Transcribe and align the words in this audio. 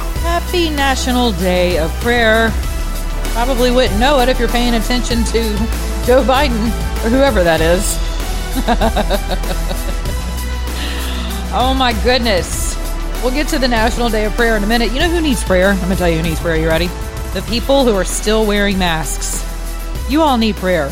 Happy 0.00 0.70
National 0.70 1.32
Day 1.32 1.78
of 1.78 1.90
Prayer. 2.00 2.50
Probably 3.32 3.70
wouldn't 3.70 3.98
know 3.98 4.20
it 4.20 4.28
if 4.28 4.38
you're 4.38 4.48
paying 4.48 4.74
attention 4.74 5.24
to 5.24 5.42
Joe 6.06 6.22
Biden 6.22 6.66
or 7.04 7.08
whoever 7.08 7.42
that 7.42 7.60
is. 7.60 7.98
oh 11.54 11.74
my 11.74 11.92
goodness. 12.04 12.76
We'll 13.22 13.32
get 13.32 13.48
to 13.48 13.58
the 13.58 13.68
National 13.68 14.08
Day 14.08 14.24
of 14.24 14.32
Prayer 14.34 14.56
in 14.56 14.64
a 14.64 14.66
minute. 14.66 14.92
You 14.92 15.00
know 15.00 15.08
who 15.08 15.20
needs 15.20 15.42
prayer? 15.44 15.70
I'm 15.70 15.78
going 15.78 15.90
to 15.90 15.96
tell 15.96 16.08
you 16.08 16.16
who 16.16 16.22
needs 16.22 16.40
prayer. 16.40 16.56
You 16.56 16.68
ready? 16.68 16.88
The 17.34 17.44
people 17.48 17.84
who 17.84 17.94
are 17.94 18.04
still 18.04 18.46
wearing 18.46 18.78
masks. 18.78 19.42
You 20.10 20.22
all 20.22 20.36
need 20.36 20.56
prayer. 20.56 20.86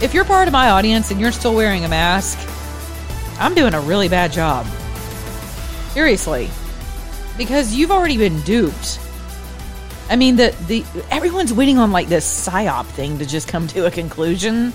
If 0.00 0.14
you're 0.14 0.24
part 0.24 0.48
of 0.48 0.52
my 0.52 0.70
audience 0.70 1.10
and 1.10 1.20
you're 1.20 1.32
still 1.32 1.54
wearing 1.54 1.84
a 1.84 1.88
mask, 1.88 2.38
I'm 3.38 3.54
doing 3.54 3.74
a 3.74 3.80
really 3.80 4.08
bad 4.08 4.32
job. 4.32 4.66
Seriously. 5.92 6.48
Because 7.36 7.74
you've 7.74 7.90
already 7.90 8.16
been 8.16 8.40
duped. 8.42 9.00
I 10.08 10.16
mean, 10.16 10.36
the 10.36 10.54
the 10.66 10.84
everyone's 11.10 11.52
waiting 11.52 11.78
on 11.78 11.92
like 11.92 12.08
this 12.08 12.26
psyop 12.26 12.86
thing 12.86 13.18
to 13.18 13.26
just 13.26 13.48
come 13.48 13.66
to 13.68 13.86
a 13.86 13.90
conclusion. 13.90 14.72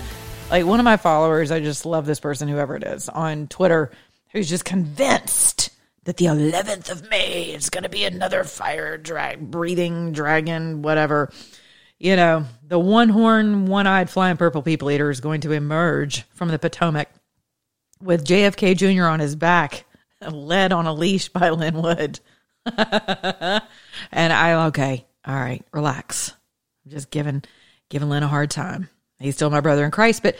Like 0.50 0.64
one 0.64 0.80
of 0.80 0.84
my 0.84 0.96
followers, 0.96 1.50
I 1.50 1.60
just 1.60 1.84
love 1.84 2.06
this 2.06 2.20
person, 2.20 2.48
whoever 2.48 2.74
it 2.74 2.82
is, 2.82 3.08
on 3.08 3.48
Twitter, 3.48 3.90
who's 4.32 4.48
just 4.48 4.64
convinced 4.64 5.70
that 6.04 6.16
the 6.16 6.24
11th 6.24 6.90
of 6.90 7.10
May 7.10 7.50
is 7.50 7.68
going 7.68 7.82
to 7.82 7.90
be 7.90 8.04
another 8.04 8.42
fire 8.42 8.96
drag 8.96 9.50
breathing 9.50 10.12
dragon, 10.12 10.80
whatever. 10.80 11.30
You 11.98 12.16
know, 12.16 12.46
the 12.66 12.78
one 12.78 13.10
horn, 13.10 13.66
one 13.66 13.86
eyed 13.86 14.08
flying 14.08 14.38
purple 14.38 14.62
people 14.62 14.90
eater 14.90 15.10
is 15.10 15.20
going 15.20 15.42
to 15.42 15.52
emerge 15.52 16.22
from 16.30 16.48
the 16.48 16.58
Potomac 16.58 17.10
with 18.00 18.24
JFK 18.24 18.76
Jr. 18.76 19.04
on 19.04 19.20
his 19.20 19.36
back, 19.36 19.84
led 20.30 20.72
on 20.72 20.86
a 20.86 20.94
leash 20.94 21.28
by 21.28 21.50
Lin 21.50 21.82
Wood. 21.82 22.20
and 24.12 24.32
I 24.32 24.66
okay, 24.66 25.06
all 25.26 25.34
right, 25.34 25.64
relax. 25.72 26.32
I'm 26.84 26.90
just 26.90 27.10
giving 27.10 27.42
giving 27.88 28.08
Lin 28.08 28.22
a 28.22 28.28
hard 28.28 28.50
time. 28.50 28.88
He's 29.18 29.34
still 29.34 29.50
my 29.50 29.60
brother 29.60 29.84
in 29.84 29.90
Christ, 29.90 30.22
but 30.22 30.36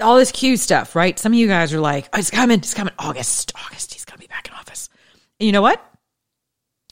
all 0.00 0.16
this 0.16 0.32
Q 0.32 0.56
stuff, 0.56 0.96
right? 0.96 1.18
Some 1.18 1.32
of 1.32 1.38
you 1.38 1.48
guys 1.48 1.72
are 1.74 1.80
like, 1.80 2.08
oh, 2.12 2.18
"It's 2.18 2.30
coming, 2.30 2.58
it's 2.58 2.74
coming, 2.74 2.94
August, 2.98 3.52
August, 3.66 3.92
he's 3.92 4.04
gonna 4.04 4.18
be 4.18 4.26
back 4.26 4.48
in 4.48 4.54
office." 4.54 4.88
And 5.38 5.46
you 5.46 5.52
know 5.52 5.62
what? 5.62 5.84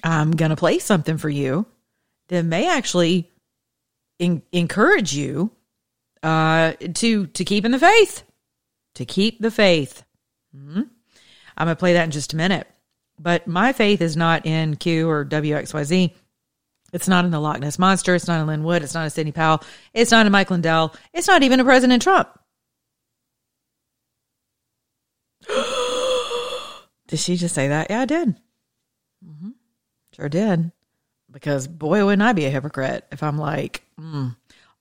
I'm 0.03 0.33
gonna 0.33 0.57
play 0.57 0.79
something 0.79 1.19
for 1.19 1.29
you 1.31 1.67
that 2.29 2.45
may 2.45 2.69
actually 2.69 3.31
en- 4.19 4.43
encourage 4.53 5.13
you 5.15 5.51
uh, 6.23 6.73
to 6.95 7.27
to 7.29 7.45
keep 7.45 7.65
in 7.65 7.73
the 7.73 7.79
faith, 7.79 8.23
to 8.97 9.05
keep 9.05 9.41
the 9.41 9.51
faith. 9.51 10.03
Mhm. 10.55 10.89
I'm 11.57 11.67
gonna 11.67 11.77
play 11.77 11.95
that 11.95 12.05
in 12.05 12.11
just 12.11 12.33
a 12.33 12.37
minute. 12.37 12.67
But 13.21 13.47
my 13.47 13.75
faith 13.75 14.01
is 14.01 14.17
not 14.17 14.47
in 14.47 14.77
Q 14.77 15.09
or 15.09 15.27
WXYZ. 15.27 16.15
It's 16.93 17.07
not 17.07 17.27
in 17.27 17.31
the 17.31 17.39
Loch 17.39 17.61
Ness 17.61 17.79
Monster. 17.79 18.15
It's 18.15 18.27
not 18.27 18.41
in 18.41 18.47
Lin 18.47 18.65
Wood. 18.65 18.83
It's 18.83 18.95
not 18.95 19.05
in 19.05 19.11
Sidney 19.11 19.33
Powell. 19.33 19.63
It's 19.93 20.11
not 20.11 20.25
in 20.25 20.33
Mike 20.33 20.51
Lindell. 20.51 20.95
It's 21.13 21.29
not 21.29 21.43
even 21.43 21.61
in 21.61 21.67
President 21.67 22.03
Trump. 22.03 22.31
did 27.09 27.19
she 27.19 27.37
just 27.37 27.55
say 27.55 27.69
that? 27.69 27.89
Yeah, 27.91 28.01
I 28.01 28.07
did. 28.07 28.31
Mm-hmm. 29.25 29.51
Sure 30.17 30.31
did. 30.31 30.73
Because 31.31 31.69
boy, 31.69 32.05
wouldn't 32.05 32.23
I 32.23 32.33
be 32.33 32.47
a 32.47 32.51
hypocrite 32.51 33.05
if 33.13 33.23
I'm 33.23 33.37
like, 33.37 33.83
mm, 34.01 34.35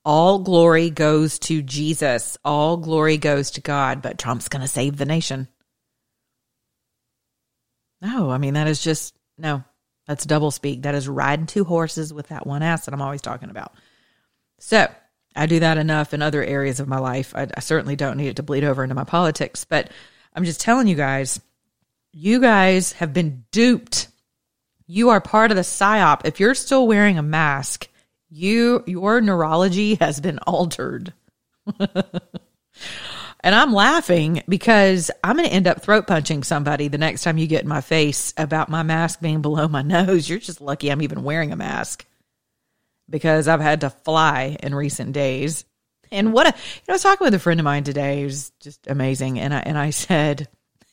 all 0.06 0.40
glory 0.40 0.90
goes 0.90 1.40
to 1.40 1.62
Jesus. 1.62 2.38
All 2.46 2.78
glory 2.78 3.18
goes 3.18 3.52
to 3.52 3.62
God, 3.62 4.02
but 4.02 4.18
Trump's 4.18 4.48
going 4.48 4.62
to 4.62 4.68
save 4.68 4.96
the 4.96 5.06
nation. 5.06 5.50
No, 8.02 8.30
I 8.30 8.38
mean, 8.38 8.54
that 8.54 8.68
is 8.68 8.82
just, 8.82 9.16
no, 9.38 9.64
that's 10.08 10.26
double 10.26 10.52
speak. 10.52 10.84
That 10.84 10.96
is 10.96 11.08
riding 11.08 11.46
two 11.46 11.64
horses 11.64 12.14
with 12.14 12.28
that 12.28 12.48
one 12.48 12.64
ass 12.64 12.86
that 12.86 12.94
I'm 12.94 13.02
always 13.02 13.22
talking 13.22 13.50
about. 13.50 13.74
So 14.60 14.88
I 15.36 15.46
do 15.46 15.60
that 15.60 15.78
enough 15.78 16.14
in 16.14 16.22
other 16.22 16.44
areas 16.44 16.80
of 16.80 16.88
my 16.88 17.00
life. 17.00 17.34
I, 17.36 17.48
I 17.56 17.60
certainly 17.60 17.96
don't 17.96 18.18
need 18.18 18.30
it 18.30 18.36
to 18.38 18.44
bleed 18.44 18.64
over 18.64 18.84
into 18.84 18.96
my 18.96 19.04
politics, 19.04 19.66
but 19.66 19.92
I'm 20.34 20.46
just 20.46 20.62
telling 20.62 20.88
you 20.88 20.96
guys, 20.96 21.40
you 22.12 22.42
guys 22.42 22.94
have 22.94 23.14
been 23.14 23.46
duped. 23.52 24.08
You 24.88 25.10
are 25.10 25.22
part 25.22 25.52
of 25.52 25.58
the 25.58 25.62
psyop. 25.62 26.22
If 26.26 26.40
you're 26.40 26.56
still 26.56 26.88
wearing 26.88 27.18
a 27.18 27.24
mask, 27.24 27.88
you 28.30 28.84
your 28.88 29.22
neurology 29.22 29.96
has 29.96 30.20
been 30.20 30.40
altered. 30.40 31.14
And 33.42 33.56
I'm 33.56 33.74
laughing 33.74 34.44
because 34.50 35.12
I'm 35.24 35.38
going 35.38 35.48
to 35.48 35.54
end 35.54 35.68
up 35.68 35.82
throat 35.82 36.08
punching 36.08 36.44
somebody 36.44 36.88
the 36.90 36.98
next 36.98 37.24
time 37.24 37.38
you 37.38 37.48
get 37.48 37.64
in 37.64 37.70
my 37.70 37.82
face 37.82 38.34
about 38.36 38.70
my 38.70 38.84
mask 38.84 39.22
being 39.22 39.42
below 39.42 39.68
my 39.68 39.82
nose. 39.84 40.30
You're 40.30 40.40
just 40.40 40.62
lucky 40.62 40.90
I'm 40.90 41.02
even 41.02 41.24
wearing 41.24 41.52
a 41.52 41.56
mask 41.56 42.06
because 43.10 43.48
I've 43.48 43.62
had 43.62 43.82
to 43.82 43.90
fly 43.90 44.58
in 44.62 44.76
recent 44.76 45.14
days. 45.14 45.66
And 46.12 46.34
what 46.34 46.48
a, 46.48 46.50
you 46.50 46.82
know, 46.88 46.94
I 46.94 46.96
was 46.96 47.04
talking 47.04 47.26
with 47.26 47.34
a 47.34 47.40
friend 47.40 47.60
of 47.60 47.64
mine 47.64 47.84
today 47.84 48.24
who's 48.24 48.52
just 48.60 48.88
amazing. 48.88 49.40
And 49.40 49.54
I, 49.54 49.60
and 49.60 49.78
I 49.78 49.92
said, 49.92 50.48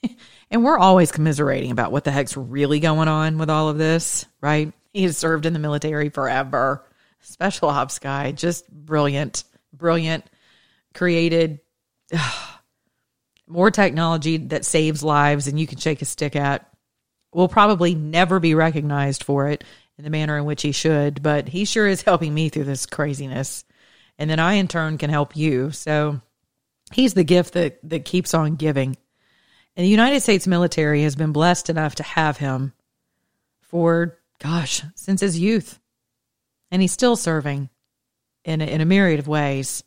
and 0.51 0.65
we're 0.65 0.79
always 0.79 1.11
commiserating 1.11 1.73
about 1.73 1.91
what 1.91 2.05
the 2.05 2.11
heck's 2.11 2.37
really 2.37 2.81
going 2.81 3.09
on 3.09 3.39
with 3.39 3.51
all 3.51 3.69
of 3.69 3.79
this, 3.79 4.25
right? 4.41 4.73
He 4.93 5.03
has 5.03 5.17
served 5.17 5.47
in 5.47 5.53
the 5.53 5.59
military 5.59 6.11
forever. 6.11 6.85
Special 7.21 7.69
ops 7.71 7.99
guy, 7.99 8.31
just 8.31 8.71
brilliant, 8.71 9.45
brilliant, 9.73 10.25
created 10.95 11.61
more 13.47 13.71
technology 13.71 14.37
that 14.37 14.65
saves 14.65 15.03
lives 15.03 15.47
and 15.47 15.59
you 15.59 15.67
can 15.67 15.79
shake 15.79 16.03
a 16.03 16.05
stick 16.05 16.37
at 16.37 16.69
will 17.33 17.49
probably 17.49 17.95
never 17.95 18.41
be 18.41 18.55
recognized 18.55 19.23
for 19.23 19.49
it 19.49 19.63
in 19.99 20.05
the 20.05 20.11
manner 20.11 20.37
in 20.39 20.45
which 20.45 20.63
he 20.63 20.73
should, 20.73 21.23
but 21.23 21.49
he 21.49 21.65
sure 21.65 21.87
is 21.87 22.03
helping 22.03 22.33
me 22.33 22.49
through 22.49 22.65
this 22.65 22.87
craziness. 22.87 23.65
And 24.19 24.31
then 24.31 24.41
I 24.41 24.55
in 24.55 24.69
turn 24.69 24.99
can 24.99 25.11
help 25.11 25.37
you. 25.37 25.71
So 25.71 26.21
he's 26.93 27.15
the 27.15 27.25
gift 27.25 27.55
that 27.55 27.79
that 27.85 28.05
keeps 28.05 28.35
on 28.35 28.57
giving. 28.57 28.97
And 29.77 29.85
the 29.85 29.91
United 29.91 30.23
States 30.23 30.47
military 30.47 31.03
has 31.03 31.17
been 31.17 31.33
blessed 31.33 31.69
enough 31.69 31.97
to 31.97 32.03
have 32.03 32.39
him 32.39 32.73
for 33.61 34.19
gosh, 34.39 34.83
since 34.95 35.21
his 35.21 35.39
youth. 35.39 35.79
And 36.71 36.83
he's 36.83 36.93
still 36.93 37.17
serving 37.17 37.69
in 38.45 38.61
a, 38.61 38.65
in 38.65 38.81
a 38.81 38.87
myriad 38.87 39.21
of 39.21 39.29
ways 39.29 39.85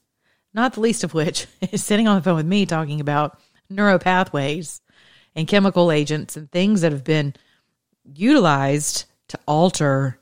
not 0.53 0.73
the 0.73 0.81
least 0.81 1.03
of 1.03 1.13
which 1.13 1.47
is 1.71 1.83
sitting 1.83 2.07
on 2.07 2.15
the 2.15 2.21
phone 2.21 2.35
with 2.35 2.45
me 2.45 2.65
talking 2.65 3.01
about 3.01 3.39
neuropathways 3.71 4.81
and 5.35 5.47
chemical 5.47 5.91
agents 5.91 6.35
and 6.35 6.51
things 6.51 6.81
that 6.81 6.91
have 6.91 7.03
been 7.03 7.33
utilized 8.03 9.05
to 9.29 9.39
alter 9.45 10.19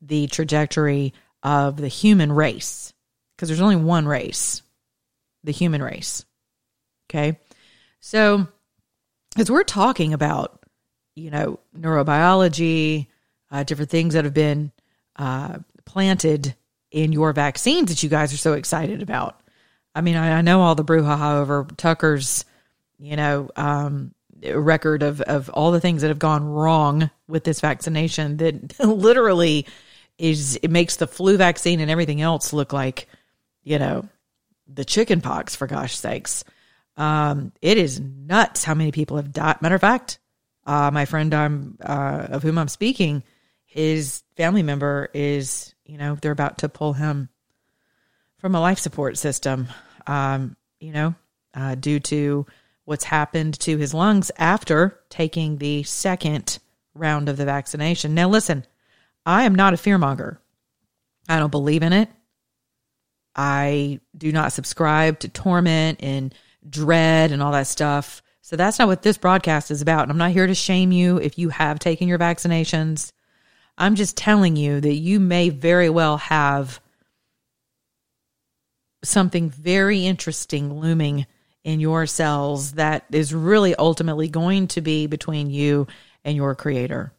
the 0.00 0.26
trajectory 0.26 1.14
of 1.42 1.76
the 1.76 1.88
human 1.88 2.30
race. 2.30 2.92
Because 3.36 3.48
there's 3.48 3.60
only 3.60 3.76
one 3.76 4.06
race, 4.06 4.62
the 5.42 5.52
human 5.52 5.82
race. 5.82 6.24
Okay. 7.08 7.38
So, 8.00 8.46
as 9.36 9.50
we're 9.50 9.64
talking 9.64 10.12
about, 10.12 10.64
you 11.14 11.30
know, 11.30 11.58
neurobiology, 11.76 13.06
uh, 13.50 13.62
different 13.64 13.90
things 13.90 14.14
that 14.14 14.24
have 14.24 14.34
been 14.34 14.72
uh, 15.16 15.58
planted 15.84 16.54
in 16.90 17.12
your 17.12 17.32
vaccines 17.32 17.88
that 17.88 18.02
you 18.02 18.08
guys 18.08 18.32
are 18.32 18.38
so 18.38 18.52
excited 18.52 19.02
about. 19.02 19.41
I 19.94 20.00
mean, 20.00 20.16
I, 20.16 20.38
I 20.38 20.40
know 20.42 20.62
all 20.62 20.74
the 20.74 20.84
brouhaha 20.84 21.40
over 21.40 21.66
Tucker's, 21.76 22.44
you 22.98 23.16
know, 23.16 23.50
um, 23.56 24.14
record 24.42 25.02
of 25.02 25.20
of 25.20 25.48
all 25.50 25.70
the 25.70 25.80
things 25.80 26.02
that 26.02 26.08
have 26.08 26.18
gone 26.18 26.44
wrong 26.44 27.10
with 27.28 27.44
this 27.44 27.60
vaccination. 27.60 28.38
That 28.38 28.78
literally 28.84 29.66
is 30.18 30.58
it 30.62 30.70
makes 30.70 30.96
the 30.96 31.06
flu 31.06 31.36
vaccine 31.36 31.80
and 31.80 31.90
everything 31.90 32.20
else 32.20 32.52
look 32.52 32.72
like, 32.72 33.06
you 33.62 33.78
know, 33.78 34.08
the 34.66 34.84
chicken 34.84 35.20
pox. 35.20 35.54
For 35.56 35.66
gosh 35.66 35.96
sakes, 35.96 36.44
um, 36.96 37.52
it 37.60 37.78
is 37.78 38.00
nuts 38.00 38.64
how 38.64 38.74
many 38.74 38.92
people 38.92 39.16
have 39.16 39.32
died. 39.32 39.60
Matter 39.60 39.74
of 39.74 39.80
fact, 39.80 40.18
uh, 40.64 40.90
my 40.90 41.04
friend 41.04 41.34
I'm 41.34 41.78
uh, 41.82 42.28
of 42.30 42.42
whom 42.42 42.58
I'm 42.58 42.68
speaking, 42.68 43.22
his 43.64 44.22
family 44.36 44.62
member 44.62 45.08
is, 45.14 45.74
you 45.84 45.98
know, 45.98 46.16
they're 46.20 46.32
about 46.32 46.58
to 46.58 46.68
pull 46.68 46.92
him 46.92 47.28
from 48.42 48.56
a 48.56 48.60
life 48.60 48.80
support 48.80 49.16
system, 49.16 49.68
um, 50.08 50.56
you 50.80 50.92
know, 50.92 51.14
uh, 51.54 51.76
due 51.76 52.00
to 52.00 52.44
what's 52.84 53.04
happened 53.04 53.58
to 53.60 53.78
his 53.78 53.94
lungs 53.94 54.32
after 54.36 54.98
taking 55.08 55.58
the 55.58 55.84
second 55.84 56.58
round 56.92 57.28
of 57.28 57.36
the 57.36 57.44
vaccination. 57.44 58.14
Now, 58.14 58.28
listen, 58.28 58.66
I 59.24 59.44
am 59.44 59.54
not 59.54 59.74
a 59.74 59.76
fearmonger. 59.76 60.38
I 61.28 61.38
don't 61.38 61.52
believe 61.52 61.84
in 61.84 61.92
it. 61.92 62.08
I 63.36 64.00
do 64.18 64.32
not 64.32 64.52
subscribe 64.52 65.20
to 65.20 65.28
torment 65.28 66.02
and 66.02 66.34
dread 66.68 67.30
and 67.30 67.40
all 67.40 67.52
that 67.52 67.68
stuff. 67.68 68.22
So 68.40 68.56
that's 68.56 68.80
not 68.80 68.88
what 68.88 69.02
this 69.02 69.18
broadcast 69.18 69.70
is 69.70 69.82
about. 69.82 70.02
And 70.02 70.10
I'm 70.10 70.18
not 70.18 70.32
here 70.32 70.48
to 70.48 70.54
shame 70.54 70.90
you 70.90 71.18
if 71.18 71.38
you 71.38 71.50
have 71.50 71.78
taken 71.78 72.08
your 72.08 72.18
vaccinations. 72.18 73.12
I'm 73.78 73.94
just 73.94 74.16
telling 74.16 74.56
you 74.56 74.80
that 74.80 74.94
you 74.94 75.20
may 75.20 75.48
very 75.48 75.88
well 75.88 76.16
have 76.16 76.80
something 79.04 79.50
very 79.50 80.06
interesting 80.06 80.78
looming 80.78 81.26
in 81.64 81.80
your 81.80 82.06
cells 82.06 82.72
that 82.72 83.04
is 83.10 83.34
really 83.34 83.74
ultimately 83.74 84.28
going 84.28 84.68
to 84.68 84.80
be 84.80 85.06
between 85.06 85.50
you 85.50 85.86
and 86.24 86.36
your 86.36 86.54
creator. 86.54 87.12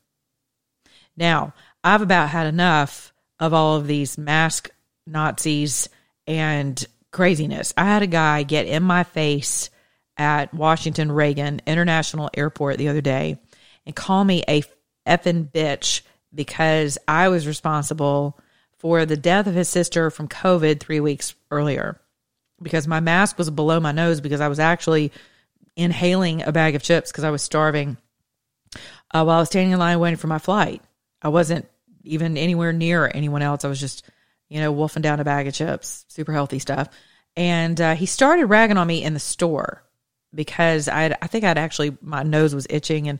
Now, 1.15 1.53
I've 1.83 2.01
about 2.01 2.30
had 2.30 2.47
enough 2.47 3.13
of 3.39 3.53
all 3.53 3.75
of 3.75 3.88
these 3.88 4.18
mask 4.18 4.69
Nazis 5.06 5.89
and 6.27 6.83
craziness. 7.12 7.74
I 7.77 7.86
had 7.86 8.03
a 8.03 8.07
guy 8.07 8.44
get 8.44 8.65
in 8.68 8.83
my 8.83 9.03
face 9.03 9.69
at 10.18 10.53
Washington 10.53 11.12
Reagan 11.12 11.62
International 11.65 12.29
Airport 12.33 12.77
the 12.77 12.89
other 12.89 13.01
day 13.01 13.38
and 13.86 13.95
call 13.95 14.24
me 14.24 14.44
a 14.47 14.63
effing 15.07 15.51
bitch 15.51 16.01
because 16.33 16.97
I 17.07 17.29
was 17.29 17.47
responsible 17.47 18.39
for 18.83 19.06
the 19.06 19.15
death 19.15 19.47
of 19.47 19.56
his 19.56 19.69
sister 19.69 20.12
from 20.12 20.27
COVID 20.27 20.81
three 20.81 21.00
weeks 21.00 21.35
earlier 21.50 22.01
because 22.62 22.85
my 22.85 23.00
mask 23.00 23.38
was 23.38 23.50
below 23.50 23.80
my 23.80 23.94
nose 23.94 24.19
because 24.19 24.41
I 24.41 24.50
was 24.50 24.59
actually 24.59 25.13
inhaling 25.77 26.44
a 26.44 26.51
bag 26.51 26.75
of 26.75 26.83
chips 26.83 27.09
because 27.09 27.24
I 27.24 27.30
was 27.31 27.41
starving 27.41 27.95
uh, 28.75 29.24
while 29.24 29.38
I 29.38 29.39
was 29.39 29.47
standing 29.47 29.71
in 29.71 29.80
line 29.80 30.01
waiting 30.01 30.18
for 30.18 30.27
my 30.27 30.38
flight. 30.38 30.81
I 31.21 31.30
wasn't 31.30 31.65
even 32.03 32.35
anywhere 32.35 32.74
near 32.74 33.09
anyone 33.12 33.41
else. 33.41 33.63
I 33.63 33.69
was 33.69 33.80
just, 33.80 34.03
you 34.50 34.59
know, 34.59 34.74
wolfing 34.74 35.01
down 35.01 35.21
a 35.21 35.24
bag 35.24 35.47
of 35.47 35.53
chips, 35.53 36.03
super 36.09 36.33
healthy 36.33 36.59
stuff. 36.59 36.89
And 37.38 37.79
uh, 37.79 37.95
he 37.95 38.06
started 38.06 38.47
ragging 38.47 38.75
on 38.75 38.86
me 38.86 39.01
in 39.01 39.13
the 39.13 39.19
store 39.19 39.81
because 40.36 40.89
I 40.89 41.15
I 41.21 41.27
think 41.27 41.45
I'd 41.45 41.57
actually 41.57 41.97
my 42.01 42.24
nose 42.24 42.53
was 42.53 42.68
itching 42.69 43.07
and 43.07 43.19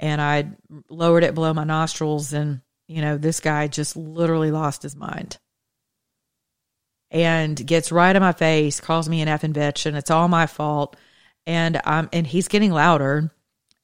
and 0.00 0.20
I 0.20 0.50
lowered 0.90 1.22
it 1.22 1.36
below 1.36 1.54
my 1.54 1.62
nostrils 1.62 2.32
and 2.32 2.60
you 2.88 3.02
know 3.02 3.16
this 3.16 3.40
guy 3.40 3.68
just 3.68 3.96
literally 3.96 4.50
lost 4.50 4.82
his 4.82 4.96
mind 4.96 5.38
and 7.10 7.66
gets 7.66 7.92
right 7.92 8.14
in 8.14 8.22
my 8.22 8.32
face, 8.32 8.80
calls 8.80 9.08
me 9.08 9.20
an 9.20 9.28
effing 9.28 9.52
bitch, 9.52 9.86
and 9.86 9.96
it's 9.96 10.10
all 10.10 10.28
my 10.28 10.46
fault. 10.46 10.96
And 11.46 11.80
um, 11.84 12.08
and 12.12 12.26
he's 12.26 12.48
getting 12.48 12.72
louder. 12.72 13.30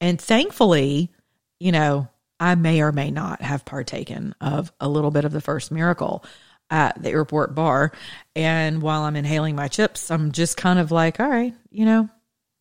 And 0.01 0.21
thankfully, 0.21 1.13
you 1.61 1.71
know, 1.71 2.09
I 2.41 2.57
may 2.57 2.83
or 2.83 2.91
may 2.91 3.11
not 3.11 3.41
have 3.41 3.65
partaken 3.65 4.35
of 4.41 4.73
a 4.81 4.89
little 4.89 5.13
bit 5.13 5.25
of 5.25 5.33
the 5.33 5.41
first 5.41 5.71
miracle 5.71 6.25
at 6.71 7.01
the 7.01 7.11
airport 7.11 7.55
bar. 7.55 7.93
And 8.35 8.83
while 8.83 9.03
I'm 9.03 9.15
inhaling 9.15 9.55
my 9.55 9.69
chips, 9.69 10.11
I'm 10.11 10.33
just 10.33 10.57
kind 10.57 10.81
of 10.81 10.91
like, 10.91 11.21
all 11.21 11.29
right, 11.29 11.55
you 11.71 11.85
know, 11.85 12.09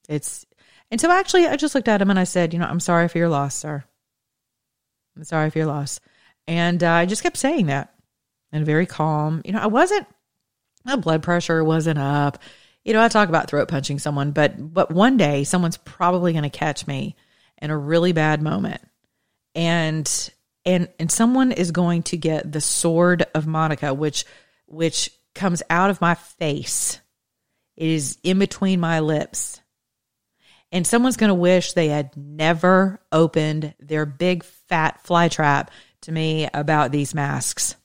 it's. 0.08 0.46
And 0.92 1.02
so 1.02 1.10
actually, 1.10 1.48
I 1.48 1.56
just 1.56 1.74
looked 1.74 1.88
at 1.88 2.02
him 2.02 2.10
and 2.10 2.20
I 2.20 2.26
said, 2.26 2.54
you 2.54 2.60
know, 2.60 2.68
I'm 2.68 2.82
sorry 2.82 3.08
for 3.08 3.18
your 3.18 3.30
loss, 3.30 3.56
sir. 3.56 3.84
I'm 5.16 5.24
sorry 5.24 5.50
for 5.50 5.58
your 5.58 5.68
loss. 5.68 6.00
And 6.52 6.84
uh, 6.84 6.92
I 6.92 7.06
just 7.06 7.24
kept 7.24 7.38
saying 7.38 7.68
that 7.68 7.94
and 8.52 8.66
very 8.66 8.86
calm. 8.86 9.42
You 9.46 9.54
know, 9.54 9.60
I 9.60 9.68
wasn't 9.68 10.06
my 10.84 10.98
blood 10.98 11.24
pressure 11.24 11.64
wasn't 11.64 11.98
up. 11.98 12.40
You 12.84 12.92
know, 12.92 13.02
I 13.02 13.08
talk 13.08 13.30
about 13.30 13.50
throat 13.50 13.70
punching 13.70 14.00
someone, 14.00 14.32
but 14.32 14.74
but 14.74 14.92
one 14.92 15.16
day 15.16 15.46
someone's 15.46 15.78
probably 15.78 16.34
going 16.34 16.44
to 16.44 16.50
catch 16.50 16.86
me 16.86 17.16
in 17.62 17.72
a 17.72 17.78
really 17.78 18.12
bad 18.12 18.42
moment. 18.42 18.82
And 19.56 20.30
and 20.66 20.90
and 21.00 21.10
someone 21.10 21.54
is 21.54 21.72
going 21.72 22.04
to 22.04 22.18
get 22.18 22.52
the 22.52 22.60
sword 22.60 23.26
of 23.34 23.48
Monica 23.48 23.94
which 23.94 24.26
which 24.66 25.10
comes 25.34 25.64
out 25.70 25.90
of 25.90 26.02
my 26.02 26.16
face. 26.16 27.00
It 27.78 27.88
is 27.88 28.18
in 28.24 28.40
between 28.40 28.82
my 28.82 29.00
lips. 29.00 29.62
And 30.74 30.86
someone's 30.86 31.18
going 31.18 31.30
to 31.30 31.34
wish 31.34 31.72
they 31.72 31.88
had 31.88 32.12
never 32.18 33.00
opened 33.10 33.74
their 33.80 34.06
big 34.06 34.44
fat 34.44 35.02
fly 35.06 35.30
trap 35.30 35.72
to 36.02 36.12
me 36.12 36.50
about 36.54 36.92
these 36.92 37.14
masks. 37.14 37.76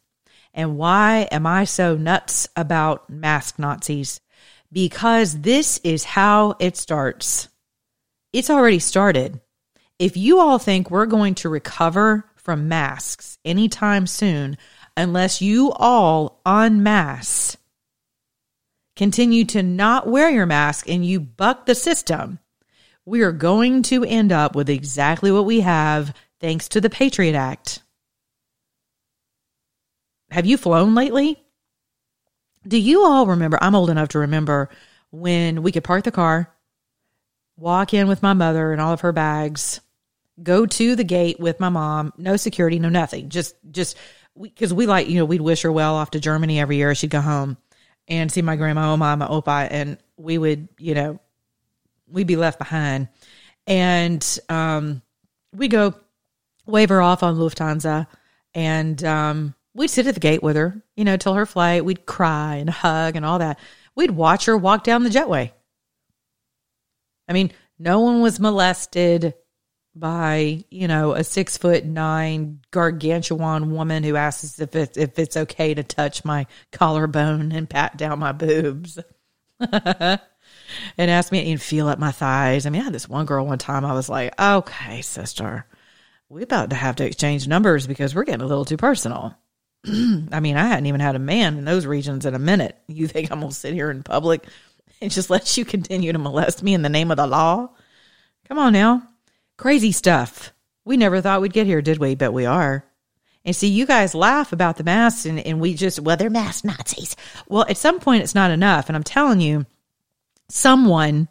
And 0.54 0.78
why 0.78 1.28
am 1.30 1.46
I 1.46 1.64
so 1.64 1.96
nuts 1.96 2.48
about 2.56 3.10
mask 3.10 3.58
Nazis? 3.58 4.20
Because 4.72 5.40
this 5.40 5.78
is 5.84 6.04
how 6.04 6.56
it 6.58 6.76
starts. 6.76 7.48
It's 8.32 8.50
already 8.50 8.78
started. 8.78 9.40
If 9.98 10.16
you 10.16 10.40
all 10.40 10.58
think 10.58 10.90
we're 10.90 11.06
going 11.06 11.34
to 11.36 11.48
recover 11.48 12.24
from 12.36 12.68
masks 12.68 13.38
anytime 13.44 14.06
soon, 14.06 14.56
unless 14.96 15.40
you 15.42 15.72
all 15.72 16.40
unmask, 16.44 17.58
continue 18.94 19.44
to 19.44 19.62
not 19.62 20.06
wear 20.06 20.30
your 20.30 20.46
mask 20.46 20.88
and 20.88 21.04
you 21.04 21.20
buck 21.20 21.66
the 21.66 21.74
system, 21.74 22.38
we 23.04 23.22
are 23.22 23.32
going 23.32 23.82
to 23.84 24.04
end 24.04 24.32
up 24.32 24.56
with 24.56 24.69
exactly 24.69 25.30
what 25.30 25.44
we 25.44 25.60
have 25.60 26.14
thanks 26.40 26.69
to 26.69 26.80
the 26.80 26.90
Patriot 26.90 27.34
Act. 27.34 27.82
Have 30.36 30.44
you 30.44 30.58
flown 30.58 30.94
lately? 30.94 31.42
Do 32.68 32.76
you 32.76 33.06
all 33.06 33.26
remember? 33.26 33.58
I'm 33.62 33.74
old 33.74 33.88
enough 33.88 34.08
to 34.08 34.18
remember 34.18 34.68
when 35.10 35.62
we 35.62 35.72
could 35.72 35.82
park 35.82 36.04
the 36.04 36.10
car, 36.10 36.52
walk 37.56 37.94
in 37.94 38.06
with 38.06 38.22
my 38.22 38.34
mother 38.34 38.70
and 38.70 38.78
all 38.78 38.92
of 38.92 39.00
her 39.00 39.12
bags, 39.12 39.80
go 40.42 40.66
to 40.66 40.94
the 40.94 41.04
gate 41.04 41.40
with 41.40 41.58
my 41.58 41.70
mom, 41.70 42.12
no 42.18 42.36
security, 42.36 42.78
no 42.78 42.90
nothing. 42.90 43.30
Just, 43.30 43.56
just 43.70 43.96
because 44.38 44.74
we, 44.74 44.84
we, 44.84 44.86
like, 44.86 45.08
you 45.08 45.14
know, 45.14 45.24
we'd 45.24 45.40
wish 45.40 45.62
her 45.62 45.72
well 45.72 45.94
off 45.94 46.10
to 46.10 46.20
Germany 46.20 46.60
every 46.60 46.76
year. 46.76 46.94
She'd 46.94 47.08
go 47.08 47.22
home 47.22 47.56
and 48.06 48.30
see 48.30 48.42
my 48.42 48.56
grandma, 48.56 48.92
oma, 48.92 49.16
my 49.16 49.26
opa, 49.28 49.68
and 49.70 49.96
we 50.18 50.36
would, 50.36 50.68
you 50.78 50.92
know, 50.92 51.18
we'd 52.08 52.26
be 52.26 52.36
left 52.36 52.58
behind. 52.58 53.08
And 53.66 54.38
um, 54.50 55.00
we 55.54 55.68
go 55.68 55.94
wave 56.66 56.90
her 56.90 57.00
off 57.00 57.22
on 57.22 57.36
Lufthansa. 57.36 58.06
And 58.54 59.02
um, 59.02 59.54
we'd 59.76 59.88
sit 59.88 60.06
at 60.06 60.14
the 60.14 60.20
gate 60.20 60.43
with 60.43 60.56
her, 60.56 60.82
you 60.96 61.05
know, 61.05 61.17
till 61.17 61.34
her 61.34 61.46
flight. 61.46 61.84
We'd 61.84 62.06
cry 62.06 62.56
and 62.56 62.70
hug 62.70 63.14
and 63.14 63.25
all 63.25 63.38
that. 63.38 63.58
We'd 63.94 64.11
watch 64.11 64.46
her 64.46 64.56
walk 64.56 64.84
down 64.84 65.02
the 65.02 65.11
jetway. 65.11 65.52
I 67.28 67.32
mean, 67.32 67.52
no 67.78 68.00
one 68.00 68.23
was 68.23 68.40
molested 68.40 69.34
by, 69.94 70.64
you 70.70 70.88
know, 70.88 71.12
a 71.12 71.25
six 71.25 71.56
foot 71.56 71.84
nine 71.84 72.61
gargantuan 72.70 73.73
woman 73.73 74.02
who 74.02 74.17
asks 74.17 74.61
if 74.61 74.75
it's, 74.75 74.96
if 74.96 75.19
it's 75.19 75.37
okay 75.37 75.74
to 75.74 75.82
touch 75.82 76.24
my 76.24 76.46
collarbone 76.72 77.53
and 77.53 77.69
pat 77.69 77.96
down 77.96 78.19
my 78.19 78.32
boobs. 78.32 78.98
and 79.60 80.20
ask 80.98 81.32
me 81.32 81.50
and 81.50 81.60
feel 81.60 81.89
at 81.89 81.98
my 81.98 82.12
thighs. 82.12 82.67
I 82.67 82.70
mean, 82.70 82.82
I 82.82 82.84
had 82.84 82.93
this 82.93 83.08
one 83.08 83.27
girl 83.27 83.46
one 83.46 83.58
time. 83.58 83.84
I 83.84 83.94
was 83.94 84.08
like, 84.08 84.39
okay, 84.41 85.00
sister, 85.03 85.67
we 86.29 86.43
about 86.43 86.70
to 86.70 86.77
have 86.77 86.96
to 86.96 87.06
exchange 87.06 87.48
numbers 87.48 87.86
because 87.86 88.15
we're 88.15 88.24
getting 88.24 88.43
a 88.43 88.46
little 88.46 88.65
too 88.65 88.77
personal. 88.77 89.36
I 90.32 90.40
mean, 90.40 90.56
I 90.56 90.66
hadn't 90.66 90.86
even 90.86 91.00
had 91.00 91.14
a 91.14 91.20
man 91.20 91.58
in 91.58 91.64
those 91.64 91.86
regions 91.86 92.26
in 92.26 92.34
a 92.34 92.40
minute. 92.40 92.76
You 92.88 93.06
think 93.06 93.31
I'm 93.31 93.40
going 93.40 93.52
to 93.52 93.56
sit 93.56 93.74
here 93.74 93.90
in 93.90 94.02
public 94.02 94.44
and 95.00 95.10
just 95.10 95.31
let 95.31 95.56
you 95.56 95.64
continue 95.64 96.12
to 96.12 96.19
molest 96.19 96.62
me 96.62 96.74
in 96.74 96.82
the 96.82 96.88
name 96.88 97.10
of 97.10 97.16
the 97.16 97.26
law? 97.26 97.70
Come 98.48 98.58
on 98.58 98.72
now. 98.72 99.02
Crazy 99.56 99.93
stuff. 99.93 100.52
We 100.84 100.96
never 100.96 101.20
thought 101.20 101.40
we'd 101.40 101.52
get 101.52 101.66
here, 101.66 101.82
did 101.82 101.98
we? 101.98 102.14
But 102.14 102.32
we 102.32 102.46
are. 102.46 102.84
And 103.44 103.55
see, 103.55 103.69
you 103.69 103.86
guys 103.86 104.14
laugh 104.14 104.52
about 104.52 104.76
the 104.76 104.84
masks 104.84 105.24
and, 105.24 105.38
and 105.38 105.60
we 105.60 105.74
just, 105.74 106.00
well, 106.00 106.16
they're 106.16 106.31
mask 106.31 106.64
Nazis. 106.64 107.14
Well, 107.48 107.64
at 107.69 107.76
some 107.76 108.00
point, 108.00 108.24
it's 108.24 108.34
not 108.34 108.50
enough. 108.50 108.88
And 108.88 108.96
I'm 108.96 109.05
telling 109.05 109.40
you, 109.40 109.66
someone, 110.48 111.28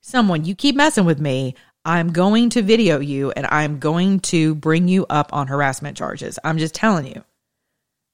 someone, 0.00 0.46
you 0.46 0.54
keep 0.54 0.74
messing 0.74 1.04
with 1.04 1.20
me. 1.20 1.54
I'm 1.84 2.12
going 2.12 2.50
to 2.50 2.62
video 2.62 2.98
you 2.98 3.30
and 3.32 3.46
I'm 3.46 3.78
going 3.78 4.20
to 4.20 4.54
bring 4.54 4.88
you 4.88 5.04
up 5.10 5.34
on 5.34 5.48
harassment 5.48 5.98
charges. 5.98 6.38
I'm 6.42 6.58
just 6.58 6.74
telling 6.74 7.06
you. 7.06 7.24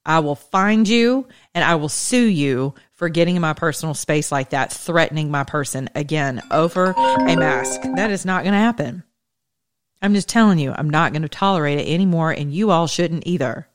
I 0.07 0.19
will 0.21 0.35
find 0.35 0.87
you 0.87 1.27
and 1.55 1.65
I 1.65 1.77
will 1.77 1.89
sue 1.89 2.27
you 2.27 2.75
for 2.93 3.09
getting 3.09 3.37
in 3.37 3.43
my 3.43 3.55
personal 3.55 3.95
space 3.95 4.31
like 4.31 4.51
that, 4.51 4.73
threatening 4.73 5.31
my 5.31 5.45
person 5.45 5.89
again 5.95 6.43
over 6.51 6.91
a 6.91 7.37
mask. 7.37 7.81
That 7.97 8.11
is 8.11 8.25
not 8.25 8.45
going 8.45 8.53
to 8.53 8.59
happen. 8.59 9.03
I'm 10.03 10.15
just 10.15 10.29
telling 10.29 10.59
you, 10.59 10.73
I'm 10.77 10.91
not 10.91 11.13
going 11.13 11.23
to 11.23 11.29
tolerate 11.29 11.79
it 11.79 11.89
anymore, 11.89 12.31
and 12.31 12.53
you 12.53 12.71
all 12.71 12.87
shouldn't 12.87 13.27
either. 13.27 13.69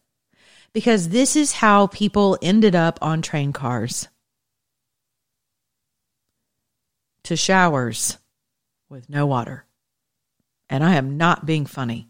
Because 0.74 1.10
this 1.10 1.36
is 1.36 1.54
how 1.54 1.88
people 1.88 2.38
ended 2.42 2.76
up 2.76 3.00
on 3.02 3.24
train 3.24 3.52
cars 3.52 4.08
to 7.24 7.36
showers 7.36 8.20
with 8.90 9.10
no 9.10 9.26
water. 9.26 9.66
And 10.70 10.84
I 10.84 10.96
am 10.96 11.18
not 11.18 11.48
being 11.48 11.66
funny. 11.66 12.10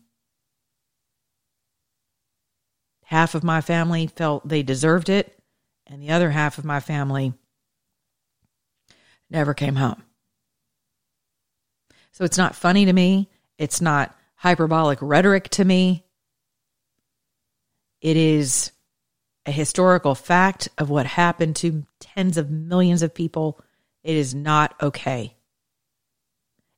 Half 3.09 3.33
of 3.33 3.43
my 3.43 3.59
family 3.59 4.05
felt 4.05 4.47
they 4.47 4.61
deserved 4.61 5.09
it, 5.09 5.35
and 5.87 5.99
the 5.99 6.11
other 6.11 6.29
half 6.29 6.59
of 6.59 6.63
my 6.63 6.79
family 6.79 7.33
never 9.31 9.55
came 9.55 9.75
home. 9.75 10.03
So 12.11 12.23
it's 12.23 12.37
not 12.37 12.55
funny 12.55 12.85
to 12.85 12.93
me. 12.93 13.31
It's 13.57 13.81
not 13.81 14.15
hyperbolic 14.35 14.99
rhetoric 15.01 15.49
to 15.49 15.65
me. 15.65 16.05
It 17.99 18.15
is 18.15 18.73
a 19.47 19.51
historical 19.51 20.13
fact 20.13 20.69
of 20.77 20.91
what 20.91 21.07
happened 21.07 21.55
to 21.55 21.87
tens 21.99 22.37
of 22.37 22.51
millions 22.51 23.01
of 23.01 23.15
people. 23.15 23.59
It 24.03 24.17
is 24.17 24.35
not 24.35 24.75
okay. 24.83 25.35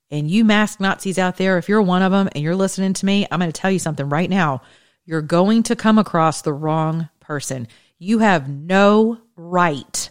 And 0.09 0.31
you 0.31 0.45
mask 0.45 0.79
Nazis 0.79 1.19
out 1.19 1.35
there, 1.35 1.57
if 1.57 1.67
you're 1.67 1.81
one 1.81 2.03
of 2.03 2.13
them 2.13 2.29
and 2.33 2.41
you're 2.41 2.55
listening 2.55 2.93
to 2.93 3.05
me, 3.05 3.27
I'm 3.29 3.39
going 3.39 3.51
to 3.51 3.61
tell 3.61 3.69
you 3.69 3.79
something 3.79 4.07
right 4.07 4.29
now. 4.29 4.61
You're 5.05 5.21
going 5.21 5.63
to 5.63 5.75
come 5.75 5.97
across 5.97 6.41
the 6.41 6.53
wrong 6.53 7.09
person. 7.19 7.67
You 7.97 8.19
have 8.19 8.47
no 8.47 9.19
right 9.35 10.09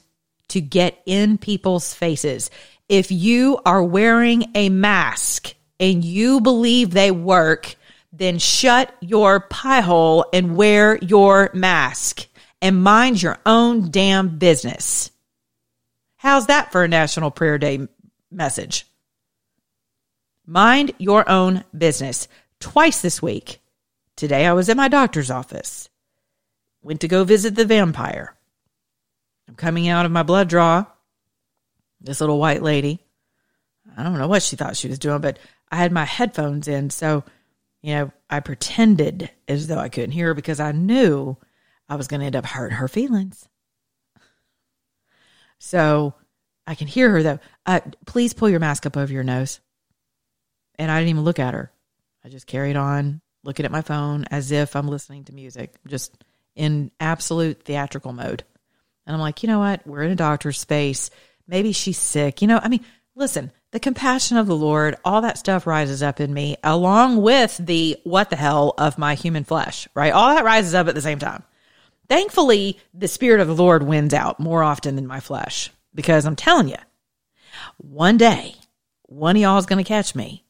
to 0.49 0.61
get 0.61 1.01
in 1.07 1.39
people's 1.39 1.95
faces. 1.95 2.51
If 2.89 3.11
you 3.11 3.61
are 3.65 3.83
wearing 3.83 4.51
a 4.55 4.69
mask 4.69 5.55
and 5.79 6.05
you 6.05 6.41
believe 6.41 6.91
they 6.91 7.11
work, 7.11 7.77
then 8.13 8.39
shut 8.39 8.93
your 9.01 9.41
pie 9.41 9.81
hole 9.81 10.27
and 10.33 10.57
wear 10.57 10.99
your 10.99 11.51
mask 11.55 12.27
and 12.61 12.83
mind 12.83 13.23
your 13.23 13.39
own 13.47 13.91
damn 13.91 14.39
business. 14.39 15.11
How's 16.17 16.47
that 16.47 16.73
for 16.73 16.83
a 16.85 16.89
National 16.89 17.31
Prayer 17.31 17.59
Day 17.59 17.87
message? 18.31 18.87
Mind 20.45 20.93
your 20.99 21.29
own 21.29 21.65
business. 21.77 22.27
Twice 22.59 23.01
this 23.01 23.23
week. 23.23 23.60
Today 24.21 24.45
I 24.45 24.53
was 24.53 24.69
at 24.69 24.77
my 24.77 24.89
doctor's 24.89 25.31
office. 25.31 25.89
Went 26.83 27.01
to 27.01 27.09
go 27.09 27.25
visit 27.25 27.55
the 27.55 27.65
vampire. 27.65 28.37
I'm 29.49 29.55
coming 29.55 29.89
out 29.89 30.05
of 30.05 30.13
my 30.13 30.23
blood 30.23 30.47
draw. 30.47 30.85
This 32.03 32.21
little 32.21 32.39
white 32.39 32.63
lady. 32.63 33.01
I 33.97 34.03
don't 34.03 34.19
know 34.19 34.29
what 34.29 34.43
she 34.43 34.57
thought 34.57 34.77
she 34.77 34.89
was 34.89 34.99
doing, 34.99 35.23
but 35.23 35.39
I 35.73 35.77
had 35.77 35.91
my 35.91 36.05
headphones 36.05 36.69
in. 36.69 36.91
So, 36.91 37.25
you 37.81 37.95
know, 37.95 38.13
I 38.29 38.41
pretended 38.41 39.31
as 39.49 39.69
though 39.69 39.79
I 39.79 39.89
couldn't 39.89 40.11
hear 40.11 40.27
her 40.27 40.35
because 40.35 40.61
I 40.61 40.73
knew 40.73 41.39
I 41.89 41.97
was 41.97 42.07
going 42.07 42.21
to 42.21 42.27
end 42.27 42.37
up 42.37 42.45
hurting 42.45 42.77
her 42.77 42.89
feelings. 42.89 43.49
So 45.59 46.13
I 46.67 46.75
can 46.75 46.89
hear 46.89 47.09
her 47.11 47.23
though. 47.23 47.39
Uh, 47.65 47.81
please 48.05 48.35
pull 48.35 48.51
your 48.51 48.61
mask 48.61 48.85
up 48.85 48.99
over 48.99 49.15
your 49.15 49.25
nose. 49.25 49.61
And 50.75 50.91
I 50.91 50.99
didn't 50.99 51.09
even 51.09 51.25
look 51.25 51.39
at 51.39 51.55
her. 51.55 51.73
I 52.23 52.29
just 52.29 52.47
carried 52.47 52.77
on 52.77 53.23
looking 53.43 53.65
at 53.65 53.73
my 53.73 53.83
phone 53.83 54.25
as 54.31 54.53
if 54.53 54.77
I'm 54.77 54.89
listening 54.89 55.25
to 55.25 55.35
music, 55.35 55.75
just 55.87 56.25
in 56.55 56.91
absolute 57.01 57.63
theatrical 57.63 58.13
mode. 58.13 58.45
And 59.07 59.15
I'm 59.15 59.21
like, 59.21 59.43
you 59.43 59.49
know 59.49 59.59
what? 59.59 59.87
We're 59.87 60.03
in 60.03 60.13
a 60.13 60.17
doctor's 60.17 60.59
space. 60.59 61.11
Maybe 61.47 61.73
she's 61.73 61.99
sick. 61.99 62.43
You 62.43 62.49
know, 62.49 62.61
I 62.63 62.69
mean, 62.69 62.85
listen, 63.15 63.51
the 63.73 63.81
compassion 63.81 64.37
of 64.37 64.47
the 64.47 64.57
Lord, 64.57 64.97
all 65.05 65.23
that 65.23 65.39
stuff 65.39 65.67
rises 65.67 66.03
up 66.03 66.21
in 66.21 66.33
me, 66.33 66.57
along 66.63 67.23
with 67.23 67.57
the 67.59 67.97
what 68.05 68.31
the 68.31 68.37
hell 68.37 68.75
of 68.79 68.99
my 68.99 69.15
human 69.15 69.45
flesh, 69.45 69.89
right? 69.95 70.13
All 70.13 70.35
that 70.35 70.45
rises 70.45 70.75
up 70.75 70.89
at 70.89 70.95
the 70.95 71.03
same 71.03 71.19
time. 71.19 71.43
Thankfully, 72.09 72.79
the 72.93 73.09
Spirit 73.09 73.41
of 73.41 73.47
the 73.47 73.55
Lord 73.55 73.85
wins 73.85 74.13
out 74.13 74.41
more 74.41 74.63
often 74.63 74.97
than 74.97 75.07
my 75.07 75.21
flesh 75.21 75.71
because 75.95 76.27
I'm 76.27 76.37
telling 76.37 76.69
you, 76.69 76.77
one 77.77 78.17
day, 78.17 78.57
one 79.03 79.37
of 79.37 79.43
y'all 79.43 79.59
is 79.59 79.67
going 79.67 79.83
to 79.83 79.89
catch 79.89 80.15
me. 80.15 80.45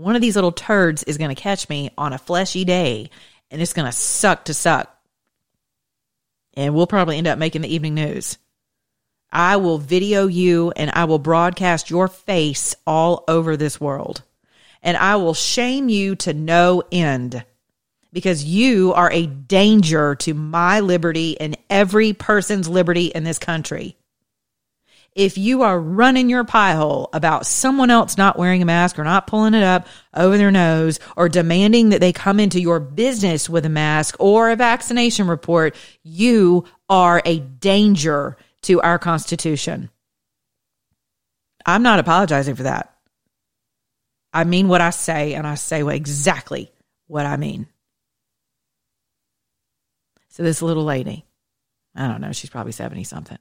One 0.00 0.16
of 0.16 0.22
these 0.22 0.34
little 0.34 0.50
turds 0.50 1.02
is 1.02 1.18
going 1.18 1.28
to 1.28 1.40
catch 1.40 1.68
me 1.68 1.90
on 1.98 2.14
a 2.14 2.18
fleshy 2.18 2.64
day 2.64 3.10
and 3.50 3.60
it's 3.60 3.74
going 3.74 3.84
to 3.84 3.92
suck 3.92 4.46
to 4.46 4.54
suck. 4.54 4.88
And 6.54 6.74
we'll 6.74 6.86
probably 6.86 7.18
end 7.18 7.26
up 7.26 7.38
making 7.38 7.60
the 7.60 7.74
evening 7.74 7.96
news. 7.96 8.38
I 9.30 9.58
will 9.58 9.76
video 9.76 10.26
you 10.26 10.72
and 10.74 10.90
I 10.90 11.04
will 11.04 11.18
broadcast 11.18 11.90
your 11.90 12.08
face 12.08 12.74
all 12.86 13.24
over 13.28 13.58
this 13.58 13.78
world. 13.78 14.22
And 14.82 14.96
I 14.96 15.16
will 15.16 15.34
shame 15.34 15.90
you 15.90 16.16
to 16.16 16.32
no 16.32 16.82
end 16.90 17.44
because 18.10 18.42
you 18.42 18.94
are 18.94 19.12
a 19.12 19.26
danger 19.26 20.14
to 20.14 20.32
my 20.32 20.80
liberty 20.80 21.38
and 21.38 21.58
every 21.68 22.14
person's 22.14 22.70
liberty 22.70 23.08
in 23.08 23.24
this 23.24 23.38
country. 23.38 23.98
If 25.14 25.36
you 25.36 25.62
are 25.62 25.78
running 25.78 26.30
your 26.30 26.44
pie 26.44 26.74
hole 26.74 27.10
about 27.12 27.44
someone 27.44 27.90
else 27.90 28.16
not 28.16 28.38
wearing 28.38 28.62
a 28.62 28.64
mask 28.64 28.98
or 28.98 29.04
not 29.04 29.26
pulling 29.26 29.54
it 29.54 29.62
up 29.62 29.86
over 30.14 30.38
their 30.38 30.52
nose 30.52 31.00
or 31.16 31.28
demanding 31.28 31.88
that 31.88 32.00
they 32.00 32.12
come 32.12 32.38
into 32.38 32.60
your 32.60 32.78
business 32.78 33.48
with 33.48 33.66
a 33.66 33.70
mask 33.70 34.14
or 34.20 34.50
a 34.50 34.56
vaccination 34.56 35.26
report, 35.26 35.74
you 36.04 36.64
are 36.88 37.20
a 37.24 37.40
danger 37.40 38.36
to 38.62 38.80
our 38.82 38.98
Constitution. 38.98 39.90
I'm 41.66 41.82
not 41.82 41.98
apologizing 41.98 42.54
for 42.54 42.64
that. 42.64 42.94
I 44.32 44.44
mean 44.44 44.68
what 44.68 44.80
I 44.80 44.90
say, 44.90 45.34
and 45.34 45.46
I 45.46 45.56
say 45.56 45.86
exactly 45.86 46.72
what 47.06 47.26
I 47.26 47.36
mean. 47.36 47.66
So, 50.28 50.44
this 50.44 50.62
little 50.62 50.84
lady, 50.84 51.24
I 51.96 52.06
don't 52.06 52.20
know, 52.20 52.32
she's 52.32 52.50
probably 52.50 52.72
70 52.72 53.02
something, 53.04 53.38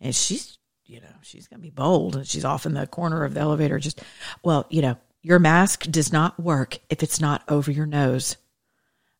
and 0.00 0.14
she's, 0.14 0.57
you 0.88 1.00
know, 1.00 1.14
she's 1.22 1.46
going 1.46 1.60
to 1.60 1.62
be 1.62 1.70
bold. 1.70 2.16
And 2.16 2.26
she's 2.26 2.44
off 2.44 2.66
in 2.66 2.74
the 2.74 2.86
corner 2.86 3.24
of 3.24 3.34
the 3.34 3.40
elevator, 3.40 3.78
just, 3.78 4.02
well, 4.42 4.66
you 4.70 4.82
know, 4.82 4.96
your 5.22 5.38
mask 5.38 5.84
does 5.84 6.12
not 6.12 6.40
work 6.40 6.78
if 6.88 7.02
it's 7.02 7.20
not 7.20 7.42
over 7.48 7.70
your 7.70 7.86
nose. 7.86 8.36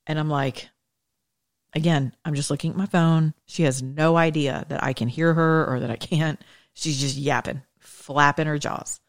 And 0.06 0.18
I'm 0.18 0.30
like, 0.30 0.68
Again, 1.74 2.14
I'm 2.24 2.34
just 2.34 2.50
looking 2.50 2.70
at 2.70 2.76
my 2.76 2.86
phone. 2.86 3.34
She 3.46 3.64
has 3.64 3.82
no 3.82 4.16
idea 4.16 4.64
that 4.68 4.82
I 4.82 4.92
can 4.92 5.08
hear 5.08 5.34
her 5.34 5.66
or 5.66 5.80
that 5.80 5.90
I 5.90 5.96
can't. 5.96 6.40
She's 6.72 7.00
just 7.00 7.16
yapping, 7.16 7.62
flapping 7.78 8.46
her 8.46 8.58
jaws. 8.58 9.00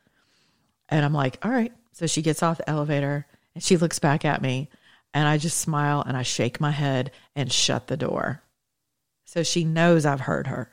And 0.89 1.05
I'm 1.05 1.13
like, 1.13 1.43
all 1.43 1.51
right. 1.51 1.71
So 1.93 2.05
she 2.05 2.21
gets 2.21 2.43
off 2.43 2.57
the 2.57 2.69
elevator 2.69 3.25
and 3.55 3.63
she 3.63 3.77
looks 3.77 3.99
back 3.99 4.25
at 4.25 4.41
me 4.41 4.69
and 5.13 5.27
I 5.27 5.37
just 5.37 5.57
smile 5.57 6.03
and 6.05 6.17
I 6.17 6.23
shake 6.23 6.59
my 6.59 6.71
head 6.71 7.11
and 7.35 7.51
shut 7.51 7.87
the 7.87 7.97
door. 7.97 8.43
So 9.25 9.43
she 9.43 9.63
knows 9.63 10.05
I've 10.05 10.21
heard 10.21 10.47
her. 10.47 10.69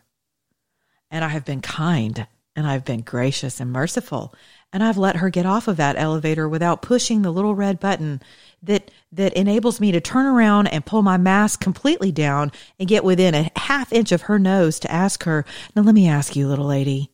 And 1.11 1.25
I 1.25 1.29
have 1.29 1.45
been 1.45 1.61
kind 1.61 2.27
and 2.57 2.67
I've 2.67 2.85
been 2.85 3.03
gracious 3.03 3.61
and 3.61 3.71
merciful. 3.71 4.35
And 4.73 4.83
I've 4.83 4.97
let 4.97 5.17
her 5.17 5.29
get 5.29 5.47
off 5.47 5.69
of 5.69 5.77
that 5.77 5.97
elevator 5.97 6.49
without 6.49 6.83
pushing 6.83 7.23
the 7.23 7.31
little 7.31 7.55
red 7.55 7.79
button 7.79 8.23
that 8.63 8.91
that 9.13 9.35
enables 9.35 9.81
me 9.81 9.93
to 9.93 10.01
turn 10.01 10.27
around 10.27 10.67
and 10.69 10.85
pull 10.85 11.03
my 11.03 11.19
mask 11.19 11.61
completely 11.61 12.11
down 12.11 12.51
and 12.79 12.89
get 12.89 13.05
within 13.05 13.35
a 13.35 13.51
half 13.57 13.93
inch 13.93 14.11
of 14.11 14.23
her 14.23 14.39
nose 14.39 14.81
to 14.81 14.91
ask 14.91 15.25
her, 15.25 15.45
"Now 15.75 15.83
let 15.83 15.95
me 15.95 16.09
ask 16.09 16.35
you, 16.35 16.49
little 16.49 16.67
lady, 16.67 17.13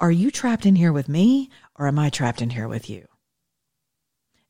are 0.00 0.10
you 0.10 0.30
trapped 0.30 0.66
in 0.66 0.76
here 0.76 0.92
with 0.92 1.08
me 1.08 1.50
or 1.76 1.86
am 1.86 1.98
I 1.98 2.10
trapped 2.10 2.42
in 2.42 2.50
here 2.50 2.68
with 2.68 2.90
you?" 2.90 3.06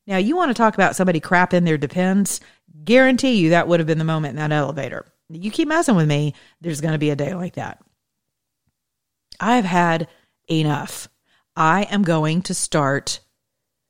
Now, 0.07 0.17
you 0.17 0.35
want 0.35 0.49
to 0.49 0.55
talk 0.55 0.73
about 0.73 0.95
somebody 0.95 1.19
crap 1.19 1.53
in 1.53 1.63
their 1.63 1.77
depends, 1.77 2.39
guarantee 2.83 3.35
you 3.35 3.51
that 3.51 3.67
would 3.67 3.79
have 3.79 3.87
been 3.87 3.99
the 3.99 4.03
moment 4.03 4.31
in 4.31 4.37
that 4.37 4.51
elevator. 4.51 5.05
You 5.29 5.51
keep 5.51 5.67
messing 5.67 5.95
with 5.95 6.07
me, 6.07 6.33
there's 6.59 6.81
going 6.81 6.93
to 6.93 6.97
be 6.97 7.11
a 7.11 7.15
day 7.15 7.35
like 7.35 7.53
that. 7.53 7.81
I've 9.41 9.65
had 9.65 10.07
enough. 10.49 11.09
I 11.55 11.83
am 11.83 12.03
going 12.03 12.43
to 12.43 12.53
start 12.53 13.19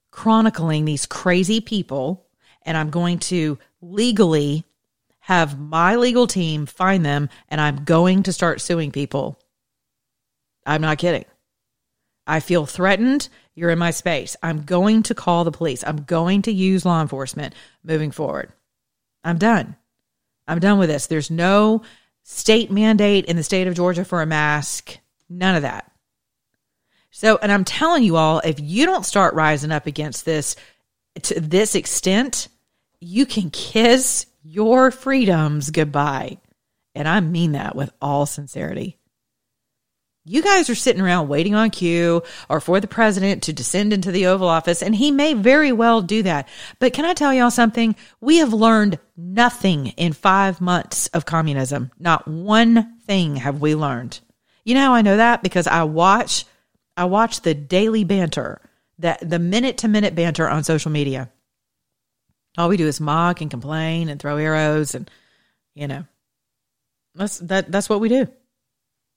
chronicling 0.10 0.86
these 0.86 1.06
crazy 1.06 1.62
people 1.62 2.26
and 2.64 2.78
I'm 2.78 2.90
going 2.90 3.20
to 3.20 3.60
legally 3.82 4.64
have 5.20 5.60
my 5.60 5.96
legal 5.96 6.26
team 6.26 6.66
find 6.66 7.06
them 7.06 7.30
and 7.50 7.62
I'm 7.62 7.84
going 7.84 8.24
to 8.24 8.34
start 8.34 8.62
suing 8.62 8.92
people. 8.92 9.40
I'm 10.66 10.82
not 10.82 10.98
kidding. 10.98 11.26
I 12.26 12.40
feel 12.40 12.66
threatened. 12.66 13.30
You're 13.56 13.72
in 13.72 13.80
my 13.80 13.92
space. 13.92 14.36
I'm 14.42 14.64
going 14.64 15.04
to 15.04 15.16
call 15.16 15.44
the 15.44 15.52
police. 15.52 15.84
I'm 15.84 16.04
going 16.04 16.44
to 16.44 16.52
use 16.52 16.86
law 16.86 17.02
enforcement 17.02 17.54
moving 17.84 18.12
forward. 18.12 18.52
I'm 19.24 19.38
done. 19.38 19.76
I'm 20.48 20.60
done 20.60 20.80
with 20.80 20.90
this. 20.90 21.08
There's 21.08 21.32
no 21.32 21.82
state 22.24 22.72
mandate 22.72 23.26
in 23.26 23.36
the 23.36 23.44
state 23.44 23.68
of 23.68 23.76
Georgia 23.76 24.06
for 24.06 24.22
a 24.22 24.26
mask. 24.26 25.00
None 25.32 25.56
of 25.56 25.62
that. 25.62 25.90
So, 27.10 27.40
and 27.42 27.52
I'm 27.52 27.64
telling 27.64 28.04
you 28.04 28.18
all, 28.18 28.40
if 28.44 28.60
you 28.60 28.86
don't 28.86 29.06
start 29.06 29.34
rising 29.34 29.72
up 29.72 29.88
against 29.88 30.26
this 30.26 30.58
to 31.24 31.40
this 31.40 31.74
extent, 31.76 32.50
you 33.00 33.26
can 33.26 33.50
kiss 33.50 34.26
your 34.44 34.92
freedoms 34.92 35.72
goodbye. 35.72 36.38
And 36.94 37.08
I 37.08 37.22
mean 37.22 37.54
that 37.54 37.76
with 37.76 37.92
all 38.02 38.26
sincerity. 38.26 38.98
You 40.26 40.44
guys 40.44 40.70
are 40.70 40.76
sitting 40.76 41.02
around 41.02 41.30
waiting 41.30 41.56
on 41.56 41.70
Q 41.70 42.24
or 42.50 42.60
for 42.60 42.80
the 42.80 42.88
president 42.88 43.44
to 43.44 43.54
descend 43.54 43.94
into 43.94 44.12
the 44.12 44.28
Oval 44.28 44.50
Office, 44.50 44.84
and 44.84 44.94
he 44.94 45.12
may 45.12 45.34
very 45.34 45.72
well 45.72 46.02
do 46.02 46.24
that. 46.24 46.48
But 46.80 46.94
can 46.94 47.06
I 47.06 47.14
tell 47.14 47.34
y'all 47.34 47.52
something? 47.52 47.96
We 48.20 48.38
have 48.38 48.54
learned 48.54 49.00
nothing 49.16 49.88
in 49.88 50.14
five 50.14 50.60
months 50.60 51.08
of 51.08 51.26
communism. 51.26 51.92
Not 51.98 52.28
one 52.28 53.00
thing 53.00 53.38
have 53.38 53.62
we 53.62 53.76
learned. 53.76 54.20
You 54.64 54.76
know 54.76 54.82
how 54.82 54.94
I 54.94 55.02
know 55.02 55.18
that? 55.18 55.44
Because 55.44 55.68
I 55.68 55.84
watch 55.84 56.46
I 56.98 57.06
watch 57.06 57.42
the 57.42 57.54
daily 57.54 58.04
banter, 58.04 58.62
that 59.00 59.28
the 59.28 59.40
minute 59.40 59.80
to 59.80 59.88
minute 59.88 60.16
banter 60.16 60.48
on 60.48 60.64
social 60.64 60.92
media. 60.92 61.32
All 62.58 62.70
we 62.70 62.78
do 62.78 62.88
is 62.88 63.00
mock 63.00 63.42
and 63.42 63.50
complain 63.50 64.10
and 64.10 64.20
throw 64.20 64.38
arrows 64.38 64.94
and 64.94 65.10
you 65.74 65.88
know. 65.88 66.06
That's 67.16 67.40
that 67.40 67.72
that's 67.72 67.90
what 67.90 68.00
we 68.02 68.10
do. 68.10 68.28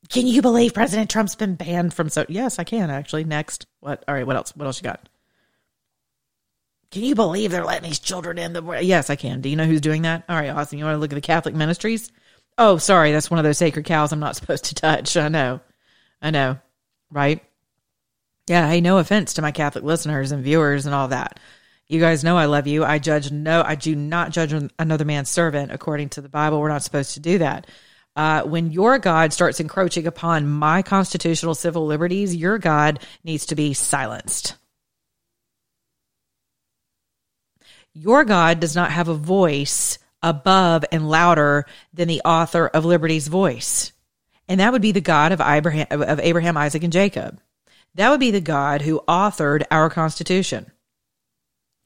Can 0.09 0.27
you 0.27 0.43
believe 0.43 0.75
President 0.75 1.11
Trump's 1.11 1.35
been 1.35 1.55
banned 1.55 1.95
from 1.95 2.09
so 2.09 2.27
Yes, 2.29 2.59
I 2.59 2.65
can 2.65 2.91
actually. 2.91 3.25
Next. 3.25 3.67
What 3.81 4.05
all 4.07 4.15
right, 4.15 4.27
what 4.27 4.37
else? 4.37 4.55
What 4.57 4.67
else 4.67 4.79
you 4.81 4.85
got? 4.85 5.09
Can 6.91 7.03
you 7.03 7.15
believe 7.15 7.51
they're 7.51 7.65
letting 7.65 7.89
these 7.89 7.99
children 7.99 8.39
in 8.39 8.53
the? 8.53 8.63
Yes, 8.83 9.11
I 9.11 9.17
can. 9.17 9.41
Do 9.41 9.49
you 9.49 9.57
know 9.57 9.65
who's 9.65 9.81
doing 9.81 10.03
that? 10.03 10.25
All 10.29 10.37
right, 10.37 10.51
Austin, 10.51 10.79
you 10.79 10.85
want 10.85 10.95
to 10.95 11.01
look 11.01 11.13
at 11.13 11.17
the 11.17 11.21
Catholic 11.21 11.55
ministries? 11.55 12.13
Oh, 12.57 12.79
sorry, 12.79 13.13
that's 13.13 13.31
one 13.31 13.39
of 13.39 13.45
those 13.45 13.59
sacred 13.59 13.85
cows 13.85 14.13
I'm 14.13 14.21
not 14.21 14.37
supposed 14.37 14.65
to 14.67 14.75
touch. 14.75 15.17
I 15.17 15.29
know, 15.29 15.61
I 16.23 16.31
know, 16.31 16.59
right? 17.11 17.43
Yeah, 18.47 18.69
hey, 18.69 18.81
no 18.81 18.99
offense 18.99 19.35
to 19.35 19.43
my 19.43 19.53
Catholic 19.53 19.85
listeners 19.85 20.31
and 20.31 20.45
viewers 20.45 20.87
and 20.87 20.95
all 20.95 21.09
that. 21.09 21.41
You 21.87 22.01
guys 22.01 22.25
know 22.25 22.37
I 22.37 22.47
love 22.47 22.67
you. 22.67 22.85
I 22.85 22.99
judge 22.99 23.31
no, 23.31 23.63
I 23.63 23.75
do 23.75 23.95
not 23.95 24.31
judge 24.31 24.55
another 24.79 25.05
man's 25.05 25.29
servant 25.29 25.73
according 25.73 26.11
to 26.11 26.21
the 26.21 26.29
Bible. 26.29 26.61
We're 26.61 26.69
not 26.69 26.83
supposed 26.83 27.15
to 27.15 27.21
do 27.21 27.39
that. 27.39 27.67
Uh, 28.17 28.43
when 28.43 28.71
your 28.71 28.99
God 28.99 29.33
starts 29.33 29.61
encroaching 29.61 30.07
upon 30.07 30.49
my 30.49 30.83
constitutional 30.83 31.55
civil 31.55 31.85
liberties, 31.85 32.35
your 32.35 32.59
God 32.59 33.01
needs 33.25 33.47
to 33.47 33.55
be 33.55 33.75
silenced. 33.75 34.57
Your 37.93 38.25
God 38.25 38.61
does 38.61 38.75
not 38.75 38.91
have 38.91 39.09
a 39.09 39.15
voice 39.15 39.99
above 40.25 40.85
and 40.91 41.09
louder 41.09 41.67
than 41.93 42.09
the 42.09 42.23
author 42.25 42.67
of 42.67 42.85
liberty's 42.85 43.29
voice. 43.29 43.93
And 44.49 44.59
that 44.59 44.73
would 44.73 44.83
be 44.83 44.93
the 44.93 45.01
God 45.01 45.31
of 45.31 45.41
Abraham, 45.41 45.87
of 45.91 46.19
Abraham, 46.19 46.57
Isaac, 46.57 46.83
and 46.83 46.93
Jacob. 46.93 47.41
That 47.95 48.11
would 48.11 48.21
be 48.21 48.33
the 48.33 48.41
God 48.41 48.83
who 48.83 49.03
authored 49.07 49.63
our 49.71 49.89
Constitution. 49.89 50.71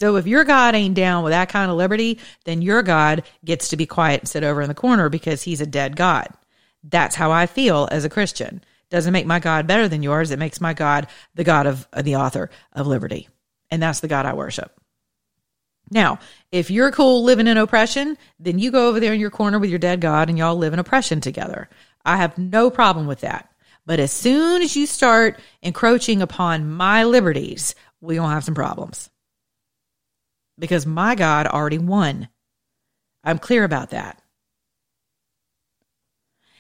So 0.00 0.16
if 0.16 0.26
your 0.26 0.45
God 0.45 0.75
ain't 0.75 0.95
down 0.95 1.25
with 1.25 1.33
that 1.33 1.49
kind 1.49 1.71
of 1.71 1.76
liberty, 1.76 2.21
then 2.45 2.62
your 2.62 2.83
God 2.83 3.25
gets 3.45 3.68
to 3.71 3.76
be 3.76 3.85
quiet 3.85 4.21
and 4.21 4.28
sit 4.28 4.45
over 4.45 4.62
in 4.62 4.68
the 4.68 4.75
corner 4.75 5.09
because 5.09 5.42
he's 5.42 5.61
a 5.61 5.66
dead 5.66 5.97
God. 5.97 6.28
That's 6.85 7.16
how 7.16 7.33
I 7.33 7.47
feel 7.47 7.88
as 7.90 8.04
a 8.04 8.09
Christian. 8.09 8.62
Doesn't 8.90 9.12
make 9.12 9.26
my 9.26 9.40
God 9.40 9.66
better 9.66 9.88
than 9.88 10.04
yours. 10.04 10.30
It 10.30 10.38
makes 10.38 10.61
my 10.61 10.73
God 10.73 11.09
the 11.35 11.45
God 11.45 11.66
of 11.66 11.88
the 12.00 12.16
author 12.16 12.49
of 12.73 12.87
liberty. 12.87 13.28
And 13.71 13.83
that's 13.83 14.00
the 14.00 14.09
God 14.09 14.25
I 14.25 14.35
worship. 14.35 14.77
Now, 15.90 16.18
if 16.52 16.71
you're 16.71 16.90
cool 16.90 17.25
living 17.25 17.47
in 17.47 17.57
oppression, 17.57 18.18
then 18.38 18.59
you 18.59 18.71
go 18.71 18.88
over 18.88 19.00
there 19.00 19.14
in 19.14 19.21
your 19.21 19.30
corner 19.30 19.59
with 19.59 19.71
your 19.71 19.78
dead 19.78 20.00
God 20.00 20.28
and 20.28 20.38
y'all 20.38 20.57
live 20.57 20.73
in 20.73 20.78
oppression 20.78 21.21
together. 21.21 21.68
I 22.04 22.16
have 22.16 22.38
no 22.38 22.71
problem 22.71 23.07
with 23.07 23.21
that. 23.21 23.50
But 23.87 24.00
as 24.00 24.12
soon 24.12 24.61
as 24.61 24.76
you 24.76 24.87
start 24.87 25.40
encroaching 25.62 26.21
upon 26.21 26.71
my 26.71 27.04
liberties, 27.04 27.75
we're 28.00 28.16
going 28.16 28.28
to 28.28 28.35
have 28.35 28.45
some 28.45 28.54
problems 28.54 29.09
because 30.59 30.85
my 30.85 31.14
God 31.14 31.47
already 31.47 31.78
won. 31.78 32.28
I'm 33.25 33.38
clear 33.38 33.64
about 33.64 33.90
that. 33.90 34.21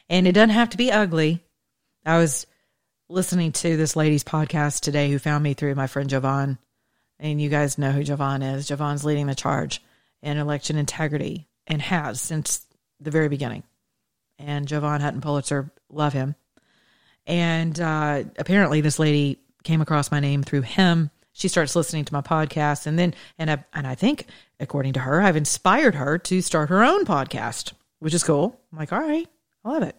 And 0.08 0.26
it 0.26 0.32
doesn't 0.32 0.50
have 0.50 0.70
to 0.70 0.78
be 0.78 0.90
ugly. 0.90 1.44
I 2.06 2.18
was 2.18 2.46
listening 3.10 3.52
to 3.52 3.76
this 3.76 3.96
lady's 3.96 4.24
podcast 4.24 4.80
today 4.80 5.10
who 5.10 5.18
found 5.18 5.44
me 5.44 5.54
through 5.54 5.74
my 5.74 5.86
friend 5.86 6.08
Jovan. 6.08 6.58
And 7.20 7.40
you 7.40 7.48
guys 7.48 7.78
know 7.78 7.90
who 7.90 8.04
Jovan 8.04 8.42
is. 8.42 8.68
Jovan's 8.68 9.04
leading 9.04 9.26
the 9.26 9.34
charge 9.34 9.82
in 10.22 10.36
election 10.36 10.76
integrity 10.76 11.48
and 11.66 11.82
has 11.82 12.20
since 12.20 12.64
the 13.00 13.10
very 13.10 13.28
beginning. 13.28 13.62
And 14.38 14.68
Jovan 14.68 15.00
Hutton 15.00 15.20
Pulitzer, 15.20 15.72
love 15.90 16.12
him. 16.12 16.34
And 17.26 17.78
uh, 17.78 18.24
apparently, 18.38 18.80
this 18.80 18.98
lady 18.98 19.40
came 19.64 19.80
across 19.80 20.10
my 20.10 20.20
name 20.20 20.42
through 20.42 20.62
him 20.62 21.10
she 21.38 21.46
starts 21.46 21.76
listening 21.76 22.04
to 22.04 22.12
my 22.12 22.20
podcast 22.20 22.86
and 22.86 22.98
then 22.98 23.14
and 23.38 23.50
I, 23.50 23.64
and 23.72 23.86
I 23.86 23.94
think 23.94 24.26
according 24.58 24.94
to 24.94 25.00
her 25.00 25.22
I've 25.22 25.36
inspired 25.36 25.94
her 25.94 26.18
to 26.18 26.42
start 26.42 26.68
her 26.68 26.82
own 26.82 27.04
podcast, 27.04 27.72
which 28.00 28.12
is 28.12 28.24
cool. 28.24 28.60
I'm 28.72 28.78
like, 28.78 28.92
"All 28.92 29.00
right, 29.00 29.28
I 29.64 29.68
love 29.68 29.84
it." 29.84 29.96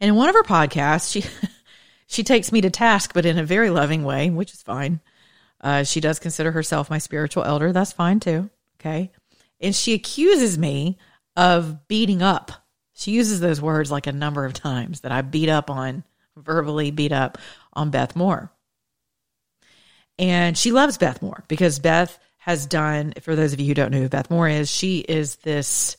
And 0.00 0.08
in 0.08 0.16
one 0.16 0.28
of 0.28 0.34
her 0.34 0.42
podcasts, 0.42 1.12
she 1.12 1.24
she 2.08 2.24
takes 2.24 2.50
me 2.50 2.60
to 2.62 2.70
task 2.70 3.14
but 3.14 3.24
in 3.24 3.38
a 3.38 3.44
very 3.44 3.70
loving 3.70 4.02
way, 4.02 4.28
which 4.28 4.52
is 4.52 4.60
fine. 4.60 5.00
Uh, 5.62 5.84
she 5.84 6.00
does 6.00 6.18
consider 6.18 6.50
herself 6.50 6.90
my 6.90 6.98
spiritual 6.98 7.44
elder. 7.44 7.72
That's 7.72 7.92
fine 7.92 8.20
too. 8.20 8.50
Okay. 8.80 9.12
And 9.60 9.74
she 9.74 9.94
accuses 9.94 10.58
me 10.58 10.98
of 11.36 11.86
beating 11.88 12.22
up. 12.22 12.52
She 12.94 13.12
uses 13.12 13.40
those 13.40 13.60
words 13.60 13.90
like 13.90 14.06
a 14.06 14.12
number 14.12 14.44
of 14.44 14.52
times 14.52 15.00
that 15.00 15.12
I 15.12 15.22
beat 15.22 15.48
up 15.48 15.70
on, 15.70 16.04
verbally 16.36 16.90
beat 16.90 17.12
up 17.12 17.38
on 17.72 17.90
Beth 17.90 18.16
Moore. 18.16 18.52
And 20.18 20.58
she 20.58 20.72
loves 20.72 20.98
Beth 20.98 21.22
Moore 21.22 21.44
because 21.48 21.78
Beth 21.78 22.18
has 22.38 22.66
done, 22.66 23.14
for 23.22 23.36
those 23.36 23.52
of 23.52 23.60
you 23.60 23.68
who 23.68 23.74
don't 23.74 23.92
know 23.92 24.00
who 24.00 24.08
Beth 24.08 24.30
Moore 24.30 24.48
is, 24.48 24.68
she 24.70 24.98
is 24.98 25.36
this 25.36 25.96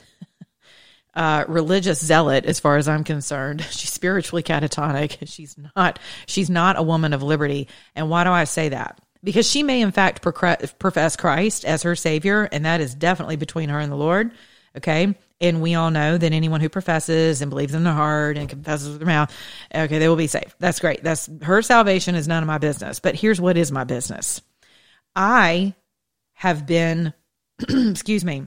uh, 1.14 1.44
religious 1.48 2.04
zealot 2.04 2.46
as 2.46 2.60
far 2.60 2.78
as 2.78 2.88
I'm 2.88 3.04
concerned. 3.04 3.62
She's 3.70 3.92
spiritually 3.92 4.42
catatonic. 4.42 5.28
She's 5.28 5.56
not, 5.76 5.98
she's 6.26 6.48
not 6.50 6.78
a 6.78 6.82
woman 6.82 7.12
of 7.12 7.22
liberty. 7.22 7.68
And 7.94 8.08
why 8.08 8.24
do 8.24 8.30
I 8.30 8.44
say 8.44 8.70
that? 8.70 9.01
Because 9.24 9.48
she 9.48 9.62
may 9.62 9.80
in 9.80 9.92
fact 9.92 10.20
profess 10.22 11.16
Christ 11.16 11.64
as 11.64 11.82
her 11.82 11.94
savior, 11.94 12.48
and 12.50 12.64
that 12.64 12.80
is 12.80 12.94
definitely 12.94 13.36
between 13.36 13.68
her 13.68 13.78
and 13.78 13.90
the 13.90 13.96
Lord. 13.96 14.32
Okay. 14.76 15.14
And 15.40 15.60
we 15.60 15.74
all 15.74 15.90
know 15.90 16.16
that 16.16 16.32
anyone 16.32 16.60
who 16.60 16.68
professes 16.68 17.42
and 17.42 17.50
believes 17.50 17.74
in 17.74 17.82
their 17.84 17.92
heart 17.92 18.38
and 18.38 18.48
confesses 18.48 18.88
with 18.88 18.98
their 18.98 19.06
mouth, 19.06 19.34
okay, 19.74 19.98
they 19.98 20.08
will 20.08 20.16
be 20.16 20.28
saved. 20.28 20.54
That's 20.60 20.78
great. 20.78 21.02
That's 21.02 21.28
her 21.42 21.62
salvation 21.62 22.14
is 22.14 22.28
none 22.28 22.42
of 22.42 22.46
my 22.46 22.58
business. 22.58 23.00
But 23.00 23.16
here's 23.16 23.40
what 23.40 23.56
is 23.56 23.72
my 23.72 23.84
business. 23.84 24.40
I 25.16 25.74
have 26.34 26.64
been, 26.64 27.12
excuse 27.68 28.24
me, 28.24 28.46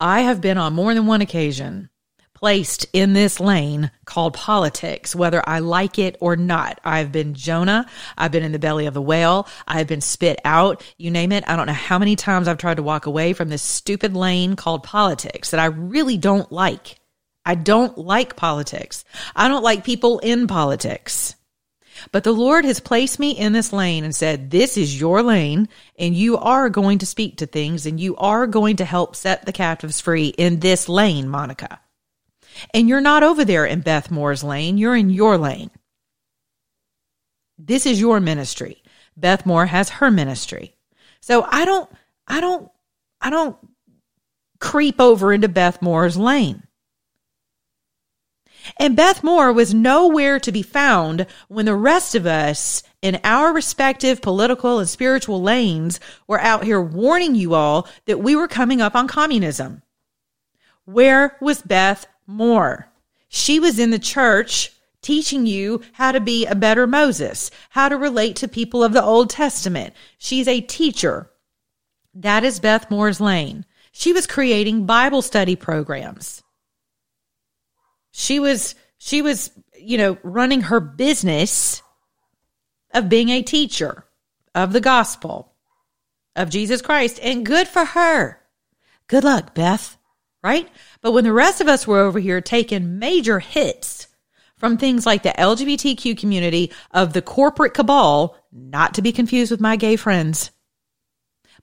I 0.00 0.20
have 0.20 0.40
been 0.40 0.58
on 0.58 0.74
more 0.74 0.94
than 0.94 1.06
one 1.06 1.22
occasion 1.22 1.90
placed 2.38 2.86
in 2.92 3.14
this 3.14 3.40
lane 3.40 3.90
called 4.04 4.32
politics, 4.32 5.12
whether 5.12 5.42
I 5.48 5.58
like 5.58 5.98
it 5.98 6.16
or 6.20 6.36
not. 6.36 6.80
I've 6.84 7.10
been 7.10 7.34
Jonah. 7.34 7.84
I've 8.16 8.30
been 8.30 8.44
in 8.44 8.52
the 8.52 8.60
belly 8.60 8.86
of 8.86 8.94
the 8.94 9.02
whale. 9.02 9.48
I've 9.66 9.88
been 9.88 10.00
spit 10.00 10.38
out. 10.44 10.84
You 10.98 11.10
name 11.10 11.32
it. 11.32 11.42
I 11.48 11.56
don't 11.56 11.66
know 11.66 11.72
how 11.72 11.98
many 11.98 12.14
times 12.14 12.46
I've 12.46 12.58
tried 12.58 12.76
to 12.76 12.82
walk 12.84 13.06
away 13.06 13.32
from 13.32 13.48
this 13.48 13.62
stupid 13.62 14.14
lane 14.14 14.54
called 14.54 14.84
politics 14.84 15.50
that 15.50 15.58
I 15.58 15.66
really 15.66 16.16
don't 16.16 16.50
like. 16.52 17.00
I 17.44 17.56
don't 17.56 17.98
like 17.98 18.36
politics. 18.36 19.04
I 19.34 19.48
don't 19.48 19.64
like 19.64 19.82
people 19.82 20.20
in 20.20 20.46
politics. 20.46 21.34
But 22.12 22.22
the 22.22 22.30
Lord 22.30 22.64
has 22.66 22.78
placed 22.78 23.18
me 23.18 23.32
in 23.32 23.52
this 23.52 23.72
lane 23.72 24.04
and 24.04 24.14
said, 24.14 24.52
This 24.52 24.76
is 24.76 25.00
your 25.00 25.24
lane, 25.24 25.68
and 25.98 26.14
you 26.14 26.36
are 26.36 26.70
going 26.70 26.98
to 26.98 27.06
speak 27.06 27.38
to 27.38 27.46
things, 27.46 27.84
and 27.84 27.98
you 27.98 28.14
are 28.14 28.46
going 28.46 28.76
to 28.76 28.84
help 28.84 29.16
set 29.16 29.44
the 29.44 29.52
captives 29.52 30.00
free 30.00 30.28
in 30.28 30.60
this 30.60 30.88
lane, 30.88 31.28
Monica. 31.28 31.80
And 32.74 32.88
you're 32.88 33.00
not 33.00 33.22
over 33.22 33.44
there 33.44 33.66
in 33.66 33.80
Beth 33.80 34.10
Moore's 34.10 34.44
lane, 34.44 34.78
you're 34.78 34.96
in 34.96 35.10
your 35.10 35.38
lane. 35.38 35.70
This 37.58 37.86
is 37.86 38.00
your 38.00 38.20
ministry. 38.20 38.82
Beth 39.16 39.44
Moore 39.44 39.66
has 39.66 39.88
her 39.88 40.10
ministry. 40.10 40.76
So 41.20 41.42
I 41.42 41.64
don't, 41.64 41.90
I 42.26 42.40
don't, 42.40 42.70
I 43.20 43.30
don't 43.30 43.56
creep 44.60 45.00
over 45.00 45.32
into 45.32 45.48
Beth 45.48 45.82
Moore's 45.82 46.16
lane. 46.16 46.62
And 48.76 48.96
Beth 48.96 49.24
Moore 49.24 49.52
was 49.52 49.72
nowhere 49.72 50.38
to 50.40 50.52
be 50.52 50.62
found 50.62 51.26
when 51.48 51.64
the 51.64 51.74
rest 51.74 52.14
of 52.14 52.26
us 52.26 52.82
in 53.00 53.20
our 53.24 53.52
respective 53.52 54.20
political 54.20 54.78
and 54.78 54.88
spiritual 54.88 55.40
lanes 55.42 56.00
were 56.26 56.40
out 56.40 56.64
here 56.64 56.80
warning 56.80 57.34
you 57.34 57.54
all 57.54 57.88
that 58.06 58.20
we 58.20 58.36
were 58.36 58.48
coming 58.48 58.80
up 58.80 58.94
on 58.94 59.08
communism. 59.08 59.82
Where 60.84 61.36
was 61.40 61.62
Beth 61.62 62.06
Moore. 62.28 62.92
She 63.28 63.58
was 63.58 63.78
in 63.78 63.90
the 63.90 63.98
church 63.98 64.72
teaching 65.00 65.46
you 65.46 65.80
how 65.92 66.12
to 66.12 66.20
be 66.20 66.46
a 66.46 66.54
better 66.54 66.86
Moses, 66.86 67.50
how 67.70 67.88
to 67.88 67.96
relate 67.96 68.36
to 68.36 68.48
people 68.48 68.84
of 68.84 68.92
the 68.92 69.02
Old 69.02 69.30
Testament. 69.30 69.94
She's 70.18 70.46
a 70.46 70.60
teacher. 70.60 71.30
That 72.14 72.44
is 72.44 72.60
Beth 72.60 72.90
Moore's 72.90 73.20
lane. 73.20 73.64
She 73.92 74.12
was 74.12 74.26
creating 74.26 74.86
Bible 74.86 75.22
study 75.22 75.56
programs. 75.56 76.42
She 78.12 78.38
was 78.38 78.74
she 78.98 79.22
was, 79.22 79.50
you 79.78 79.96
know, 79.96 80.18
running 80.22 80.62
her 80.62 80.80
business 80.80 81.82
of 82.92 83.08
being 83.08 83.28
a 83.30 83.42
teacher 83.42 84.04
of 84.54 84.72
the 84.72 84.80
gospel 84.80 85.52
of 86.34 86.50
Jesus 86.50 86.82
Christ 86.82 87.20
and 87.22 87.46
good 87.46 87.68
for 87.68 87.84
her. 87.84 88.40
Good 89.06 89.24
luck, 89.24 89.54
Beth 89.54 89.97
right? 90.48 90.68
But 91.02 91.12
when 91.12 91.24
the 91.24 91.32
rest 91.32 91.60
of 91.60 91.68
us 91.68 91.86
were 91.86 92.00
over 92.00 92.18
here 92.18 92.40
taking 92.40 92.98
major 92.98 93.38
hits 93.38 94.08
from 94.56 94.78
things 94.78 95.04
like 95.04 95.22
the 95.22 95.28
LGBTQ 95.28 96.16
community 96.16 96.72
of 96.90 97.12
the 97.12 97.20
corporate 97.20 97.74
cabal, 97.74 98.34
not 98.50 98.94
to 98.94 99.02
be 99.02 99.12
confused 99.12 99.50
with 99.50 99.60
my 99.60 99.76
gay 99.76 99.96
friends, 99.96 100.50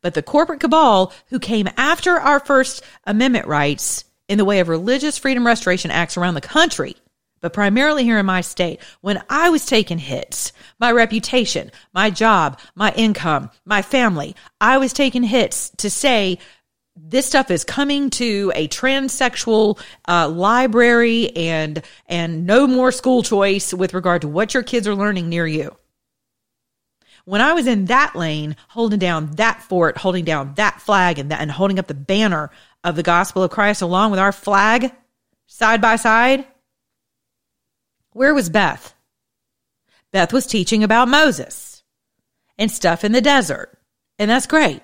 but 0.02 0.14
the 0.14 0.22
corporate 0.22 0.60
cabal 0.60 1.12
who 1.30 1.40
came 1.40 1.68
after 1.78 2.12
our 2.12 2.40
First 2.40 2.84
Amendment 3.06 3.48
rights 3.48 4.06
in 4.28 4.38
the 4.38 4.46
way 4.46 4.60
of 4.60 4.70
religious 4.70 5.18
freedom 5.18 5.48
restoration 5.48 5.90
acts 5.90 6.16
around 6.16 6.36
the 6.36 6.42
country, 6.42 6.96
but 7.42 7.54
primarily 7.54 8.04
here 8.04 8.20
in 8.20 8.26
my 8.28 8.42
state, 8.42 8.80
when 9.02 9.20
I 9.32 9.50
was 9.50 9.66
taking 9.66 9.98
hits, 9.98 10.54
my 10.80 10.92
reputation, 10.92 11.72
my 11.92 12.12
job, 12.12 12.60
my 12.76 12.94
income, 12.94 13.50
my 13.66 13.82
family, 13.82 14.36
I 14.62 14.78
was 14.78 14.94
taking 14.94 15.24
hits 15.24 15.72
to 15.78 15.90
say 15.90 16.38
this 16.96 17.26
stuff 17.26 17.52
is 17.52 17.64
coming 17.64 18.10
to 18.12 18.52
a 18.56 18.68
transsexual 18.70 19.80
uh, 20.08 20.30
library 20.30 21.36
and 21.36 21.82
and 22.08 22.46
no 22.46 22.68
more 22.68 22.92
school 22.92 23.22
choice 23.24 23.74
with 23.74 23.94
regard 23.94 24.22
to 24.22 24.28
what 24.28 24.54
your 24.54 24.64
kids 24.64 24.88
are 24.88 24.96
learning 24.96 25.30
near 25.30 25.46
you. 25.46 25.76
when 27.26 27.42
I 27.42 27.54
was 27.54 27.68
in 27.68 27.86
that 27.86 28.16
lane, 28.16 28.56
holding 28.70 29.00
down 29.00 29.32
that 29.32 29.62
fort, 29.64 29.98
holding 29.98 30.26
down 30.26 30.54
that 30.56 30.82
flag, 30.82 31.20
and 31.20 31.32
that, 31.32 31.42
and 31.42 31.52
holding 31.52 31.80
up 31.80 31.88
the 31.88 31.94
banner 31.94 32.52
of 32.84 32.96
the 32.96 33.04
gospel 33.04 33.44
of 33.44 33.52
Christ 33.52 33.82
along 33.82 34.12
with 34.12 34.20
our 34.20 34.32
flag 34.32 34.92
side 35.48 35.82
by 35.82 35.96
side, 35.96 36.46
where 38.12 38.34
was 38.34 38.50
Beth? 38.50 38.94
Beth 40.12 40.32
was 40.32 40.46
teaching 40.46 40.84
about 40.84 41.08
Moses 41.10 41.84
and 42.58 42.72
stuff 42.72 43.04
in 43.04 43.12
the 43.12 43.22
desert, 43.22 43.78
and 44.18 44.30
that's 44.30 44.48
great. 44.48 44.82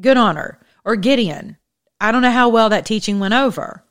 Good 0.00 0.16
on 0.16 0.36
her. 0.36 0.60
Or 0.84 0.96
Gideon. 0.96 1.56
I 2.00 2.12
don't 2.12 2.22
know 2.22 2.30
how 2.30 2.48
well 2.48 2.70
that 2.70 2.86
teaching 2.86 3.20
went 3.20 3.34
over 3.34 3.84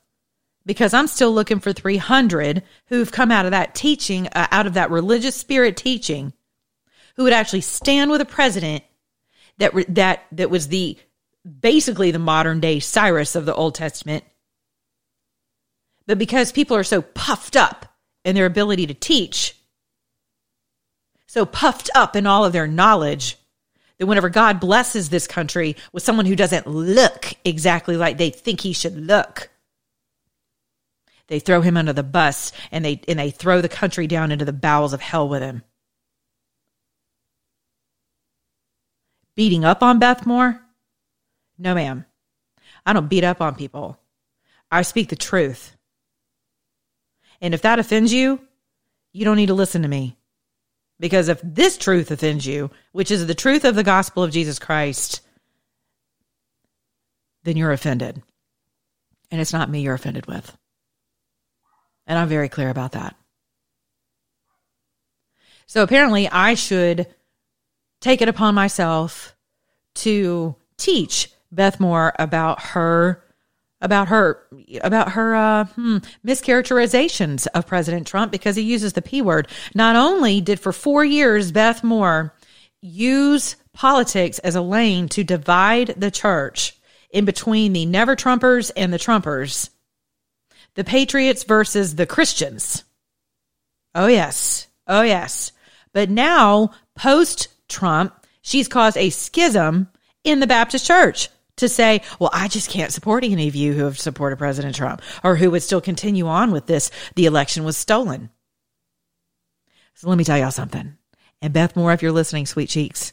because 0.66 0.92
I'm 0.92 1.06
still 1.06 1.32
looking 1.32 1.60
for 1.60 1.72
300 1.72 2.62
who've 2.86 3.10
come 3.10 3.30
out 3.30 3.44
of 3.44 3.52
that 3.52 3.74
teaching, 3.74 4.26
uh, 4.28 4.48
out 4.50 4.66
of 4.66 4.74
that 4.74 4.90
religious 4.90 5.36
spirit 5.36 5.76
teaching, 5.76 6.32
who 7.16 7.24
would 7.24 7.32
actually 7.32 7.62
stand 7.62 8.10
with 8.10 8.20
a 8.20 8.26
president 8.26 8.84
that 9.58 9.72
that 9.94 10.24
that 10.32 10.50
was 10.50 10.68
the 10.68 10.98
basically 11.60 12.10
the 12.10 12.18
modern 12.18 12.60
day 12.60 12.80
Cyrus 12.80 13.34
of 13.34 13.46
the 13.46 13.54
Old 13.54 13.74
Testament. 13.74 14.24
But 16.06 16.18
because 16.18 16.52
people 16.52 16.76
are 16.76 16.84
so 16.84 17.02
puffed 17.02 17.56
up 17.56 17.86
in 18.24 18.34
their 18.34 18.46
ability 18.46 18.86
to 18.88 18.94
teach, 18.94 19.56
so 21.26 21.46
puffed 21.46 21.90
up 21.94 22.16
in 22.16 22.26
all 22.26 22.44
of 22.44 22.52
their 22.52 22.66
knowledge, 22.66 23.36
that 24.00 24.06
whenever 24.06 24.30
God 24.30 24.60
blesses 24.60 25.10
this 25.10 25.26
country 25.26 25.76
with 25.92 26.02
someone 26.02 26.24
who 26.24 26.34
doesn't 26.34 26.66
look 26.66 27.34
exactly 27.44 27.98
like 27.98 28.16
they 28.16 28.30
think 28.30 28.62
he 28.62 28.72
should 28.72 28.96
look, 28.96 29.50
they 31.26 31.38
throw 31.38 31.60
him 31.60 31.76
under 31.76 31.92
the 31.92 32.02
bus 32.02 32.50
and 32.72 32.82
they 32.82 33.02
and 33.06 33.18
they 33.18 33.30
throw 33.30 33.60
the 33.60 33.68
country 33.68 34.06
down 34.06 34.32
into 34.32 34.46
the 34.46 34.54
bowels 34.54 34.94
of 34.94 35.02
hell 35.02 35.28
with 35.28 35.42
him. 35.42 35.62
Beating 39.36 39.66
up 39.66 39.82
on 39.82 39.98
Beth 39.98 40.24
Moore? 40.24 40.58
No, 41.58 41.74
ma'am. 41.74 42.06
I 42.86 42.94
don't 42.94 43.10
beat 43.10 43.22
up 43.22 43.42
on 43.42 43.54
people. 43.54 43.98
I 44.70 44.80
speak 44.80 45.10
the 45.10 45.16
truth. 45.16 45.76
And 47.42 47.52
if 47.52 47.60
that 47.62 47.78
offends 47.78 48.14
you, 48.14 48.40
you 49.12 49.26
don't 49.26 49.36
need 49.36 49.46
to 49.46 49.54
listen 49.54 49.82
to 49.82 49.88
me. 49.88 50.16
Because 51.00 51.28
if 51.28 51.40
this 51.42 51.78
truth 51.78 52.10
offends 52.10 52.46
you, 52.46 52.70
which 52.92 53.10
is 53.10 53.26
the 53.26 53.34
truth 53.34 53.64
of 53.64 53.74
the 53.74 53.82
gospel 53.82 54.22
of 54.22 54.30
Jesus 54.30 54.58
Christ, 54.58 55.22
then 57.42 57.56
you're 57.56 57.72
offended. 57.72 58.22
And 59.30 59.40
it's 59.40 59.52
not 59.52 59.70
me 59.70 59.80
you're 59.80 59.94
offended 59.94 60.26
with. 60.26 60.56
And 62.06 62.18
I'm 62.18 62.28
very 62.28 62.50
clear 62.50 62.68
about 62.68 62.92
that. 62.92 63.16
So 65.66 65.82
apparently, 65.82 66.28
I 66.28 66.54
should 66.54 67.06
take 68.00 68.20
it 68.20 68.28
upon 68.28 68.54
myself 68.54 69.34
to 69.96 70.56
teach 70.76 71.30
Beth 71.50 71.80
Moore 71.80 72.12
about 72.18 72.60
her 72.60 73.24
about 73.80 74.08
her 74.08 74.46
about 74.82 75.12
her 75.12 75.34
uh, 75.34 75.64
hmm, 75.64 75.98
mischaracterizations 76.24 77.46
of 77.54 77.66
President 77.66 78.06
Trump 78.06 78.30
because 78.30 78.56
he 78.56 78.62
uses 78.62 78.92
the 78.92 79.02
p 79.02 79.22
word. 79.22 79.48
Not 79.74 79.96
only 79.96 80.40
did 80.40 80.60
for 80.60 80.72
four 80.72 81.04
years 81.04 81.52
Beth 81.52 81.82
Moore 81.82 82.34
use 82.82 83.56
politics 83.72 84.38
as 84.40 84.54
a 84.54 84.62
lane 84.62 85.08
to 85.08 85.24
divide 85.24 85.94
the 85.96 86.10
church 86.10 86.76
in 87.10 87.24
between 87.24 87.72
the 87.72 87.86
never 87.86 88.16
Trumpers 88.16 88.70
and 88.76 88.92
the 88.92 88.98
Trumpers, 88.98 89.70
the 90.74 90.84
Patriots 90.84 91.44
versus 91.44 91.96
the 91.96 92.06
Christians. 92.06 92.84
Oh, 93.94 94.06
yes. 94.06 94.68
Oh, 94.86 95.02
yes. 95.02 95.52
But 95.92 96.10
now, 96.10 96.70
post 96.94 97.48
Trump, 97.68 98.14
she's 98.42 98.68
caused 98.68 98.96
a 98.96 99.10
schism 99.10 99.88
in 100.22 100.40
the 100.40 100.46
Baptist 100.46 100.86
church 100.86 101.28
to 101.60 101.68
say, 101.68 102.02
well, 102.18 102.30
I 102.32 102.48
just 102.48 102.70
can't 102.70 102.92
support 102.92 103.24
any 103.24 103.48
of 103.48 103.54
you 103.54 103.72
who 103.72 103.84
have 103.84 103.98
supported 103.98 104.36
President 104.36 104.74
Trump 104.74 105.02
or 105.22 105.36
who 105.36 105.50
would 105.50 105.62
still 105.62 105.80
continue 105.80 106.26
on 106.26 106.50
with 106.50 106.66
this. 106.66 106.90
The 107.14 107.26
election 107.26 107.64
was 107.64 107.76
stolen. 107.76 108.30
So 109.94 110.08
let 110.08 110.18
me 110.18 110.24
tell 110.24 110.38
y'all 110.38 110.50
something. 110.50 110.96
And 111.42 111.52
Beth 111.52 111.76
Moore, 111.76 111.92
if 111.92 112.02
you're 112.02 112.12
listening, 112.12 112.46
sweet 112.46 112.68
cheeks, 112.68 113.12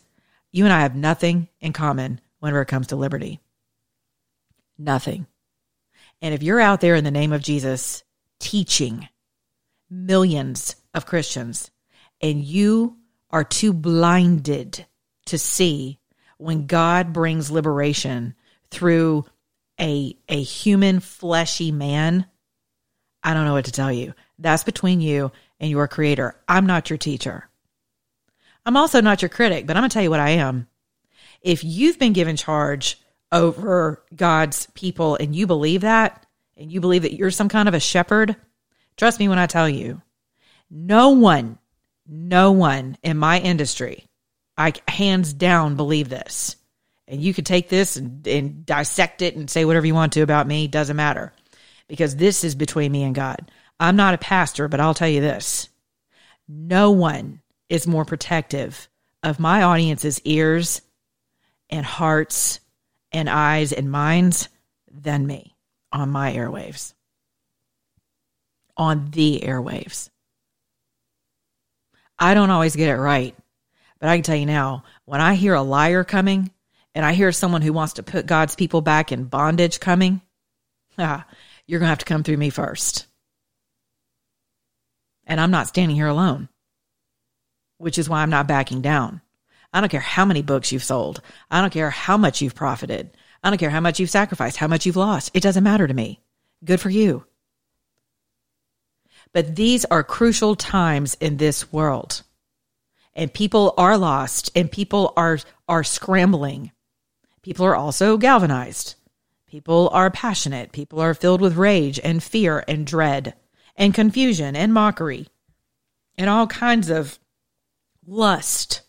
you 0.52 0.64
and 0.64 0.74
I 0.74 0.82
have 0.82 0.96
nothing 0.96 1.50
in 1.60 1.74
common 1.74 2.20
whenever 2.40 2.62
it 2.62 2.68
comes 2.68 2.88
to 2.88 2.96
liberty. 2.96 3.40
Nothing. 4.78 5.28
And 6.22 6.34
if 6.34 6.44
you're 6.44 6.60
out 6.60 6.82
there 6.82 6.96
in 6.96 7.04
the 7.04 7.12
name 7.12 7.34
of 7.34 7.44
Jesus 7.44 8.04
teaching 8.40 9.08
millions 9.90 10.76
of 10.94 11.06
Christians 11.06 11.72
and 12.22 12.44
you 12.44 12.98
are 13.30 13.44
too 13.44 13.74
blinded 13.74 14.86
to 15.26 15.38
see 15.38 16.00
when 16.38 16.68
God 16.68 17.14
brings 17.14 17.52
liberation 17.52 18.36
through 18.72 19.26
a 19.80 20.18
a 20.28 20.42
human 20.42 21.00
fleshy 21.00 21.72
man, 21.72 22.26
I 23.24 23.34
don't 23.34 23.46
know 23.46 23.54
what 23.54 23.66
to 23.66 23.72
tell 23.72 23.92
you. 23.92 24.14
That's 24.40 24.64
between 24.64 25.02
you 25.02 25.32
and 25.60 25.70
your 25.70 25.88
creator. 25.88 26.36
I'm 26.48 26.66
not 26.66 26.90
your 26.90 26.98
teacher. 26.98 27.50
I'm 28.66 28.78
also 28.78 29.02
not 29.02 29.22
your 29.22 29.30
critic, 29.30 29.66
but 29.66 29.78
I'm 29.78 29.82
going 29.82 29.90
to 29.90 29.94
tell 29.94 30.04
you 30.04 30.10
what 30.10 30.20
I 30.20 30.32
am. 30.32 30.68
If 31.42 31.64
you've 31.64 31.98
been 31.98 32.14
given 32.14 32.36
charge 32.36 33.00
over 33.32 34.04
God's 34.16 34.68
people 34.74 35.16
and 35.16 35.36
you 35.36 35.48
believe 35.48 35.82
that, 35.82 36.26
and 36.58 36.72
you 36.72 36.82
believe 36.82 37.04
that 37.04 37.14
you're 37.14 37.32
some 37.32 37.50
kind 37.50 37.70
of 37.70 37.74
a 37.74 37.80
shepherd, 37.80 38.36
trust 38.98 39.20
me 39.20 39.30
when 39.30 39.40
I 39.40 39.46
tell 39.46 39.70
you, 39.70 40.02
no 40.70 41.10
one, 41.12 41.60
no 42.06 42.52
one 42.52 42.98
in 43.04 43.18
my 43.18 43.40
industry, 43.40 44.06
I 44.58 44.74
hands 44.88 45.34
down 45.34 45.76
believe 45.76 46.10
this. 46.10 46.57
And 47.08 47.22
you 47.22 47.34
can 47.34 47.46
take 47.46 47.70
this 47.70 47.96
and, 47.96 48.28
and 48.28 48.66
dissect 48.66 49.22
it 49.22 49.36
and 49.36 49.50
say 49.50 49.66
whatever 49.66 49.86
you 49.86 49.96
want 49.96 50.14
to 50.14 50.22
about 50.22 50.48
me, 50.48 50.68
doesn't 50.68 50.96
matter. 50.96 51.34
Because 51.88 52.16
this 52.16 52.44
is 52.44 52.56
between 52.56 52.92
me 52.92 53.04
and 53.04 53.16
God. 53.16 53.50
I'm 53.80 53.96
not 53.96 54.14
a 54.14 54.18
pastor, 54.18 54.68
but 54.68 54.80
I'll 54.80 54.94
tell 54.94 55.08
you 55.08 55.22
this 55.22 55.70
no 56.48 56.92
one 56.92 57.42
is 57.70 57.88
more 57.88 58.06
protective 58.06 58.88
of 59.24 59.40
my 59.40 59.64
audience's 59.64 60.22
ears 60.22 60.82
and 61.70 61.86
hearts 61.86 62.60
and 63.12 63.30
eyes 63.30 63.74
and 63.74 63.92
minds 63.92 64.50
than 64.90 65.28
me 65.28 65.56
on 65.92 66.10
my 66.10 66.34
airwaves. 66.34 66.94
On 68.78 69.10
the 69.12 69.42
airwaves. 69.44 70.10
I 72.20 72.34
don't 72.34 72.50
always 72.50 72.76
get 72.76 72.90
it 72.90 73.00
right, 73.00 73.36
but 74.00 74.10
I 74.10 74.18
can 74.18 74.24
tell 74.24 74.36
you 74.36 74.46
now 74.46 74.84
when 75.06 75.22
I 75.22 75.36
hear 75.36 75.54
a 75.54 75.62
liar 75.62 76.04
coming 76.04 76.52
and 76.98 77.06
I 77.06 77.14
hear 77.14 77.32
someone 77.32 77.62
who 77.62 77.74
wants 77.74 77.94
to 77.94 78.04
put 78.04 78.26
God's 78.26 78.56
people 78.56 78.82
back 78.82 79.12
in 79.12 79.26
bondage 79.26 79.80
coming, 79.80 80.20
ah, 80.98 81.28
you're 81.68 81.80
going 81.80 81.86
to 81.86 81.90
have 81.90 82.00
to 82.00 82.06
come 82.06 82.24
through 82.24 82.38
me 82.38 82.50
first. 82.50 83.06
And 85.28 85.40
I'm 85.40 85.52
not 85.52 85.68
standing 85.68 85.96
here 85.96 86.08
alone, 86.08 86.50
which 87.78 88.00
is 88.00 88.10
why 88.10 88.24
I'm 88.24 88.32
not 88.32 88.48
backing 88.48 88.82
down. 88.82 89.22
I 89.72 89.80
don't 89.80 89.92
care 89.92 90.00
how 90.00 90.26
many 90.26 90.42
books 90.42 90.72
you've 90.72 90.84
sold. 90.84 91.22
I 91.52 91.62
don't 91.62 91.72
care 91.72 91.92
how 91.92 92.18
much 92.18 92.42
you've 92.42 92.56
profited. 92.56 93.12
I 93.44 93.52
don't 93.52 93.60
care 93.60 93.70
how 93.70 93.80
much 93.80 94.00
you've 94.00 94.10
sacrificed, 94.10 94.58
how 94.58 94.68
much 94.68 94.88
you've 94.88 94.96
lost. 94.96 95.30
It 95.36 95.44
doesn't 95.44 95.64
matter 95.64 95.86
to 95.86 95.94
me. 95.94 96.20
Good 96.66 96.82
for 96.82 96.90
you. 96.90 97.26
But 99.34 99.56
these 99.56 99.86
are 99.86 100.04
crucial 100.04 100.56
times 100.56 101.14
in 101.22 101.38
this 101.38 101.72
world. 101.72 102.24
And 103.14 103.32
people 103.32 103.76
are 103.78 104.00
lost 104.00 104.50
and 104.56 104.72
people 104.72 105.14
are 105.16 105.38
are 105.68 105.84
scrambling. 105.84 106.72
People 107.48 107.66
are 107.66 107.78
also 107.78 108.18
galvanized. 108.18 108.96
People 109.48 109.90
are 109.94 110.12
passionate. 110.12 110.74
People 110.74 111.00
are 111.00 111.14
filled 111.14 111.40
with 111.40 111.56
rage 111.56 111.98
and 112.04 112.22
fear 112.22 112.62
and 112.68 112.86
dread 112.86 113.36
and 113.78 113.94
confusion 113.94 114.54
and 114.54 114.74
mockery 114.74 115.30
and 116.18 116.30
all 116.30 116.46
kinds 116.48 116.90
of 116.90 117.18
lust 118.06 118.82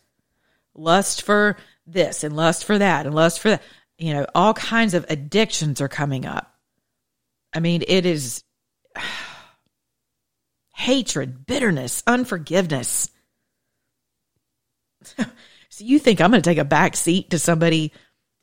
lust 0.74 1.22
for 1.22 1.56
this 1.86 2.24
and 2.24 2.34
lust 2.34 2.64
for 2.64 2.78
that 2.78 3.06
and 3.06 3.14
lust 3.14 3.38
for 3.38 3.50
that. 3.50 3.62
You 3.96 4.14
know, 4.14 4.26
all 4.34 4.54
kinds 4.54 4.94
of 4.94 5.06
addictions 5.08 5.80
are 5.80 5.86
coming 5.86 6.26
up. 6.26 6.52
I 7.52 7.60
mean, 7.60 7.84
it 7.86 8.06
is 8.06 8.42
hatred, 10.74 11.46
bitterness, 11.46 12.02
unforgiveness. 12.08 13.08
so 15.16 15.24
you 15.78 16.00
think 16.00 16.20
I'm 16.20 16.32
going 16.32 16.42
to 16.42 16.50
take 16.50 16.58
a 16.58 16.64
back 16.64 16.96
seat 16.96 17.30
to 17.30 17.38
somebody 17.38 17.92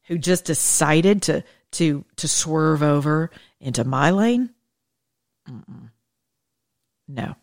who 0.08 0.18
just 0.18 0.46
decided 0.46 1.24
to 1.24 1.44
to 1.74 2.06
to 2.18 2.28
swerve 2.28 2.84
over 2.84 3.32
into 3.60 3.84
my 3.84 4.12
lane? 4.12 4.52
Mm-mm. 5.50 5.90
No. 7.08 7.36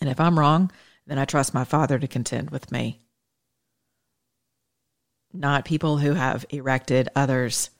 And 0.00 0.08
if 0.08 0.18
I'm 0.20 0.38
wrong, 0.38 0.70
then 1.06 1.18
I 1.18 1.24
trust 1.24 1.52
my 1.52 1.64
Father 1.64 1.98
to 1.98 2.08
contend 2.08 2.50
with 2.50 2.72
me 2.72 3.00
not 5.32 5.64
people 5.64 5.98
who 5.98 6.14
have 6.14 6.44
erected 6.50 7.08
others 7.14 7.70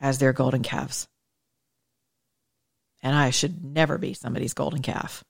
as 0.00 0.18
their 0.18 0.32
golden 0.32 0.62
calves. 0.62 1.08
And 3.02 3.14
I 3.16 3.30
should 3.30 3.64
never 3.64 3.98
be 3.98 4.14
somebody's 4.14 4.54
golden 4.54 4.82
calf 4.82 5.24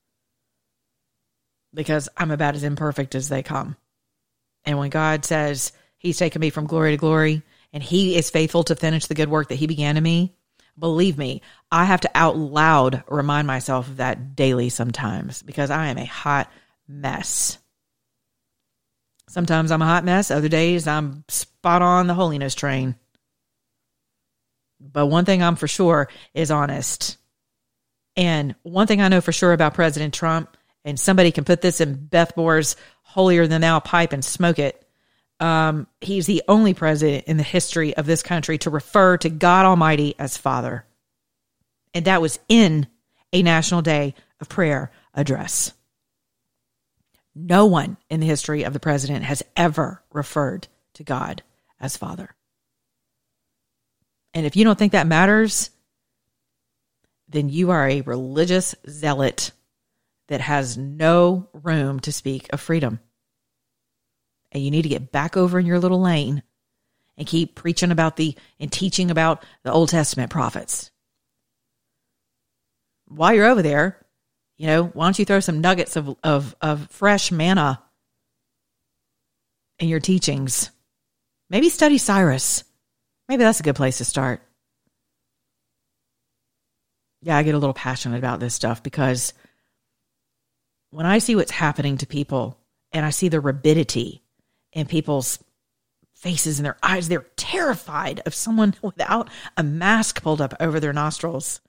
because 1.73 2.09
I'm 2.17 2.31
about 2.31 2.55
as 2.55 2.65
imperfect 2.65 3.15
as 3.15 3.29
they 3.29 3.43
come. 3.43 3.77
And 4.65 4.79
when 4.79 4.91
God 4.91 5.25
says 5.25 5.73
he's 5.99 6.19
taken 6.19 6.41
me 6.41 6.51
from 6.51 6.67
glory 6.67 6.93
to 6.93 6.97
glory 6.97 7.43
and 7.73 7.83
he 7.83 8.17
is 8.17 8.31
faithful 8.31 8.65
to 8.65 8.77
finish 8.77 9.07
the 9.07 9.15
good 9.15 9.29
work 9.29 9.49
that 9.49 9.57
he 9.57 9.67
began 9.67 9.97
in 9.97 10.03
me, 10.03 10.35
believe 10.79 11.19
me, 11.19 11.43
I 11.71 11.85
have 11.85 12.01
to 12.03 12.11
out 12.15 12.37
loud 12.37 13.05
remind 13.09 13.47
myself 13.47 13.89
of 13.89 13.97
that 13.99 14.37
daily 14.37 14.69
sometimes 14.69 15.43
because 15.43 15.71
I 15.71 15.89
am 15.89 15.99
a 15.99 16.05
hot 16.05 16.51
mess. 16.89 17.59
Sometimes 19.29 19.71
I'm 19.71 19.83
a 19.83 19.87
hot 19.87 20.05
mess, 20.05 20.31
other 20.31 20.49
days 20.49 20.87
I'm 20.87 21.25
spot 21.29 21.83
on 21.83 22.07
the 22.07 22.15
holiness 22.15 22.55
train. 22.55 22.97
But 24.81 25.07
one 25.07 25.25
thing 25.25 25.43
I'm 25.43 25.57
for 25.57 25.69
sure 25.69 26.09
is 26.35 26.51
honest. 26.51 27.17
And 28.17 28.55
one 28.63 28.87
thing 28.87 29.01
I 29.01 29.09
know 29.09 29.21
for 29.21 29.33
sure 29.33 29.53
about 29.53 29.75
President 29.75 30.13
Trump, 30.13 30.57
and 30.85 30.99
somebody 30.99 31.31
can 31.31 31.45
put 31.45 31.63
this 31.63 31.81
in 31.81 31.95
Beth 31.95 32.37
Moore's 32.37 32.77
holier 33.03 33.47
than 33.47 33.61
thou 33.61 33.79
pipe 33.81 34.13
and 34.13 34.25
smoke 34.25 34.59
it. 34.59 34.82
Um, 35.43 35.89
he's 36.01 36.27
the 36.27 36.45
only 36.47 36.73
president 36.73 37.25
in 37.25 37.37
the 37.37 37.43
history 37.43 37.97
of 37.97 38.07
this 38.07 38.23
country 38.23 38.59
to 38.59 38.71
refer 38.71 39.17
to 39.19 39.29
God 39.29 39.67
Almighty 39.67 40.15
as 40.17 40.37
Father. 40.37 40.85
And 41.93 42.05
that 42.05 42.23
was 42.23 42.39
in 42.49 42.87
a 43.33 43.43
National 43.43 43.83
Day 43.83 44.15
of 44.41 44.49
Prayer 44.49 44.93
address. 45.13 45.73
No 47.35 47.67
one 47.67 47.97
in 48.09 48.21
the 48.21 48.27
history 48.27 48.63
of 48.63 48.73
the 48.73 48.79
president 48.79 49.25
has 49.25 49.43
ever 49.57 50.01
referred 50.13 50.69
to 50.95 51.03
God 51.03 51.43
as 51.81 51.97
Father. 51.97 52.37
And 54.35 54.47
if 54.47 54.55
you 54.55 54.63
don't 54.63 54.79
think 54.79 54.93
that 54.93 55.09
matters, 55.09 55.71
then 57.29 57.49
you 57.49 57.73
are 57.73 57.89
a 57.89 58.03
religious 58.03 58.77
zealot 58.89 59.51
that 60.29 60.41
has 60.41 60.79
no 60.79 61.49
room 61.53 61.99
to 61.99 62.13
speak 62.13 62.47
of 62.53 62.61
freedom. 62.61 63.01
And 64.53 64.63
you 64.63 64.71
need 64.71 64.83
to 64.83 64.89
get 64.89 65.11
back 65.11 65.37
over 65.37 65.59
in 65.59 65.67
your 65.67 65.81
little 65.81 66.01
lane 66.01 66.43
and 67.17 67.27
keep 67.27 67.55
preaching 67.55 67.91
about 67.91 68.17
the 68.17 68.37
and 68.61 68.71
teaching 68.71 69.11
about 69.11 69.45
the 69.65 69.73
Old 69.73 69.89
Testament 69.89 70.31
prophets. 70.31 70.91
While 73.07 73.35
you're 73.35 73.47
over 73.47 73.63
there, 73.63 74.07
you 74.59 74.67
know, 74.67 74.85
why 74.85 75.07
don't 75.07 75.19
you 75.19 75.25
throw 75.25 75.41
some 75.41 75.61
nuggets 75.61 75.97
of, 75.97 76.17
of, 76.23 76.55
of 76.61 76.89
fresh 76.91 77.33
manna 77.33 77.83
in 79.79 79.89
your 79.89 80.01
teachings? 80.01 80.71
Maybe 81.51 81.69
study 81.69 81.99
Cyrus. 81.99 82.65
Maybe 83.29 83.43
that's 83.43 83.61
a 83.61 83.65
good 83.65 83.77
place 83.77 83.99
to 83.99 84.05
start. 84.05 84.43
Yeah, 87.23 87.37
I 87.37 87.43
get 87.43 87.55
a 87.55 87.59
little 87.59 87.75
passionate 87.75 88.19
about 88.19 88.41
this 88.41 88.55
stuff 88.55 88.83
because 88.83 89.33
when 90.91 91.07
I 91.07 91.19
see 91.19 91.37
what's 91.37 91.51
happening 91.51 91.99
to 91.99 92.07
people 92.07 92.59
and 92.93 93.05
I 93.07 93.11
see 93.11 93.29
the 93.29 93.41
rabidity 93.41 94.22
in 94.73 94.87
people's 94.87 95.39
faces 96.15 96.59
and 96.59 96.67
their 96.67 96.79
eyes, 96.83 97.09
they're 97.09 97.27
terrified 97.37 98.21
of 98.27 98.35
someone 98.35 98.75
without 98.83 99.29
a 99.57 99.63
mask 99.63 100.23
pulled 100.23 100.41
up 100.41 100.55
over 100.61 100.81
their 100.81 100.93
nostrils. 100.93 101.61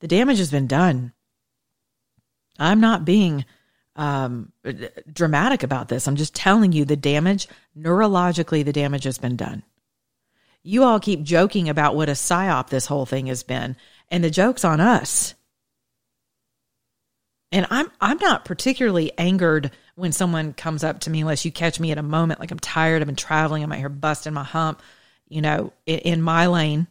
The 0.00 0.08
damage 0.08 0.38
has 0.38 0.50
been 0.50 0.66
done. 0.66 1.12
I'm 2.58 2.80
not 2.80 3.04
being 3.04 3.44
um, 3.96 4.52
dramatic 5.12 5.62
about 5.62 5.88
this. 5.88 6.06
I'm 6.06 6.16
just 6.16 6.34
telling 6.34 6.72
you 6.72 6.84
the 6.84 6.96
damage, 6.96 7.48
neurologically, 7.76 8.64
the 8.64 8.72
damage 8.72 9.04
has 9.04 9.18
been 9.18 9.36
done 9.36 9.62
you 10.64 10.82
all 10.82 10.98
keep 10.98 11.22
joking 11.22 11.68
about 11.68 11.94
what 11.94 12.08
a 12.08 12.12
psyop 12.12 12.70
this 12.70 12.86
whole 12.86 13.06
thing 13.06 13.26
has 13.26 13.42
been, 13.42 13.76
and 14.10 14.24
the 14.24 14.30
joke's 14.30 14.64
on 14.64 14.80
us. 14.80 15.34
And 17.52 17.66
I'm 17.70 17.92
I'm 18.00 18.18
not 18.18 18.44
particularly 18.44 19.16
angered 19.16 19.70
when 19.94 20.12
someone 20.12 20.52
comes 20.52 20.82
up 20.82 21.00
to 21.00 21.10
me 21.10 21.20
unless 21.20 21.44
you 21.44 21.52
catch 21.52 21.78
me 21.78 21.92
at 21.92 21.98
a 21.98 22.02
moment 22.02 22.40
like 22.40 22.50
I'm 22.50 22.58
tired, 22.58 23.00
I've 23.00 23.06
been 23.06 23.16
traveling, 23.16 23.62
I'm 23.62 23.72
out 23.72 23.78
here 23.78 23.88
busting 23.88 24.32
my 24.32 24.44
hump, 24.44 24.82
you 25.28 25.40
know, 25.40 25.72
in, 25.86 25.98
in 26.00 26.22
my 26.22 26.46
lane. 26.46 26.86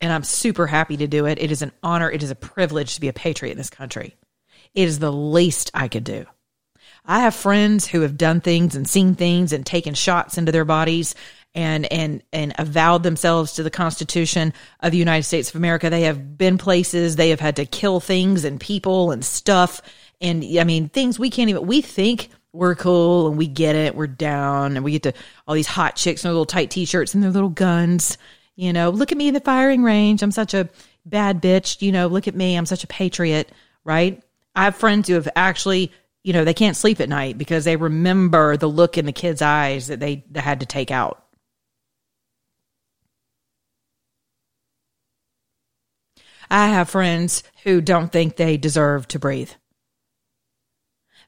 And 0.00 0.12
I'm 0.12 0.22
super 0.22 0.66
happy 0.66 0.96
to 0.98 1.08
do 1.08 1.26
it. 1.26 1.40
It 1.40 1.50
is 1.50 1.62
an 1.62 1.72
honor, 1.82 2.10
it 2.10 2.22
is 2.22 2.30
a 2.30 2.36
privilege 2.36 2.94
to 2.94 3.00
be 3.00 3.08
a 3.08 3.12
patriot 3.12 3.52
in 3.52 3.58
this 3.58 3.70
country. 3.70 4.16
It 4.74 4.84
is 4.84 4.98
the 4.98 5.12
least 5.12 5.70
I 5.74 5.88
could 5.88 6.04
do. 6.04 6.26
I 7.04 7.20
have 7.20 7.34
friends 7.34 7.86
who 7.86 8.02
have 8.02 8.18
done 8.18 8.40
things 8.40 8.76
and 8.76 8.86
seen 8.86 9.14
things 9.14 9.52
and 9.52 9.64
taken 9.64 9.94
shots 9.94 10.36
into 10.36 10.52
their 10.52 10.66
bodies 10.66 11.14
and 11.54 11.90
and 11.90 12.22
and 12.32 12.54
avowed 12.58 13.02
themselves 13.02 13.54
to 13.54 13.62
the 13.62 13.70
Constitution 13.70 14.52
of 14.80 14.92
the 14.92 14.98
United 14.98 15.22
States 15.24 15.48
of 15.48 15.56
America. 15.56 15.88
They 15.88 16.02
have 16.02 16.36
been 16.36 16.58
places, 16.58 17.16
they 17.16 17.30
have 17.30 17.40
had 17.40 17.56
to 17.56 17.66
kill 17.66 18.00
things 18.00 18.44
and 18.44 18.60
people 18.60 19.10
and 19.10 19.24
stuff. 19.24 19.80
And 20.20 20.44
I 20.58 20.64
mean, 20.64 20.88
things 20.88 21.18
we 21.18 21.30
can't 21.30 21.50
even 21.50 21.66
we 21.66 21.80
think 21.80 22.30
we're 22.52 22.74
cool 22.74 23.28
and 23.28 23.38
we 23.38 23.46
get 23.46 23.76
it, 23.76 23.94
we're 23.94 24.06
down, 24.06 24.76
and 24.76 24.84
we 24.84 24.92
get 24.92 25.02
to 25.04 25.12
all 25.46 25.54
these 25.54 25.66
hot 25.66 25.96
chicks 25.96 26.24
in 26.24 26.28
their 26.28 26.32
little 26.32 26.46
tight 26.46 26.70
t-shirts 26.70 27.14
and 27.14 27.22
their 27.22 27.30
little 27.30 27.48
guns. 27.48 28.18
You 28.56 28.72
know, 28.72 28.90
look 28.90 29.12
at 29.12 29.18
me 29.18 29.28
in 29.28 29.34
the 29.34 29.40
firing 29.40 29.82
range. 29.82 30.22
I'm 30.22 30.32
such 30.32 30.54
a 30.54 30.68
bad 31.06 31.40
bitch. 31.40 31.80
You 31.82 31.92
know, 31.92 32.08
look 32.08 32.26
at 32.26 32.34
me. 32.34 32.56
I'm 32.56 32.66
such 32.66 32.82
a 32.84 32.88
patriot, 32.88 33.52
right? 33.84 34.22
I 34.56 34.64
have 34.64 34.76
friends 34.76 35.08
who 35.08 35.14
have 35.14 35.28
actually, 35.36 35.92
you 36.24 36.32
know, 36.32 36.44
they 36.44 36.54
can't 36.54 36.76
sleep 36.76 37.00
at 37.00 37.08
night 37.08 37.38
because 37.38 37.64
they 37.64 37.76
remember 37.76 38.56
the 38.56 38.66
look 38.66 38.98
in 38.98 39.06
the 39.06 39.12
kids' 39.12 39.42
eyes 39.42 39.86
that 39.86 40.00
they, 40.00 40.24
they 40.30 40.40
had 40.40 40.60
to 40.60 40.66
take 40.66 40.90
out 40.90 41.24
I 46.50 46.68
have 46.68 46.88
friends 46.88 47.42
who 47.64 47.80
don't 47.80 48.10
think 48.10 48.36
they 48.36 48.56
deserve 48.56 49.06
to 49.08 49.18
breathe 49.18 49.50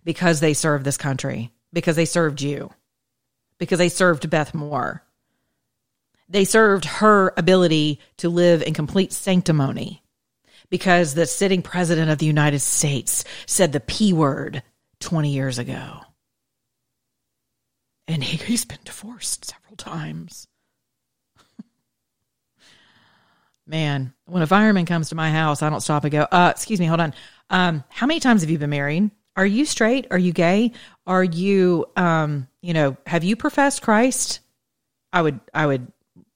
because 0.05 0.41
they 0.41 0.55
served 0.55 0.85
this 0.85 0.97
country, 0.97 1.53
because 1.73 1.97
they 1.97 2.05
served 2.05 2.41
you, 2.41 2.71
because 3.59 3.79
they 3.79 3.89
served 3.89 4.31
Beth 4.31 4.55
Moore. 4.55 5.03
They 6.29 6.45
served 6.45 6.85
her 6.85 7.33
ability 7.37 8.01
to 8.19 8.29
live 8.29 8.63
in 8.63 8.73
complete 8.73 9.13
sanctimony 9.13 10.03
because 10.71 11.15
the 11.15 11.27
sitting 11.27 11.61
president 11.61 12.11
of 12.11 12.19
the 12.19 12.27
United 12.27 12.61
States 12.61 13.25
said 13.47 13.73
the 13.73 13.81
P 13.81 14.13
word 14.13 14.63
20 15.01 15.31
years 15.31 15.59
ago. 15.59 16.01
And 18.07 18.25
he, 18.25 18.37
he's 18.39 18.65
been 18.65 18.79
divorced 18.85 19.45
several 19.45 19.77
times. 19.77 20.47
Man, 23.67 24.15
when 24.27 24.43
a 24.43 24.47
fireman 24.47 24.87
comes 24.87 25.11
to 25.11 25.15
my 25.15 25.31
house, 25.31 25.63
I 25.63 25.71
don't 25.71 25.81
stop 25.81 26.05
and 26.05 26.13
go, 26.13 26.27
uh, 26.31 26.53
excuse 26.55 26.81
me, 26.81 26.87
hold 26.87 27.01
on. 27.01 27.15
Um, 27.51 27.85
how 27.89 28.07
many 28.07 28.21
times 28.21 28.43
have 28.43 28.51
you 28.51 28.59
been 28.59 28.71
married? 28.71 29.11
Are 29.41 29.47
you 29.47 29.65
straight? 29.65 30.07
Are 30.11 30.19
you 30.19 30.35
gay? 30.35 30.73
Are 31.07 31.25
you, 31.25 31.87
um, 31.97 32.47
you 32.61 32.75
know, 32.75 32.99
have 33.07 33.25
you 33.25 33.37
professed 33.37 33.81
Christ? 33.81 34.41
I 35.15 35.23
would, 35.23 35.41
I 35.55 35.65
would, 35.65 35.91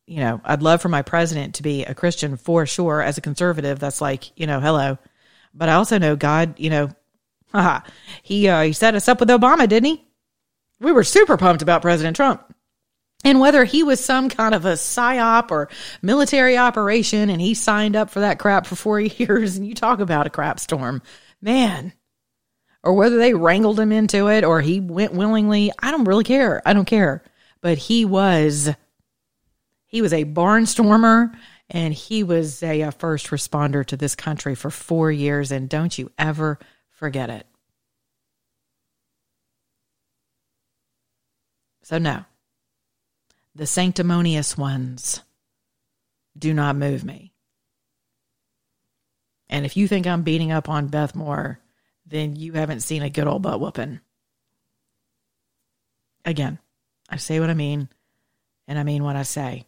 you 0.07 0.21
know, 0.21 0.41
I'd 0.43 0.63
love 0.63 0.81
for 0.81 0.89
my 0.89 1.03
president 1.03 1.57
to 1.57 1.63
be 1.63 1.85
a 1.85 1.95
Christian 1.95 2.39
for 2.39 2.65
sure. 2.65 3.03
As 3.03 3.19
a 3.19 3.21
conservative, 3.21 3.79
that's 3.79 4.01
like, 4.01 4.33
you 4.41 4.47
know, 4.47 4.59
hello. 4.59 4.97
But 5.53 5.69
I 5.69 5.75
also 5.75 5.99
know 5.99 6.17
God, 6.17 6.59
you 6.59 6.71
know, 6.71 6.89
haha, 7.53 7.81
he, 8.23 8.49
uh, 8.49 8.63
he 8.63 8.73
set 8.73 8.95
us 8.95 9.07
up 9.07 9.21
with 9.21 9.29
Obama, 9.29 9.69
didn't 9.69 9.91
he? 9.91 10.09
We 10.81 10.91
were 10.91 11.05
super 11.05 11.37
pumped 11.37 11.61
about 11.61 11.83
President 11.83 12.17
Trump. 12.17 12.55
And 13.23 13.39
whether 13.39 13.65
he 13.65 13.83
was 13.83 14.03
some 14.03 14.31
kind 14.31 14.55
of 14.55 14.65
a 14.65 14.73
psyop 14.73 15.51
or 15.51 15.69
military 16.01 16.57
operation 16.57 17.29
and 17.29 17.43
he 17.43 17.53
signed 17.53 17.97
up 17.97 18.09
for 18.09 18.21
that 18.21 18.39
crap 18.39 18.65
for 18.65 18.77
four 18.77 18.99
years 19.01 19.59
and 19.59 19.69
you 19.69 19.75
talk 19.75 20.01
about 20.01 20.27
a 20.27 20.31
crap 20.31 20.59
storm, 20.59 21.03
man. 21.43 21.93
Or 22.85 22.93
whether 22.93 23.17
they 23.17 23.33
wrangled 23.33 23.81
him 23.81 23.93
into 23.93 24.29
it 24.29 24.45
or 24.45 24.61
he 24.61 24.79
went 24.79 25.15
willingly, 25.15 25.73
I 25.79 25.91
don't 25.91 26.05
really 26.05 26.23
care. 26.23 26.61
I 26.67 26.75
don't 26.75 26.85
care. 26.85 27.23
But 27.63 27.79
he 27.79 28.05
was, 28.05 28.71
he 29.87 30.03
was 30.03 30.13
a 30.13 30.27
barnstormer 30.27 31.35
and 31.71 31.95
he 31.95 32.23
was 32.23 32.63
a, 32.63 32.83
a 32.83 32.93
first 32.93 33.29
responder 33.29 33.87
to 33.87 33.97
this 33.97 34.15
country 34.15 34.55
for 34.55 34.71
four 34.71 35.11
years. 35.11 35.51
And 35.51 35.67
don't 35.67 35.97
you 35.97 36.13
ever 36.19 36.59
forget 36.91 37.31
it. 37.31 37.47
So, 41.85 41.97
no, 41.97 42.25
the 43.55 43.67
sanctimonious 43.67 44.59
ones 44.59 45.23
do 46.37 46.53
not 46.53 46.77
move 46.77 47.03
me. 47.03 47.33
And 49.49 49.65
if 49.65 49.77
you 49.77 49.89
think 49.89 50.07
I'm 50.07 50.23
beating 50.23 50.53
up 50.53 50.69
on 50.69 50.89
Beth 50.89 51.15
Moore, 51.15 51.61
then 52.15 52.37
you 52.37 52.53
haven't 52.53 52.81
seen 52.81 53.03
a 53.03 53.11
good 53.11 53.27
old 53.27 53.43
butt 53.43 53.59
whooping. 53.61 53.99
Again, 56.25 56.61
I 57.11 57.17
say 57.17 57.41
what 57.41 57.51
I 57.51 57.55
mean, 57.55 57.89
and 58.69 58.79
I 58.79 58.85
mean 58.85 59.03
what 59.03 59.17
I 59.17 59.25
say. 59.25 59.67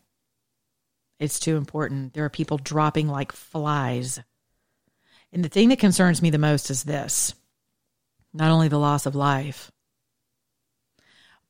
It's 1.19 1.41
too 1.41 1.57
important. 1.57 2.15
There 2.15 2.25
are 2.25 2.31
people 2.31 2.59
dropping 2.59 3.09
like 3.09 3.33
flies. 3.33 4.21
And 5.33 5.45
the 5.45 5.49
thing 5.49 5.71
that 5.71 5.81
concerns 5.81 6.23
me 6.23 6.31
the 6.31 6.39
most 6.39 6.71
is 6.71 6.85
this 6.85 7.35
not 8.33 8.53
only 8.53 8.69
the 8.69 8.79
loss 8.79 9.07
of 9.07 9.17
life, 9.17 9.73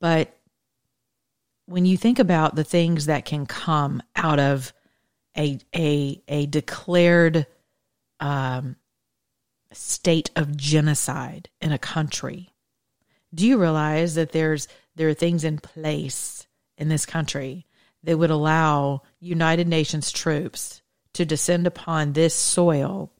but 0.00 0.34
when 1.66 1.84
you 1.84 1.98
think 1.98 2.18
about 2.18 2.54
the 2.54 2.64
things 2.64 3.06
that 3.06 3.26
can 3.26 3.44
come 3.44 4.02
out 4.14 4.40
of 4.40 4.72
a 5.36 5.58
a 5.74 6.22
a 6.26 6.46
declared 6.46 7.46
um, 8.18 8.76
state 9.76 10.30
of 10.34 10.56
genocide 10.56 11.48
in 11.60 11.72
a 11.72 11.78
country, 11.78 12.50
Do 13.34 13.46
you 13.46 13.60
realize 13.60 14.14
that 14.14 14.32
there's 14.32 14.68
there 14.94 15.08
are 15.08 15.14
things 15.14 15.44
in 15.44 15.58
place 15.58 16.46
in 16.78 16.88
this 16.88 17.04
country 17.04 17.66
that 18.02 18.16
would 18.16 18.30
allow 18.30 19.02
United 19.20 19.68
Nations 19.68 20.10
troops 20.10 20.80
to 21.14 21.26
descend 21.26 21.66
upon 21.66 22.12
this 22.12 22.34
soil 22.34 23.10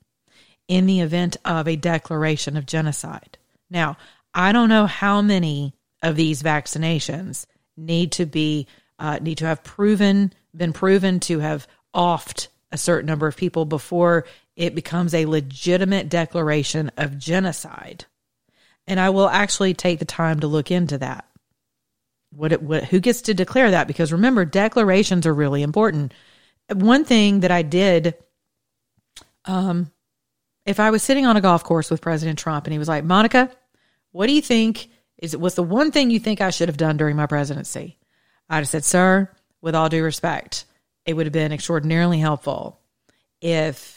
in 0.68 0.86
the 0.86 1.00
event 1.00 1.36
of 1.44 1.68
a 1.68 1.76
declaration 1.76 2.56
of 2.56 2.66
genocide? 2.66 3.36
Now, 3.68 3.96
I 4.32 4.52
don't 4.52 4.68
know 4.68 4.86
how 4.86 5.22
many 5.22 5.74
of 6.02 6.16
these 6.16 6.42
vaccinations 6.42 7.46
need 7.76 8.12
to 8.12 8.26
be 8.26 8.66
uh, 8.98 9.18
need 9.20 9.38
to 9.38 9.46
have 9.46 9.62
proven 9.62 10.32
been 10.56 10.72
proven 10.72 11.20
to 11.20 11.40
have 11.40 11.66
offed 11.94 12.48
a 12.72 12.78
certain 12.78 13.06
number 13.06 13.26
of 13.26 13.36
people 13.36 13.64
before 13.64 14.24
it 14.56 14.74
becomes 14.74 15.14
a 15.14 15.26
legitimate 15.26 16.08
declaration 16.08 16.90
of 16.96 17.18
genocide. 17.18 18.06
And 18.86 18.98
I 18.98 19.10
will 19.10 19.28
actually 19.28 19.74
take 19.74 19.98
the 19.98 20.04
time 20.04 20.40
to 20.40 20.46
look 20.46 20.70
into 20.70 20.98
that. 20.98 21.26
What, 22.30 22.52
it, 22.52 22.62
what 22.62 22.84
who 22.84 23.00
gets 23.00 23.22
to 23.22 23.34
declare 23.34 23.70
that? 23.70 23.86
Because 23.86 24.12
remember, 24.12 24.44
declarations 24.44 25.26
are 25.26 25.34
really 25.34 25.62
important. 25.62 26.12
One 26.72 27.04
thing 27.04 27.40
that 27.40 27.50
I 27.50 27.62
did, 27.62 28.14
um, 29.44 29.90
if 30.64 30.80
I 30.80 30.90
was 30.90 31.02
sitting 31.02 31.26
on 31.26 31.36
a 31.36 31.40
golf 31.40 31.62
course 31.62 31.90
with 31.90 32.00
President 32.00 32.38
Trump 32.38 32.66
and 32.66 32.72
he 32.72 32.78
was 32.78 32.88
like, 32.88 33.04
Monica, 33.04 33.50
what 34.10 34.26
do 34.26 34.32
you 34.32 34.42
think 34.42 34.88
is 35.18 35.36
what's 35.36 35.54
the 35.54 35.62
one 35.62 35.92
thing 35.92 36.10
you 36.10 36.18
think 36.18 36.40
I 36.40 36.50
should 36.50 36.68
have 36.68 36.76
done 36.76 36.96
during 36.96 37.16
my 37.16 37.26
presidency? 37.26 37.98
I'd 38.48 38.58
have 38.58 38.68
said, 38.68 38.84
Sir, 38.84 39.30
with 39.60 39.74
all 39.74 39.88
due 39.88 40.04
respect, 40.04 40.64
it 41.04 41.14
would 41.14 41.26
have 41.26 41.32
been 41.32 41.52
extraordinarily 41.52 42.18
helpful 42.18 42.80
if 43.40 43.95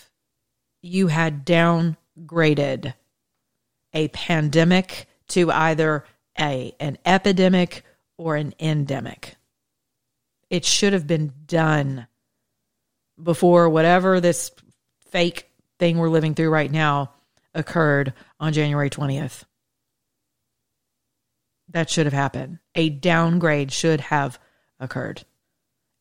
you 0.82 1.08
had 1.08 1.46
downgraded 1.46 2.94
a 3.94 4.08
pandemic 4.10 5.08
to 5.30 5.52
either 5.52 6.06
a 6.40 6.74
an 6.80 6.98
epidemic 7.06 7.84
or 8.18 8.36
an 8.36 8.54
endemic. 8.60 9.36
It 10.50 10.66
should 10.66 10.94
have 10.94 11.08
been 11.08 11.34
done 11.46 12.08
before 13.22 13.70
whatever 13.70 14.20
this 14.20 14.52
fake 15.12 15.50
thing 15.78 15.98
we're 15.98 16.10
living 16.10 16.36
through 16.36 16.50
right 16.50 16.72
now 16.72 17.14
occurred 17.54 18.14
on 18.40 18.54
January 18.54 18.90
20th. 18.90 19.44
That 21.70 21.90
should 21.90 22.06
have 22.06 22.14
happened. 22.14 22.60
A 22.76 22.90
downgrade 22.90 23.72
should 23.72 24.02
have 24.02 24.40
occurred. 24.80 25.24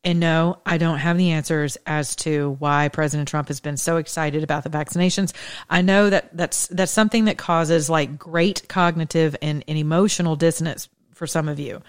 And 0.03 0.21
no, 0.21 0.61
I 0.65 0.77
don't 0.77 0.99
have 0.99 1.17
the 1.17 1.31
answers 1.31 1.77
as 1.85 2.15
to 2.17 2.55
why 2.59 2.87
President 2.87 3.27
Trump 3.27 3.49
has 3.49 3.59
been 3.59 3.75
so 3.75 3.97
excited 3.97 4.43
about 4.43 4.63
the 4.63 4.69
vaccinations. 4.69 5.33
I 5.69 5.81
know 5.81 6.09
that 6.09 6.35
that's 6.35 6.67
that's 6.67 6.91
something 6.91 7.25
that 7.25 7.37
causes 7.37 7.89
like 7.89 8.17
great 8.17 8.67
cognitive 8.69 9.35
and, 9.41 9.63
and 9.67 9.77
emotional 9.77 10.37
dissonance 10.37 10.87
for 11.13 11.27
some 11.27 11.49
of 11.49 11.59
you 11.59 11.81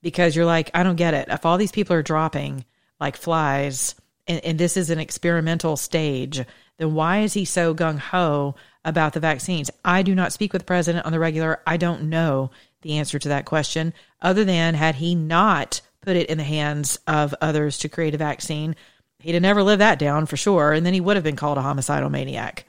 because 0.00 0.34
you're 0.34 0.46
like, 0.46 0.70
I 0.72 0.82
don't 0.82 0.96
get 0.96 1.12
it. 1.12 1.28
If 1.28 1.44
all 1.44 1.58
these 1.58 1.72
people 1.72 1.94
are 1.94 2.02
dropping 2.02 2.64
like 3.00 3.18
flies 3.18 3.94
and, 4.26 4.42
and 4.44 4.58
this 4.58 4.78
is 4.78 4.88
an 4.88 4.98
experimental 4.98 5.76
stage, 5.76 6.40
then 6.78 6.94
why 6.94 7.20
is 7.20 7.34
he 7.34 7.44
so 7.44 7.74
gung 7.74 7.98
ho 7.98 8.54
about 8.82 9.12
the 9.12 9.20
vaccines? 9.20 9.70
I 9.84 10.02
do 10.02 10.14
not 10.14 10.32
speak 10.32 10.54
with 10.54 10.62
the 10.62 10.66
president 10.66 11.04
on 11.04 11.12
the 11.12 11.18
regular. 11.18 11.60
I 11.66 11.76
don't 11.76 12.04
know 12.04 12.50
the 12.80 12.96
answer 12.96 13.18
to 13.18 13.28
that 13.28 13.44
question 13.44 13.92
other 14.22 14.44
than 14.44 14.74
had 14.74 14.94
he 14.94 15.14
not 15.14 15.82
put 16.08 16.16
it 16.16 16.30
in 16.30 16.38
the 16.38 16.44
hands 16.44 16.98
of 17.06 17.34
others 17.42 17.76
to 17.76 17.88
create 17.90 18.14
a 18.14 18.18
vaccine, 18.18 18.74
he'd 19.18 19.34
have 19.34 19.42
never 19.42 19.62
lived 19.62 19.82
that 19.82 19.98
down 19.98 20.24
for 20.24 20.38
sure. 20.38 20.72
And 20.72 20.86
then 20.86 20.94
he 20.94 21.02
would 21.02 21.16
have 21.16 21.22
been 21.22 21.36
called 21.36 21.58
a 21.58 21.62
homicidal 21.62 22.08
maniac. 22.08 22.64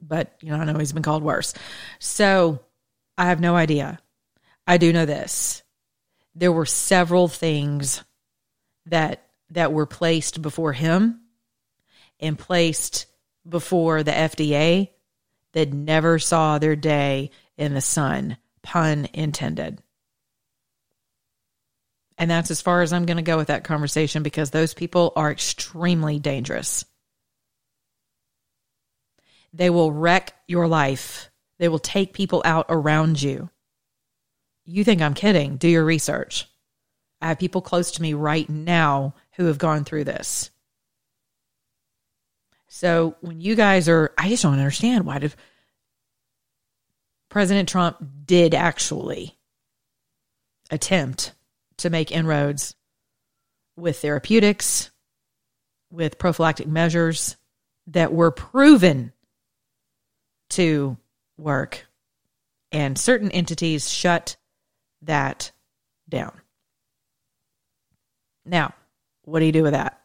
But, 0.00 0.32
you 0.40 0.50
know, 0.52 0.58
I 0.58 0.64
know 0.64 0.78
he's 0.78 0.92
been 0.92 1.02
called 1.02 1.24
worse. 1.24 1.52
So 1.98 2.60
I 3.18 3.24
have 3.24 3.40
no 3.40 3.56
idea. 3.56 3.98
I 4.68 4.76
do 4.76 4.92
know 4.92 5.04
this. 5.04 5.64
There 6.36 6.52
were 6.52 6.64
several 6.64 7.26
things 7.26 8.04
that 8.86 9.24
that 9.50 9.72
were 9.72 9.86
placed 9.86 10.42
before 10.42 10.74
him 10.74 11.22
and 12.20 12.38
placed 12.38 13.06
before 13.48 14.04
the 14.04 14.12
FDA 14.12 14.90
that 15.54 15.72
never 15.72 16.20
saw 16.20 16.60
their 16.60 16.76
day 16.76 17.32
in 17.56 17.74
the 17.74 17.80
sun, 17.80 18.36
pun 18.62 19.08
intended. 19.12 19.82
And 22.18 22.30
that's 22.30 22.50
as 22.50 22.62
far 22.62 22.82
as 22.82 22.92
I'm 22.92 23.06
going 23.06 23.18
to 23.18 23.22
go 23.22 23.36
with 23.36 23.48
that 23.48 23.64
conversation 23.64 24.22
because 24.22 24.50
those 24.50 24.74
people 24.74 25.12
are 25.16 25.30
extremely 25.30 26.18
dangerous. 26.18 26.84
They 29.52 29.70
will 29.70 29.92
wreck 29.92 30.34
your 30.46 30.66
life, 30.68 31.30
they 31.58 31.68
will 31.68 31.78
take 31.78 32.12
people 32.12 32.42
out 32.44 32.66
around 32.68 33.20
you. 33.20 33.50
You 34.64 34.84
think 34.84 35.00
I'm 35.00 35.14
kidding? 35.14 35.56
Do 35.56 35.68
your 35.68 35.84
research. 35.84 36.46
I 37.20 37.28
have 37.28 37.38
people 37.38 37.62
close 37.62 37.92
to 37.92 38.02
me 38.02 38.14
right 38.14 38.48
now 38.48 39.14
who 39.36 39.46
have 39.46 39.58
gone 39.58 39.84
through 39.84 40.04
this. 40.04 40.50
So 42.68 43.16
when 43.20 43.40
you 43.40 43.54
guys 43.54 43.88
are, 43.88 44.12
I 44.18 44.28
just 44.28 44.42
don't 44.42 44.52
understand 44.52 45.06
why 45.06 45.20
did 45.20 45.34
President 47.30 47.68
Trump 47.68 48.04
did 48.26 48.54
actually 48.54 49.36
attempt 50.70 51.32
to 51.78 51.90
make 51.90 52.12
inroads 52.12 52.74
with 53.76 53.98
therapeutics, 54.00 54.90
with 55.90 56.18
prophylactic 56.18 56.66
measures 56.66 57.36
that 57.88 58.12
were 58.12 58.30
proven 58.30 59.12
to 60.50 60.96
work. 61.36 61.86
And 62.72 62.98
certain 62.98 63.30
entities 63.30 63.90
shut 63.90 64.36
that 65.02 65.52
down. 66.08 66.40
Now, 68.44 68.74
what 69.22 69.40
do 69.40 69.46
you 69.46 69.52
do 69.52 69.62
with 69.62 69.72
that? 69.72 70.00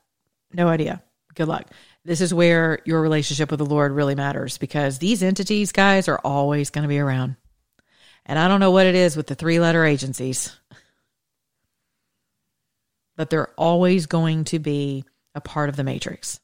No 0.54 0.68
idea. 0.68 1.04
Good 1.36 1.48
luck. 1.48 1.68
This 2.04 2.22
is 2.22 2.34
where 2.34 2.80
your 2.86 3.02
relationship 3.02 3.52
with 3.52 3.60
the 3.60 3.66
Lord 3.66 3.92
really 3.92 4.16
matters 4.16 4.58
because 4.58 4.98
these 4.98 5.22
entities, 5.22 5.72
guys, 5.72 6.08
are 6.08 6.20
always 6.24 6.70
going 6.70 6.84
to 6.84 6.90
be 6.90 7.00
around. 7.00 7.36
And 8.26 8.38
I 8.38 8.48
don't 8.48 8.60
know 8.60 8.72
what 8.72 8.88
it 8.88 8.96
is 8.96 9.16
with 9.16 9.28
the 9.28 9.36
three 9.36 9.60
letter 9.60 9.86
agencies 9.86 10.56
but 13.22 13.30
they're 13.30 13.54
always 13.56 14.08
going 14.08 14.46
to 14.46 14.58
be 14.58 15.06
a 15.36 15.42
part 15.42 15.70
of 15.70 15.76
the 15.76 15.84
matrix. 15.84 16.40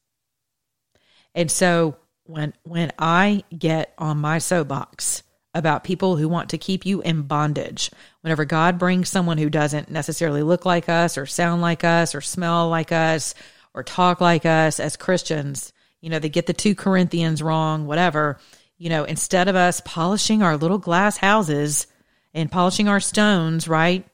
And 1.33 1.49
so 1.49 1.97
when 2.25 2.53
when 2.61 2.91
I 2.99 3.43
get 3.57 3.95
on 3.97 4.19
my 4.19 4.37
soapbox 4.37 5.23
about 5.55 5.83
people 5.83 6.17
who 6.17 6.29
want 6.29 6.51
to 6.51 6.59
keep 6.59 6.85
you 6.85 7.01
in 7.01 7.23
bondage, 7.23 7.89
whenever 8.21 8.45
God 8.45 8.77
brings 8.77 9.09
someone 9.09 9.39
who 9.39 9.49
doesn't 9.49 9.89
necessarily 9.89 10.43
look 10.43 10.67
like 10.67 10.87
us 10.87 11.17
or 11.17 11.25
sound 11.25 11.63
like 11.63 11.83
us 11.83 12.13
or 12.13 12.21
smell 12.21 12.69
like 12.69 12.91
us 12.91 13.33
or 13.73 13.81
talk 13.81 14.21
like 14.21 14.45
us 14.45 14.79
as 14.79 14.97
Christians, 14.97 15.73
you 15.99 16.11
know, 16.11 16.19
they 16.19 16.29
get 16.29 16.45
the 16.45 16.53
2 16.53 16.75
Corinthians 16.75 17.41
wrong, 17.41 17.87
whatever, 17.87 18.37
you 18.77 18.89
know, 18.89 19.03
instead 19.03 19.47
of 19.47 19.55
us 19.55 19.81
polishing 19.83 20.43
our 20.43 20.57
little 20.57 20.77
glass 20.77 21.17
houses 21.17 21.87
and 22.35 22.51
polishing 22.51 22.87
our 22.87 22.99
stones, 22.99 23.67
right? 23.67 24.07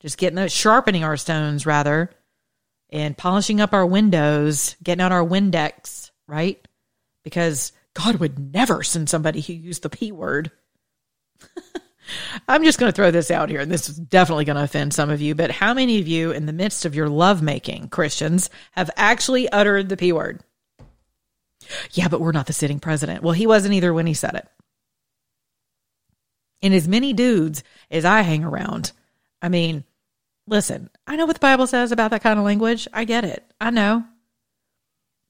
Just 0.00 0.18
getting 0.18 0.36
those, 0.36 0.52
sharpening 0.52 1.04
our 1.04 1.16
stones 1.16 1.66
rather, 1.66 2.10
and 2.90 3.16
polishing 3.16 3.60
up 3.60 3.72
our 3.72 3.86
windows, 3.86 4.76
getting 4.82 5.02
out 5.02 5.12
our 5.12 5.24
Windex, 5.24 6.10
right? 6.26 6.66
Because 7.24 7.72
God 7.94 8.16
would 8.16 8.52
never 8.52 8.82
send 8.82 9.08
somebody 9.08 9.40
who 9.40 9.52
used 9.52 9.82
the 9.82 9.90
P 9.90 10.12
word. 10.12 10.50
I'm 12.48 12.64
just 12.64 12.78
going 12.78 12.90
to 12.90 12.96
throw 12.96 13.10
this 13.10 13.30
out 13.30 13.50
here, 13.50 13.60
and 13.60 13.70
this 13.70 13.88
is 13.88 13.96
definitely 13.96 14.44
going 14.46 14.56
to 14.56 14.62
offend 14.62 14.94
some 14.94 15.10
of 15.10 15.20
you. 15.20 15.34
But 15.34 15.50
how 15.50 15.74
many 15.74 16.00
of 16.00 16.08
you, 16.08 16.30
in 16.30 16.46
the 16.46 16.52
midst 16.52 16.84
of 16.84 16.94
your 16.94 17.08
lovemaking, 17.08 17.88
Christians, 17.88 18.48
have 18.72 18.90
actually 18.96 19.48
uttered 19.50 19.88
the 19.88 19.96
P 19.96 20.12
word? 20.12 20.42
Yeah, 21.92 22.08
but 22.08 22.20
we're 22.20 22.32
not 22.32 22.46
the 22.46 22.52
sitting 22.52 22.80
president. 22.80 23.22
Well, 23.22 23.34
he 23.34 23.46
wasn't 23.46 23.74
either 23.74 23.92
when 23.92 24.06
he 24.06 24.14
said 24.14 24.34
it. 24.34 24.48
And 26.62 26.74
as 26.74 26.88
many 26.88 27.12
dudes 27.12 27.62
as 27.90 28.04
I 28.04 28.22
hang 28.22 28.42
around, 28.42 28.92
I 29.42 29.48
mean, 29.48 29.84
listen, 30.48 30.90
I 31.06 31.16
know 31.16 31.26
what 31.26 31.36
the 31.36 31.40
Bible 31.40 31.66
says 31.66 31.92
about 31.92 32.10
that 32.10 32.22
kind 32.22 32.38
of 32.38 32.44
language. 32.44 32.88
I 32.92 33.04
get 33.04 33.24
it. 33.24 33.44
I 33.60 33.70
know. 33.70 34.04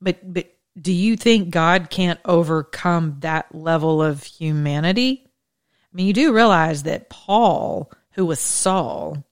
But 0.00 0.32
but 0.32 0.54
do 0.80 0.92
you 0.92 1.16
think 1.16 1.50
God 1.50 1.90
can't 1.90 2.20
overcome 2.24 3.16
that 3.20 3.54
level 3.54 4.02
of 4.02 4.22
humanity? 4.22 5.24
I 5.26 5.96
mean, 5.96 6.06
you 6.06 6.12
do 6.12 6.34
realize 6.34 6.84
that 6.84 7.10
Paul, 7.10 7.90
who 8.12 8.24
was 8.26 8.38
Saul, 8.38 9.24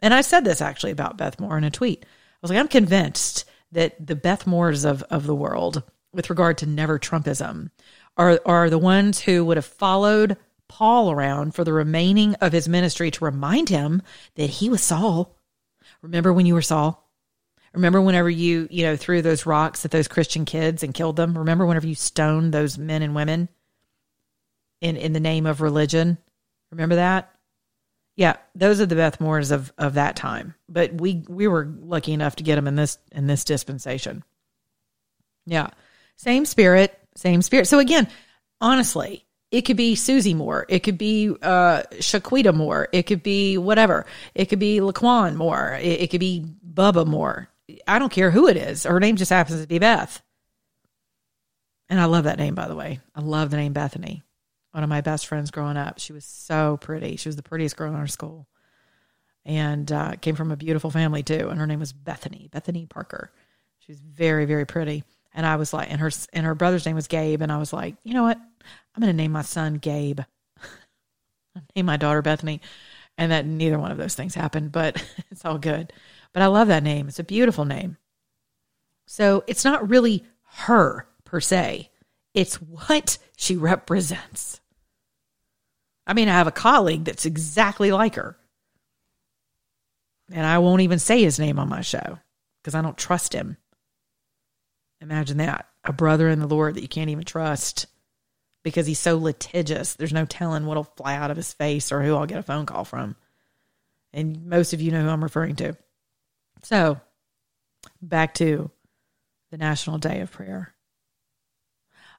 and 0.00 0.12
I 0.12 0.22
said 0.22 0.44
this 0.44 0.60
actually 0.60 0.92
about 0.92 1.16
Beth 1.16 1.38
Moore 1.38 1.58
in 1.58 1.64
a 1.64 1.70
tweet. 1.70 2.04
I 2.04 2.38
was 2.42 2.50
like, 2.50 2.58
I'm 2.58 2.68
convinced 2.68 3.44
that 3.72 4.04
the 4.04 4.16
Beth 4.16 4.46
Moores 4.46 4.84
of, 4.84 5.02
of 5.04 5.26
the 5.26 5.34
world, 5.34 5.82
with 6.12 6.30
regard 6.30 6.58
to 6.58 6.66
never 6.66 6.98
Trumpism, 6.98 7.70
are 8.16 8.40
are 8.44 8.70
the 8.70 8.78
ones 8.78 9.20
who 9.20 9.44
would 9.44 9.56
have 9.56 9.66
followed 9.66 10.36
Paul 10.68 11.10
around 11.10 11.54
for 11.54 11.64
the 11.64 11.72
remaining 11.72 12.34
of 12.36 12.52
his 12.52 12.68
ministry 12.68 13.10
to 13.10 13.24
remind 13.24 13.68
him 13.68 14.02
that 14.36 14.50
he 14.50 14.68
was 14.68 14.82
Saul. 14.82 15.36
Remember 16.02 16.32
when 16.32 16.46
you 16.46 16.54
were 16.54 16.62
Saul? 16.62 17.04
Remember 17.72 18.00
whenever 18.00 18.30
you, 18.30 18.66
you 18.70 18.84
know, 18.84 18.96
threw 18.96 19.22
those 19.22 19.46
rocks 19.46 19.84
at 19.84 19.90
those 19.90 20.08
Christian 20.08 20.44
kids 20.44 20.82
and 20.82 20.94
killed 20.94 21.16
them? 21.16 21.36
Remember 21.36 21.66
whenever 21.66 21.86
you 21.86 21.94
stoned 21.94 22.52
those 22.52 22.78
men 22.78 23.02
and 23.02 23.14
women 23.14 23.48
in 24.80 24.96
in 24.96 25.12
the 25.12 25.20
name 25.20 25.46
of 25.46 25.60
religion? 25.60 26.18
Remember 26.70 26.96
that? 26.96 27.34
Yeah, 28.16 28.36
those 28.54 28.80
are 28.80 28.86
the 28.86 28.96
Beth 28.96 29.20
Moores 29.20 29.50
of 29.50 29.72
of 29.78 29.94
that 29.94 30.16
time. 30.16 30.54
But 30.68 30.94
we 30.94 31.24
we 31.28 31.46
were 31.46 31.72
lucky 31.80 32.12
enough 32.12 32.36
to 32.36 32.44
get 32.44 32.56
them 32.56 32.66
in 32.66 32.74
this 32.74 32.98
in 33.12 33.26
this 33.26 33.44
dispensation. 33.44 34.24
Yeah, 35.46 35.70
same 36.16 36.46
spirit, 36.46 36.98
same 37.14 37.42
spirit. 37.42 37.66
So 37.68 37.78
again, 37.78 38.08
honestly, 38.60 39.24
it 39.50 39.62
could 39.62 39.76
be 39.76 39.94
Susie 39.94 40.34
Moore, 40.34 40.66
it 40.68 40.80
could 40.80 40.98
be 40.98 41.34
uh, 41.42 41.82
Shaquita 41.94 42.54
Moore, 42.54 42.88
it 42.92 43.04
could 43.04 43.22
be 43.22 43.58
whatever, 43.58 44.06
it 44.34 44.46
could 44.46 44.58
be 44.58 44.78
Laquan 44.78 45.36
Moore, 45.36 45.78
it, 45.80 46.02
it 46.02 46.10
could 46.10 46.20
be 46.20 46.44
Bubba 46.74 47.06
Moore. 47.06 47.48
I 47.86 47.98
don't 47.98 48.12
care 48.12 48.30
who 48.30 48.48
it 48.48 48.56
is. 48.56 48.84
Her 48.84 49.00
name 49.00 49.16
just 49.16 49.30
happens 49.30 49.60
to 49.60 49.66
be 49.66 49.78
Beth. 49.78 50.22
And 51.90 52.00
I 52.00 52.06
love 52.06 52.24
that 52.24 52.38
name, 52.38 52.54
by 52.54 52.68
the 52.68 52.74
way. 52.74 53.00
I 53.14 53.20
love 53.20 53.50
the 53.50 53.56
name 53.58 53.72
Bethany 53.72 54.22
one 54.72 54.84
of 54.84 54.90
my 54.90 55.00
best 55.00 55.26
friends 55.26 55.50
growing 55.50 55.76
up. 55.76 55.98
She 55.98 56.12
was 56.12 56.24
so 56.24 56.76
pretty. 56.76 57.16
She 57.16 57.28
was 57.28 57.36
the 57.36 57.42
prettiest 57.42 57.76
girl 57.76 57.90
in 57.90 57.98
our 57.98 58.06
school, 58.06 58.46
and 59.44 59.90
uh, 59.90 60.16
came 60.16 60.36
from 60.36 60.52
a 60.52 60.56
beautiful 60.56 60.90
family 60.90 61.22
too. 61.22 61.48
And 61.48 61.58
her 61.58 61.66
name 61.66 61.80
was 61.80 61.92
Bethany, 61.92 62.48
Bethany 62.52 62.86
Parker. 62.86 63.32
She 63.80 63.90
was 63.90 64.00
very, 64.00 64.44
very 64.44 64.66
pretty. 64.66 65.04
And 65.34 65.46
I 65.46 65.56
was 65.56 65.72
like, 65.72 65.90
and 65.90 66.00
her 66.00 66.10
and 66.32 66.46
her 66.46 66.54
brother's 66.54 66.86
name 66.86 66.96
was 66.96 67.06
Gabe. 67.06 67.42
And 67.42 67.52
I 67.52 67.58
was 67.58 67.72
like, 67.72 67.96
you 68.02 68.14
know 68.14 68.22
what? 68.22 68.38
I'm 68.38 69.00
going 69.00 69.12
to 69.12 69.16
name 69.16 69.32
my 69.32 69.42
son 69.42 69.74
Gabe. 69.74 70.20
name 71.76 71.86
my 71.86 71.96
daughter 71.96 72.22
Bethany. 72.22 72.60
And 73.16 73.32
that 73.32 73.46
neither 73.46 73.78
one 73.78 73.90
of 73.90 73.98
those 73.98 74.14
things 74.14 74.34
happened, 74.34 74.72
but 74.72 75.02
it's 75.30 75.44
all 75.44 75.58
good. 75.58 75.92
But 76.32 76.42
I 76.42 76.46
love 76.46 76.68
that 76.68 76.82
name. 76.82 77.08
It's 77.08 77.18
a 77.18 77.24
beautiful 77.24 77.64
name. 77.64 77.96
So 79.06 79.44
it's 79.46 79.64
not 79.64 79.88
really 79.88 80.24
her 80.44 81.06
per 81.24 81.40
se. 81.40 81.90
It's 82.34 82.56
what 82.56 83.18
she 83.36 83.56
represents. 83.56 84.60
I 86.06 86.14
mean, 86.14 86.28
I 86.28 86.32
have 86.32 86.46
a 86.46 86.52
colleague 86.52 87.04
that's 87.04 87.26
exactly 87.26 87.92
like 87.92 88.14
her. 88.14 88.36
And 90.32 90.46
I 90.46 90.58
won't 90.58 90.82
even 90.82 90.98
say 90.98 91.22
his 91.22 91.38
name 91.38 91.58
on 91.58 91.68
my 91.68 91.80
show 91.80 92.18
because 92.62 92.74
I 92.74 92.82
don't 92.82 92.96
trust 92.96 93.32
him. 93.32 93.56
Imagine 95.00 95.38
that. 95.38 95.68
A 95.84 95.92
brother 95.92 96.28
in 96.28 96.40
the 96.40 96.46
Lord 96.46 96.74
that 96.74 96.82
you 96.82 96.88
can't 96.88 97.10
even 97.10 97.24
trust 97.24 97.86
because 98.62 98.86
he's 98.86 98.98
so 98.98 99.16
litigious. 99.16 99.94
There's 99.94 100.12
no 100.12 100.24
telling 100.24 100.66
what'll 100.66 100.84
fly 100.84 101.14
out 101.14 101.30
of 101.30 101.36
his 101.36 101.52
face 101.52 101.92
or 101.92 102.02
who 102.02 102.14
I'll 102.14 102.26
get 102.26 102.38
a 102.38 102.42
phone 102.42 102.66
call 102.66 102.84
from. 102.84 103.16
And 104.12 104.46
most 104.46 104.72
of 104.72 104.80
you 104.80 104.90
know 104.90 105.02
who 105.02 105.08
I'm 105.08 105.22
referring 105.22 105.56
to. 105.56 105.76
So, 106.62 107.00
back 108.02 108.34
to 108.34 108.70
the 109.50 109.56
National 109.56 109.98
Day 109.98 110.20
of 110.20 110.32
Prayer. 110.32 110.74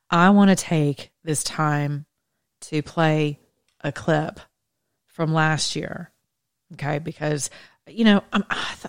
I 0.10 0.32
want 0.32 0.50
to 0.50 0.56
take 0.56 1.12
this 1.24 1.44
time 1.44 2.06
to 2.62 2.82
play 2.82 3.40
a 3.82 3.92
clip 3.92 4.40
from 5.08 5.34
last 5.34 5.76
year. 5.76 6.12
Okay, 6.74 7.00
because 7.00 7.50
you 7.88 8.06
know, 8.06 8.24
I'm 8.32 8.44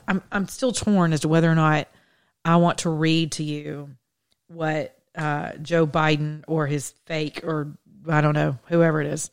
I'm 0.08 0.22
I'm 0.30 0.48
still 0.48 0.72
torn 0.72 1.12
as 1.12 1.20
to 1.20 1.28
whether 1.28 1.50
or 1.50 1.54
not 1.54 1.88
I 2.44 2.56
want 2.56 2.78
to 2.78 2.90
read 2.90 3.32
to 3.32 3.44
you 3.44 3.90
what 4.48 4.96
uh, 5.14 5.52
Joe 5.62 5.86
Biden 5.86 6.44
or 6.46 6.66
his 6.66 6.90
fake 7.06 7.40
or 7.44 7.76
I 8.08 8.20
don't 8.20 8.34
know 8.34 8.58
whoever 8.66 9.00
it 9.00 9.06
is 9.08 9.30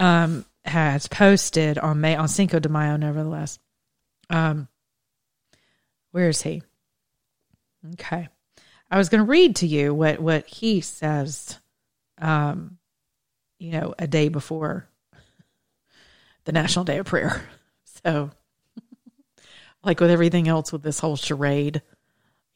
um, 0.00 0.44
has 0.64 1.06
posted 1.06 1.78
on 1.78 2.00
May 2.00 2.16
on 2.16 2.28
Cinco 2.28 2.58
de 2.58 2.68
Mayo. 2.68 2.96
Nevertheless, 2.96 3.58
um, 4.30 4.68
where 6.12 6.28
is 6.28 6.42
he? 6.42 6.62
Okay, 7.94 8.28
I 8.90 8.98
was 8.98 9.08
going 9.08 9.22
to 9.22 9.30
read 9.30 9.56
to 9.56 9.66
you 9.66 9.94
what 9.94 10.20
what 10.20 10.46
he 10.46 10.80
says. 10.80 11.58
Um, 12.18 12.78
you 13.58 13.72
know, 13.72 13.94
a 13.98 14.06
day 14.06 14.28
before 14.28 14.86
the 16.44 16.52
National 16.52 16.84
Day 16.84 16.98
of 16.98 17.06
Prayer. 17.06 17.42
So, 18.04 18.30
like 19.84 19.98
with 19.98 20.10
everything 20.10 20.46
else 20.46 20.70
with 20.70 20.82
this 20.82 20.98
whole 20.98 21.16
charade, 21.16 21.80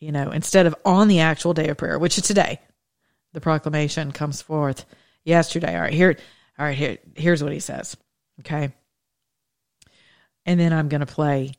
you 0.01 0.13
know, 0.13 0.31
instead 0.31 0.67
of 0.67 0.75
on 0.85 1.09
the 1.09 1.21
actual 1.21 1.55
day 1.55 1.69
of 1.69 1.77
prayer, 1.77 1.99
which 1.99 2.19
is 2.19 2.25
today, 2.25 2.61
the 3.33 3.41
proclamation 3.41 4.13
comes 4.13 4.41
forth 4.43 4.85
yesterday. 5.25 5.75
All 5.75 5.83
right, 5.83 5.93
here, 5.93 6.17
all 6.59 6.67
right, 6.67 6.77
here, 6.77 6.99
here's 7.15 7.43
what 7.43 7.53
he 7.53 7.61
says. 7.61 7.97
Okay. 8.41 8.73
And 10.47 10.59
then 10.59 10.73
I'm 10.73 10.89
going 10.89 11.01
to 11.01 11.07
play 11.07 11.53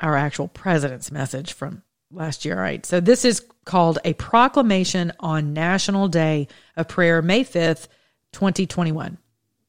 our 0.00 0.16
actual 0.16 0.48
president's 0.48 1.10
message 1.10 1.52
from 1.52 1.82
last 2.10 2.44
year. 2.44 2.56
All 2.56 2.60
right. 2.60 2.84
So 2.84 3.00
this 3.00 3.24
is 3.24 3.44
called 3.64 3.98
a 4.04 4.12
proclamation 4.14 5.12
on 5.20 5.52
National 5.52 6.08
Day 6.08 6.48
of 6.76 6.88
Prayer, 6.88 7.22
May 7.22 7.44
5th, 7.44 7.88
2021. 8.32 9.18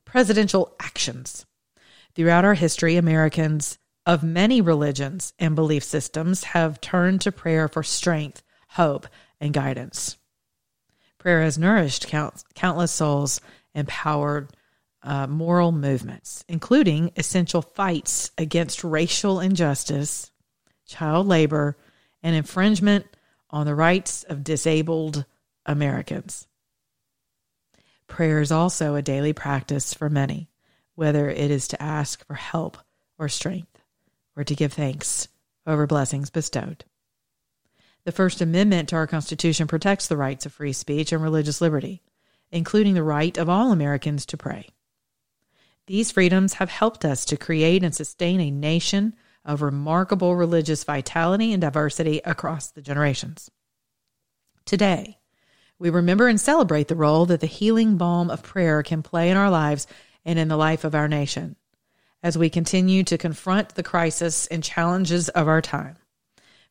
Presidential 0.03 0.75
actions. 0.79 1.45
Throughout 2.15 2.45
our 2.45 2.53
history, 2.53 2.95
Americans 2.97 3.77
of 4.05 4.23
many 4.23 4.61
religions 4.61 5.33
and 5.39 5.55
belief 5.55 5.83
systems 5.83 6.43
have 6.43 6.81
turned 6.81 7.21
to 7.21 7.31
prayer 7.31 7.67
for 7.67 7.83
strength, 7.83 8.43
hope, 8.69 9.07
and 9.39 9.53
guidance. 9.53 10.17
Prayer 11.17 11.41
has 11.41 11.57
nourished 11.57 12.07
count, 12.07 12.43
countless 12.53 12.91
souls 12.91 13.41
and 13.73 13.87
powered 13.87 14.49
uh, 15.01 15.27
moral 15.27 15.71
movements, 15.71 16.43
including 16.47 17.11
essential 17.15 17.61
fights 17.61 18.31
against 18.37 18.83
racial 18.83 19.39
injustice, 19.39 20.31
child 20.85 21.27
labor, 21.27 21.77
and 22.21 22.35
infringement 22.35 23.05
on 23.49 23.65
the 23.65 23.75
rights 23.75 24.23
of 24.23 24.43
disabled 24.43 25.25
Americans. 25.65 26.47
Prayer 28.07 28.39
is 28.39 28.51
also 28.51 28.95
a 28.95 29.01
daily 29.01 29.33
practice 29.33 29.93
for 29.93 30.09
many, 30.09 30.49
whether 30.95 31.29
it 31.29 31.51
is 31.51 31.67
to 31.69 31.81
ask 31.81 32.25
for 32.25 32.35
help 32.35 32.77
or 33.17 33.29
strength, 33.29 33.74
or 34.35 34.43
to 34.43 34.55
give 34.55 34.73
thanks 34.73 35.27
over 35.65 35.87
blessings 35.87 36.29
bestowed. 36.29 36.85
The 38.03 38.11
First 38.11 38.39
Amendment 38.39 38.89
to 38.89 38.95
our 38.95 39.07
Constitution 39.07 39.67
protects 39.67 40.07
the 40.07 40.17
rights 40.17 40.45
of 40.45 40.53
free 40.53 40.73
speech 40.73 41.11
and 41.11 41.23
religious 41.23 41.59
liberty, 41.59 42.03
including 42.51 42.93
the 42.93 43.03
right 43.03 43.35
of 43.37 43.49
all 43.49 43.71
Americans 43.71 44.25
to 44.27 44.37
pray. 44.37 44.69
These 45.87 46.11
freedoms 46.11 46.55
have 46.55 46.69
helped 46.69 47.03
us 47.03 47.25
to 47.25 47.37
create 47.37 47.83
and 47.83 47.95
sustain 47.95 48.39
a 48.39 48.51
nation 48.51 49.15
of 49.43 49.61
remarkable 49.61 50.35
religious 50.35 50.83
vitality 50.83 51.51
and 51.51 51.61
diversity 51.61 52.21
across 52.25 52.71
the 52.71 52.81
generations. 52.81 53.49
Today, 54.65 55.19
we 55.77 55.89
remember 55.89 56.27
and 56.27 56.39
celebrate 56.39 56.87
the 56.87 56.95
role 56.95 57.25
that 57.27 57.41
the 57.41 57.47
healing 57.47 57.97
balm 57.97 58.29
of 58.29 58.41
prayer 58.43 58.81
can 58.81 59.03
play 59.03 59.29
in 59.29 59.37
our 59.37 59.49
lives 59.49 59.85
and 60.23 60.39
in 60.39 60.47
the 60.47 60.57
life 60.57 60.83
of 60.83 60.95
our 60.95 61.07
nation 61.07 61.55
as 62.25 62.35
we 62.35 62.49
continue 62.49 63.03
to 63.03 63.19
confront 63.19 63.75
the 63.75 63.83
crisis 63.83 64.47
and 64.47 64.63
challenges 64.63 65.29
of 65.29 65.47
our 65.47 65.61
time. 65.61 65.95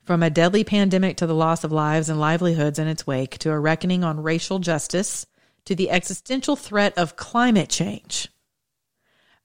From 0.02 0.20
a 0.20 0.28
deadly 0.28 0.64
pandemic 0.64 1.16
to 1.18 1.28
the 1.28 1.34
loss 1.34 1.62
of 1.62 1.70
lives 1.70 2.08
and 2.08 2.18
livelihoods 2.18 2.80
in 2.80 2.88
its 2.88 3.06
wake, 3.06 3.38
to 3.38 3.52
a 3.52 3.60
reckoning 3.60 4.02
on 4.02 4.20
racial 4.20 4.58
justice, 4.58 5.26
to 5.66 5.76
the 5.76 5.90
existential 5.90 6.56
threat 6.56 6.92
of 6.98 7.14
climate 7.14 7.68
change, 7.68 8.28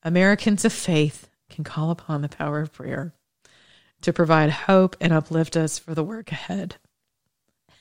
Americans 0.01 0.65
of 0.65 0.73
faith 0.73 1.29
can 1.47 1.63
call 1.63 1.91
upon 1.91 2.23
the 2.23 2.27
power 2.27 2.59
of 2.59 2.73
prayer 2.73 3.13
to 4.01 4.11
provide 4.11 4.49
hope 4.49 4.95
and 4.99 5.13
uplift 5.13 5.55
us 5.55 5.77
for 5.77 5.93
the 5.93 6.03
work 6.03 6.31
ahead. 6.31 6.77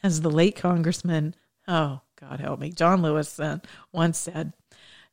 As 0.03 0.21
the 0.21 0.31
late 0.31 0.55
Congressman 0.55 1.35
Oh, 1.67 2.01
God 2.17 2.41
help 2.41 2.61
me. 2.61 2.73
John 2.73 3.03
Lewis 3.03 3.39
uh, 3.39 3.59
once 3.93 4.19
said, 4.19 4.55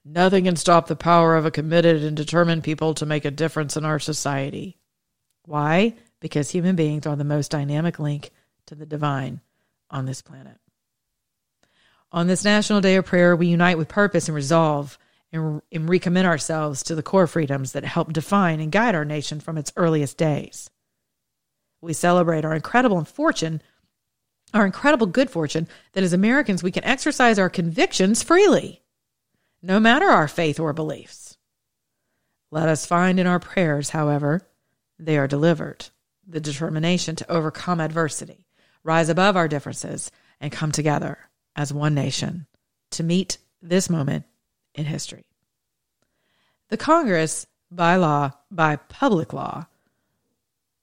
Nothing 0.07 0.43
can 0.43 0.55
stop 0.55 0.85
the 0.85 0.95
power 0.95 1.35
of 1.35 1.47
a 1.47 1.51
committed 1.51 2.03
and 2.03 2.15
determined 2.15 2.63
people 2.63 2.93
to 2.93 3.07
make 3.07 3.25
a 3.25 3.31
difference 3.31 3.75
in 3.75 3.83
our 3.83 3.97
society. 3.97 4.77
Why? 5.45 5.95
Because 6.19 6.51
human 6.51 6.75
beings 6.75 7.07
are 7.07 7.15
the 7.15 7.23
most 7.23 7.49
dynamic 7.49 7.97
link 7.97 8.29
to 8.67 8.75
the 8.75 8.85
divine 8.85 9.41
on 9.89 10.05
this 10.05 10.21
planet. 10.21 10.57
On 12.11 12.27
this 12.27 12.45
National 12.45 12.81
Day 12.81 12.97
of 12.97 13.05
Prayer, 13.05 13.35
we 13.35 13.47
unite 13.47 13.79
with 13.79 13.87
purpose 13.87 14.27
and 14.27 14.35
resolve 14.35 14.99
and, 15.33 15.61
and 15.71 15.89
recommit 15.89 16.25
ourselves 16.25 16.83
to 16.83 16.93
the 16.93 17.03
core 17.03 17.27
freedoms 17.27 17.71
that 17.71 17.83
help 17.83 18.13
define 18.13 18.59
and 18.59 18.71
guide 18.71 18.93
our 18.93 19.05
nation 19.05 19.39
from 19.39 19.57
its 19.57 19.73
earliest 19.75 20.17
days. 20.17 20.69
We 21.81 21.93
celebrate 21.93 22.45
our 22.45 22.55
incredible 22.55 23.03
fortune 23.05 23.61
our 24.53 24.65
incredible 24.65 25.07
good 25.07 25.29
fortune 25.29 25.67
that 25.93 26.03
as 26.03 26.13
Americans 26.13 26.63
we 26.63 26.71
can 26.71 26.83
exercise 26.85 27.37
our 27.37 27.49
convictions 27.49 28.23
freely, 28.23 28.81
no 29.65 29.79
matter 29.79 30.05
our 30.05 30.27
faith 30.27 30.59
or 30.59 30.73
beliefs. 30.73 31.37
Let 32.51 32.69
us 32.69 32.85
find 32.85 33.19
in 33.19 33.25
our 33.25 33.39
prayers, 33.39 33.89
however, 33.89 34.47
they 34.99 35.17
are 35.17 35.27
delivered, 35.27 35.87
the 36.27 36.39
determination 36.39 37.15
to 37.15 37.31
overcome 37.31 37.79
adversity, 37.79 38.45
rise 38.83 39.09
above 39.09 39.35
our 39.35 39.47
differences, 39.47 40.11
and 40.39 40.51
come 40.51 40.71
together 40.71 41.17
as 41.55 41.73
one 41.73 41.95
nation 41.95 42.45
to 42.91 43.03
meet 43.03 43.39
this 43.59 43.89
moment 43.89 44.25
in 44.75 44.85
history. 44.85 45.25
The 46.69 46.77
Congress, 46.77 47.47
by 47.71 47.95
law, 47.95 48.33
by 48.51 48.75
public 48.75 49.33
law, 49.33 49.65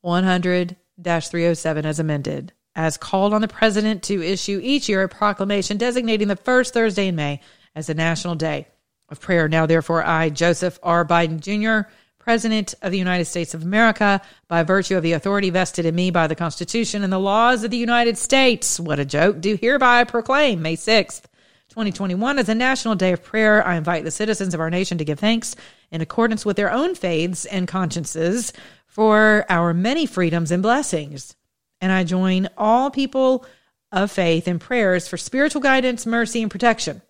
100 0.01 0.77
307 1.01 1.87
as 1.87 2.01
amended, 2.01 2.53
as 2.75 2.97
called 2.97 3.33
on 3.33 3.43
the 3.43 3.49
president 3.49 4.03
to 4.03 4.23
issue 4.23 4.59
each 4.61 4.89
year 4.89 5.05
a 5.05 5.09
proclamation 5.09 5.77
designating 5.77 6.27
the 6.27 6.35
first 6.35 6.75
Thursday 6.75 7.07
in 7.07 7.15
May 7.15 7.41
as 7.77 7.87
the 7.87 7.95
National 7.95 8.35
Day 8.35 8.67
of 9.13 9.21
Prayer. 9.21 9.47
Now, 9.47 9.67
therefore, 9.67 10.03
I, 10.05 10.31
Joseph 10.31 10.79
R. 10.83 11.05
Biden 11.05 11.39
Jr., 11.39 11.89
President 12.19 12.75
of 12.83 12.93
the 12.93 12.99
United 12.99 13.25
States 13.25 13.53
of 13.53 13.63
America 13.63 14.23
by 14.47 14.63
virtue 14.63 14.97
of 14.97 15.03
the 15.03 15.13
authority 15.13 15.51
vested 15.51 15.85
in 15.85 15.95
me 15.95 16.11
by 16.11 16.29
the 16.29 16.37
Constitution 16.37 17.03
and 17.03 17.13
the 17.13 17.19
laws 17.19 17.65
of 17.65 17.73
the 17.73 17.77
United 17.77 18.17
States. 18.17 18.79
What 18.79 19.01
a 19.01 19.05
joke. 19.05 19.41
Do 19.41 19.57
hereby 19.57 20.05
proclaim 20.05 20.63
May 20.63 20.77
6th, 20.77 21.25
2021 21.71 22.39
as 22.39 22.49
a 22.49 22.55
national 22.55 22.95
day 22.95 23.13
of 23.13 23.25
prayer. 23.25 23.67
I 23.67 23.75
invite 23.75 24.05
the 24.05 24.13
citizens 24.13 24.55
of 24.55 24.61
our 24.61 24.71
nation 24.71 24.99
to 24.99 25.05
give 25.05 25.19
thanks 25.19 25.57
in 25.91 26.01
accordance 26.01 26.47
with 26.47 26.57
their 26.57 26.71
own 26.71 26.95
faiths 26.95 27.45
and 27.45 27.67
consciences 27.67 28.53
for 28.87 29.45
our 29.49 29.75
many 29.75 30.07
freedoms 30.07 30.53
and 30.53 30.63
blessings. 30.63 31.35
And 31.81 31.91
I 31.91 32.05
join 32.05 32.49
all 32.57 32.93
people 32.93 33.45
of 33.91 34.13
faith 34.13 34.47
in 34.47 34.61
prayers 34.61 35.09
for 35.09 35.17
spiritual 35.17 35.61
guidance, 35.61 36.07
mercy, 36.07 36.41
and 36.41 36.51
protection. 36.51 37.03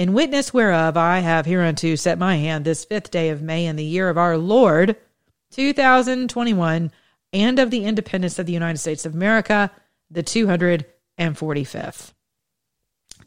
In 0.00 0.14
witness 0.14 0.54
whereof 0.54 0.96
I 0.96 1.18
have 1.18 1.44
hereunto 1.44 1.94
set 1.94 2.18
my 2.18 2.36
hand 2.36 2.64
this 2.64 2.86
fifth 2.86 3.10
day 3.10 3.28
of 3.28 3.42
May 3.42 3.66
in 3.66 3.76
the 3.76 3.84
year 3.84 4.08
of 4.08 4.16
our 4.16 4.38
Lord, 4.38 4.96
2021, 5.50 6.90
and 7.34 7.58
of 7.58 7.70
the 7.70 7.84
independence 7.84 8.38
of 8.38 8.46
the 8.46 8.52
United 8.54 8.78
States 8.78 9.04
of 9.04 9.12
America, 9.12 9.70
the 10.10 10.22
245th. 10.22 12.14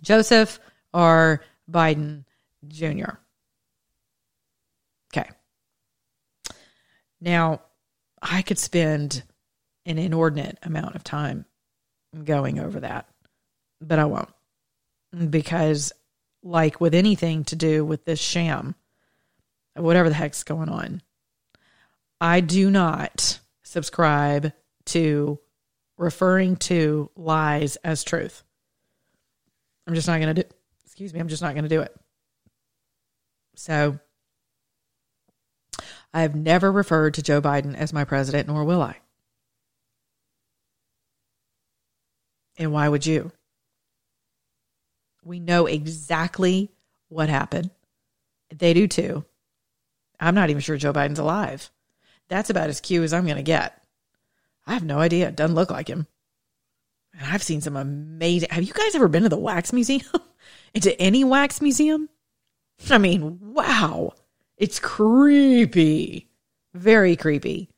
Joseph 0.01 0.59
R. 0.95 1.41
Biden 1.69 2.23
Jr. 2.67 3.17
Okay. 5.15 5.29
Now, 7.21 7.61
I 8.19 8.41
could 8.41 8.57
spend 8.57 9.21
an 9.85 9.99
inordinate 9.99 10.57
amount 10.63 10.95
of 10.95 11.03
time 11.03 11.45
going 12.23 12.57
over 12.57 12.79
that, 12.79 13.07
but 13.79 13.99
I 13.99 14.05
won't 14.05 14.29
because, 15.29 15.93
like 16.43 16.79
with 16.79 16.93
anything 16.93 17.43
to 17.45 17.55
do 17.55 17.83
with 17.85 18.05
this 18.05 18.19
sham, 18.19 18.75
whatever 19.75 20.09
the 20.09 20.15
heck's 20.15 20.43
going 20.43 20.69
on, 20.69 21.01
I 22.21 22.41
do 22.41 22.69
not 22.69 23.39
subscribe 23.63 24.53
to 24.87 25.39
referring 25.97 26.57
to 26.57 27.09
lies 27.15 27.77
as 27.77 28.03
truth. 28.03 28.43
I'm 29.87 29.95
just 29.95 30.07
not 30.07 30.19
going 30.19 30.35
to 30.35 30.43
do 30.43 30.49
excuse 30.85 31.11
me, 31.11 31.19
I'm 31.19 31.27
just 31.27 31.41
not 31.41 31.55
going 31.55 31.63
to 31.63 31.69
do 31.69 31.81
it. 31.81 31.95
So 33.55 33.97
I 36.13 36.21
have 36.21 36.35
never 36.35 36.71
referred 36.71 37.15
to 37.15 37.23
Joe 37.23 37.41
Biden 37.41 37.75
as 37.75 37.91
my 37.91 38.03
president, 38.03 38.47
nor 38.47 38.63
will 38.63 38.81
I. 38.81 38.97
And 42.57 42.71
why 42.71 42.87
would 42.87 43.07
you? 43.07 43.31
We 45.23 45.39
know 45.39 45.65
exactly 45.65 46.71
what 47.09 47.29
happened. 47.29 47.71
They 48.53 48.73
do 48.73 48.87
too. 48.87 49.25
I'm 50.19 50.35
not 50.35 50.49
even 50.49 50.61
sure 50.61 50.77
Joe 50.77 50.93
Biden's 50.93 51.19
alive. 51.19 51.69
That's 52.29 52.49
about 52.49 52.69
as 52.69 52.81
cute 52.81 53.03
as 53.03 53.13
I'm 53.13 53.25
going 53.25 53.37
to 53.37 53.43
get. 53.43 53.83
I 54.65 54.73
have 54.73 54.83
no 54.83 54.99
idea. 54.99 55.27
It 55.27 55.35
doesn't 55.35 55.55
look 55.55 55.71
like 55.71 55.87
him. 55.87 56.07
And 57.17 57.27
I've 57.27 57.43
seen 57.43 57.61
some 57.61 57.75
amazing. 57.75 58.49
Have 58.49 58.63
you 58.63 58.73
guys 58.73 58.95
ever 58.95 59.07
been 59.07 59.23
to 59.23 59.29
the 59.29 59.37
wax 59.37 59.73
museum? 59.73 60.01
Into 60.73 60.99
any 60.99 61.23
wax 61.23 61.61
museum? 61.61 62.09
I 62.89 62.97
mean, 62.97 63.39
wow. 63.41 64.13
It's 64.57 64.79
creepy. 64.79 66.29
Very 66.73 67.15
creepy. 67.15 67.69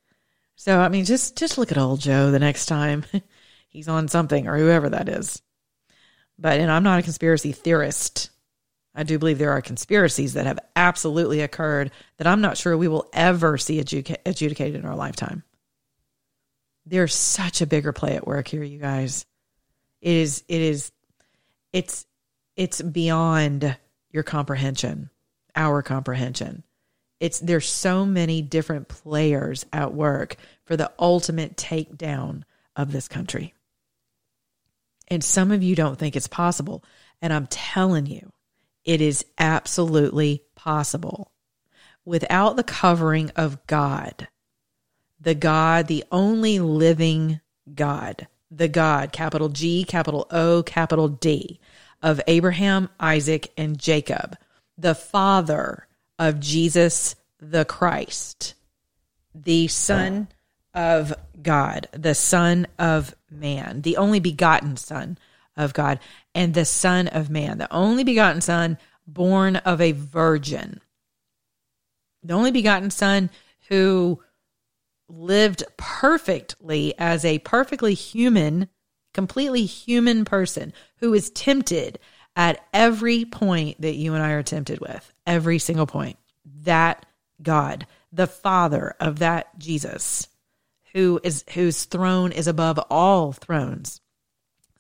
So, 0.56 0.80
I 0.80 0.90
mean, 0.90 1.04
just 1.06 1.36
just 1.36 1.58
look 1.58 1.72
at 1.72 1.78
old 1.78 2.00
Joe 2.00 2.32
the 2.32 2.40
next 2.40 2.68
time 2.68 3.04
he's 3.70 3.88
on 3.88 4.08
something 4.08 4.48
or 4.48 4.58
whoever 4.58 4.90
that 4.90 5.10
is. 5.10 5.42
But 6.38 6.60
and 6.60 6.72
I'm 6.72 6.84
not 6.84 7.00
a 7.00 7.04
conspiracy 7.04 7.52
theorist. 7.52 8.30
I 8.94 9.04
do 9.04 9.20
believe 9.20 9.38
there 9.38 9.52
are 9.52 9.62
conspiracies 9.62 10.34
that 10.34 10.46
have 10.46 10.60
absolutely 10.76 11.42
occurred 11.42 11.92
that 12.18 12.28
I'm 12.28 12.42
not 12.42 12.58
sure 12.58 12.78
we 12.78 12.88
will 12.88 13.10
ever 13.12 13.58
see 13.58 13.80
adjudicated 13.80 14.76
in 14.76 14.86
our 14.86 14.96
lifetime. 14.96 15.44
There's 16.86 17.14
such 17.14 17.62
a 17.62 17.68
bigger 17.68 17.92
play 17.92 18.16
at 18.16 18.28
work 18.28 18.48
here, 18.48 18.64
you 18.64 18.80
guys. 18.80 19.26
It 20.02 20.14
is 20.14 20.44
it 20.48 20.62
is 20.62 20.92
it's 21.74 22.06
it's 22.56 22.82
beyond 22.82 23.76
your 24.12 24.24
comprehension, 24.24 25.10
our 25.56 25.82
comprehension. 25.82 26.64
It's 27.20 27.40
there's 27.40 27.68
so 27.68 28.06
many 28.06 28.42
different 28.42 28.88
players 28.88 29.66
at 29.74 29.94
work 29.94 30.36
for 30.64 30.78
the 30.78 30.92
ultimate 31.00 31.58
takedown 31.58 32.44
of 32.76 32.92
this 32.92 33.08
country. 33.08 33.55
And 35.08 35.24
some 35.24 35.52
of 35.52 35.64
you 35.64 35.76
don't 35.76 35.98
think 35.98 36.16
it's 36.16 36.28
possible. 36.28 36.84
And 37.22 37.32
I'm 37.32 37.48
telling 37.48 38.06
you, 38.06 38.32
it 38.84 39.02
is 39.02 39.26
absolutely 39.38 40.44
possible. 40.56 41.32
Without 42.04 42.56
the 42.56 42.64
covering 42.64 43.32
of 43.36 43.66
God, 43.68 44.28
the 45.20 45.36
God, 45.36 45.88
the 45.88 46.04
only 46.12 46.60
living 46.60 47.42
God, 47.74 48.28
the 48.52 48.68
God, 48.68 49.12
capital 49.12 49.50
G, 49.50 49.84
capital 49.84 50.28
O, 50.30 50.62
capital 50.64 51.08
D, 51.08 51.60
of 52.02 52.22
Abraham, 52.28 52.90
Isaac, 53.00 53.52
and 53.58 53.80
Jacob, 53.80 54.38
the 54.78 54.94
father 54.94 55.88
of 56.20 56.40
Jesus 56.40 57.16
the 57.40 57.66
Christ, 57.66 58.54
the 59.34 59.68
Son 59.68 60.28
of 60.76 61.14
God, 61.42 61.88
the 61.94 62.14
Son 62.14 62.68
of 62.78 63.16
Man, 63.32 63.82
the 63.82 63.98
only 63.98 64.20
begotten 64.20 64.78
Son 64.78 65.18
of 65.56 65.74
God, 65.74 66.00
and 66.36 66.54
the 66.54 66.66
Son 66.66 67.08
of 67.08 67.30
Man, 67.30 67.58
the 67.58 67.74
only 67.74 68.04
begotten 68.04 68.42
Son 68.42 68.78
born 69.08 69.56
of 69.56 69.80
a 69.80 69.94
virgin, 69.94 70.82
the 72.24 72.34
only 72.34 72.52
begotten 72.52 72.92
Son 72.92 73.30
who 73.70 74.22
lived 75.08 75.64
perfectly 75.78 76.94
as 76.98 77.24
a 77.24 77.40
perfectly 77.40 77.94
human, 77.94 78.68
completely 79.14 79.66
human 79.66 80.26
person 80.26 80.74
who 80.98 81.14
is 81.14 81.30
tempted 81.30 82.00
at 82.36 82.66
every 82.74 83.24
point 83.24 83.80
that 83.82 83.96
you 83.96 84.14
and 84.14 84.24
I 84.24 84.32
are 84.32 84.44
tempted 84.44 84.80
with, 84.82 85.14
every 85.26 85.60
single 85.60 85.88
point. 85.88 86.18
That 86.64 87.06
God, 87.42 87.88
the 88.12 88.28
Father 88.28 88.96
of 89.00 89.20
that 89.20 89.58
Jesus 89.58 90.28
who 90.96 91.20
is 91.24 91.44
whose 91.54 91.84
throne 91.84 92.32
is 92.32 92.48
above 92.48 92.80
all 92.90 93.34
thrones. 93.34 94.00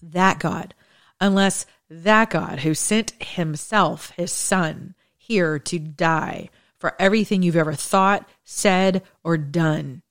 That 0.02 0.40
God, 0.40 0.74
unless 1.20 1.66
that 1.90 2.30
God 2.30 2.60
who 2.60 2.74
sent 2.74 3.12
himself, 3.22 4.12
his 4.12 4.32
son, 4.32 4.96
here 5.18 5.60
to 5.60 5.78
die 5.78 6.50
for 6.80 6.96
everything 7.00 7.44
you've 7.44 7.58
ever 7.58 7.74
thought, 7.74 8.28
said, 8.46 9.04
or 9.26 9.38
done. 9.38 10.04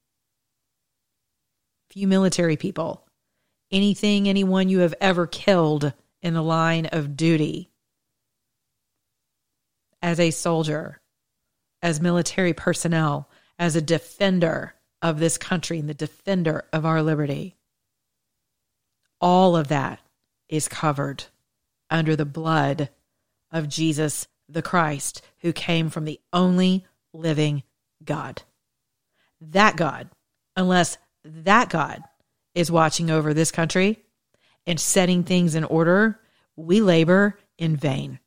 Few 1.88 2.06
military 2.06 2.58
people, 2.58 3.06
anything, 3.70 4.28
anyone 4.28 4.68
you 4.68 4.80
have 4.80 4.94
ever 5.00 5.26
killed 5.26 5.94
in 6.20 6.34
the 6.34 6.42
line 6.42 6.84
of 6.86 7.16
duty 7.16 7.70
as 10.02 10.20
a 10.20 10.30
soldier, 10.30 11.00
as 11.80 11.98
military 11.98 12.52
personnel, 12.52 13.30
as 13.58 13.74
a 13.74 13.80
defender 13.80 14.74
of 15.04 15.18
this 15.18 15.36
country 15.36 15.78
and 15.78 15.88
the 15.88 15.94
defender 15.94 16.64
of 16.72 16.86
our 16.86 17.02
liberty. 17.02 17.54
All 19.20 19.54
of 19.54 19.68
that 19.68 20.00
is 20.48 20.66
covered 20.66 21.24
under 21.90 22.16
the 22.16 22.24
blood 22.24 22.88
of 23.52 23.68
Jesus 23.68 24.26
the 24.48 24.62
Christ, 24.62 25.20
who 25.40 25.52
came 25.52 25.90
from 25.90 26.06
the 26.06 26.20
only 26.32 26.86
living 27.12 27.62
God. 28.02 28.42
That 29.42 29.76
God, 29.76 30.08
unless 30.56 30.96
that 31.22 31.68
God 31.68 32.02
is 32.54 32.70
watching 32.72 33.10
over 33.10 33.34
this 33.34 33.50
country 33.50 33.98
and 34.66 34.80
setting 34.80 35.22
things 35.22 35.54
in 35.54 35.64
order, 35.64 36.18
we 36.56 36.80
labor 36.80 37.38
in 37.58 37.76
vain 37.76 38.20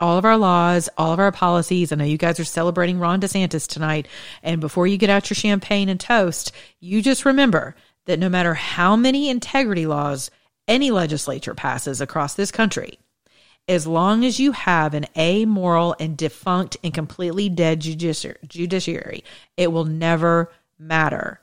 all 0.00 0.18
of 0.18 0.24
our 0.24 0.36
laws, 0.36 0.88
all 0.96 1.12
of 1.12 1.18
our 1.18 1.32
policies. 1.32 1.92
I 1.92 1.96
know 1.96 2.04
you 2.04 2.18
guys 2.18 2.40
are 2.40 2.44
celebrating 2.44 2.98
Ron 2.98 3.20
DeSantis 3.20 3.66
tonight. 3.66 4.08
And 4.42 4.60
before 4.60 4.86
you 4.86 4.96
get 4.96 5.10
out 5.10 5.30
your 5.30 5.34
champagne 5.34 5.88
and 5.88 6.00
toast, 6.00 6.52
you 6.80 7.02
just 7.02 7.24
remember 7.24 7.74
that 8.06 8.18
no 8.18 8.28
matter 8.28 8.54
how 8.54 8.96
many 8.96 9.28
integrity 9.28 9.86
laws 9.86 10.30
any 10.68 10.90
legislature 10.90 11.54
passes 11.54 12.00
across 12.00 12.34
this 12.34 12.50
country, 12.50 12.98
as 13.66 13.86
long 13.86 14.24
as 14.24 14.38
you 14.38 14.52
have 14.52 14.94
an 14.94 15.06
amoral 15.16 15.96
and 15.98 16.16
defunct 16.16 16.76
and 16.84 16.92
completely 16.92 17.48
dead 17.48 17.80
judiciary, 17.80 19.24
it 19.56 19.72
will 19.72 19.84
never 19.84 20.52
matter. 20.78 21.40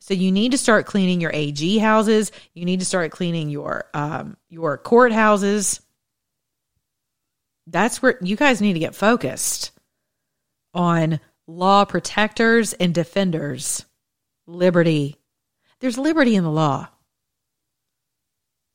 So 0.00 0.14
you 0.14 0.32
need 0.32 0.52
to 0.52 0.58
start 0.58 0.86
cleaning 0.86 1.20
your 1.20 1.30
AG 1.32 1.78
houses. 1.78 2.30
You 2.52 2.64
need 2.64 2.80
to 2.80 2.86
start 2.86 3.10
cleaning 3.10 3.48
your 3.48 3.86
um, 3.94 4.36
your 4.50 4.76
courthouses 4.76 5.80
that's 7.66 8.02
where 8.02 8.18
you 8.20 8.36
guys 8.36 8.60
need 8.60 8.74
to 8.74 8.78
get 8.78 8.94
focused 8.94 9.72
on 10.74 11.20
law 11.46 11.84
protectors 11.84 12.72
and 12.74 12.94
defenders, 12.94 13.84
liberty. 14.46 15.16
There's 15.80 15.98
liberty 15.98 16.36
in 16.36 16.44
the 16.44 16.50
law. 16.50 16.88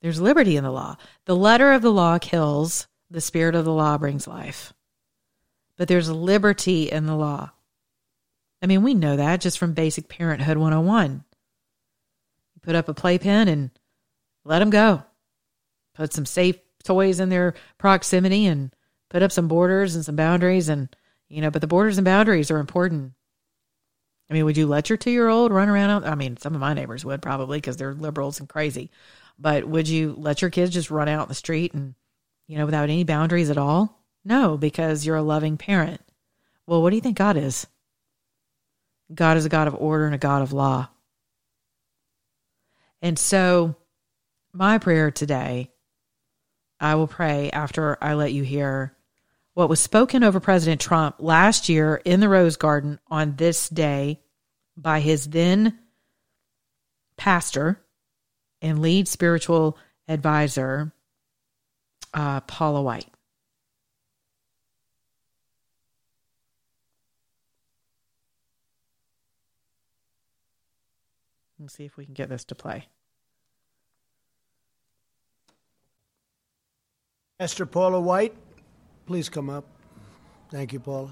There's 0.01 0.21
liberty 0.21 0.55
in 0.55 0.63
the 0.63 0.71
law. 0.71 0.95
The 1.25 1.35
letter 1.35 1.73
of 1.73 1.81
the 1.81 1.91
law 1.91 2.19
kills, 2.19 2.87
the 3.09 3.21
spirit 3.21 3.55
of 3.55 3.65
the 3.65 3.73
law 3.73 3.97
brings 3.97 4.27
life. 4.27 4.73
but 5.77 5.87
there's 5.87 6.09
liberty 6.09 6.91
in 6.91 7.05
the 7.05 7.15
law. 7.15 7.51
I 8.61 8.67
mean, 8.67 8.83
we 8.83 8.93
know 8.93 9.15
that 9.15 9.39
just 9.39 9.57
from 9.57 9.73
basic 9.73 10.09
parenthood 10.09 10.57
101. 10.57 11.23
You 12.53 12.61
put 12.61 12.75
up 12.75 12.89
a 12.89 12.93
playpen 12.93 13.47
and 13.47 13.71
let 14.43 14.59
them 14.59 14.69
go. 14.69 15.03
Put 15.95 16.11
some 16.11 16.25
safe 16.25 16.57
toys 16.83 17.21
in 17.21 17.29
their 17.29 17.53
proximity 17.77 18.45
and 18.45 18.75
put 19.09 19.23
up 19.23 19.31
some 19.31 19.47
borders 19.47 19.95
and 19.95 20.05
some 20.05 20.15
boundaries 20.15 20.69
and 20.69 20.95
you 21.29 21.41
know, 21.41 21.51
but 21.51 21.61
the 21.61 21.67
borders 21.67 21.97
and 21.97 22.05
boundaries 22.05 22.49
are 22.49 22.57
important. 22.57 23.13
I 24.29 24.33
mean, 24.33 24.45
would 24.45 24.57
you 24.57 24.67
let 24.67 24.89
your 24.89 24.97
two 24.97 25.11
year 25.11 25.27
old 25.27 25.51
run 25.51 25.69
around? 25.69 25.89
Out? 25.89 26.05
I 26.05 26.15
mean, 26.15 26.37
some 26.37 26.55
of 26.55 26.61
my 26.61 26.73
neighbors 26.73 27.05
would 27.05 27.21
probably 27.21 27.57
because 27.57 27.77
they're 27.77 27.93
liberals 27.93 28.39
and 28.39 28.49
crazy. 28.49 28.89
But 29.37 29.65
would 29.65 29.87
you 29.87 30.15
let 30.17 30.41
your 30.41 30.51
kids 30.51 30.71
just 30.71 30.91
run 30.91 31.07
out 31.07 31.23
in 31.23 31.29
the 31.29 31.35
street 31.35 31.73
and, 31.73 31.95
you 32.47 32.57
know, 32.57 32.65
without 32.65 32.89
any 32.89 33.03
boundaries 33.03 33.49
at 33.49 33.57
all? 33.57 34.03
No, 34.25 34.57
because 34.57 35.05
you're 35.05 35.15
a 35.15 35.21
loving 35.21 35.57
parent. 35.57 36.01
Well, 36.67 36.81
what 36.81 36.89
do 36.89 36.97
you 36.97 37.01
think 37.01 37.17
God 37.17 37.37
is? 37.37 37.65
God 39.13 39.37
is 39.37 39.45
a 39.45 39.49
God 39.49 39.67
of 39.67 39.75
order 39.75 40.05
and 40.05 40.13
a 40.13 40.19
God 40.19 40.41
of 40.41 40.53
law. 40.53 40.89
And 43.01 43.17
so, 43.17 43.75
my 44.51 44.77
prayer 44.77 45.09
today, 45.09 45.71
I 46.79 46.95
will 46.95 47.07
pray 47.07 47.49
after 47.49 47.97
I 48.01 48.13
let 48.15 48.33
you 48.33 48.43
hear 48.43 48.95
what 49.59 49.67
was 49.67 49.81
spoken 49.81 50.23
over 50.23 50.39
President 50.39 50.79
Trump 50.79 51.17
last 51.19 51.67
year 51.67 52.01
in 52.05 52.21
the 52.21 52.29
Rose 52.29 52.55
Garden 52.55 52.97
on 53.09 53.35
this 53.35 53.67
day 53.67 54.21
by 54.77 55.01
his 55.01 55.25
then 55.25 55.77
pastor 57.17 57.77
and 58.61 58.81
lead 58.81 59.09
spiritual 59.09 59.77
advisor, 60.07 60.93
uh, 62.13 62.39
Paula 62.39 62.81
White. 62.81 63.09
Let's 71.59 71.73
see 71.73 71.83
if 71.83 71.97
we 71.97 72.05
can 72.05 72.13
get 72.13 72.29
this 72.29 72.45
to 72.45 72.55
play. 72.55 72.85
Esther 77.41 77.65
Paula 77.65 77.99
White, 77.99 78.37
Please 79.09 79.27
come 79.27 79.49
up. 79.49 79.65
Thank 80.51 80.71
you, 80.71 80.79
Paula. 80.79 81.09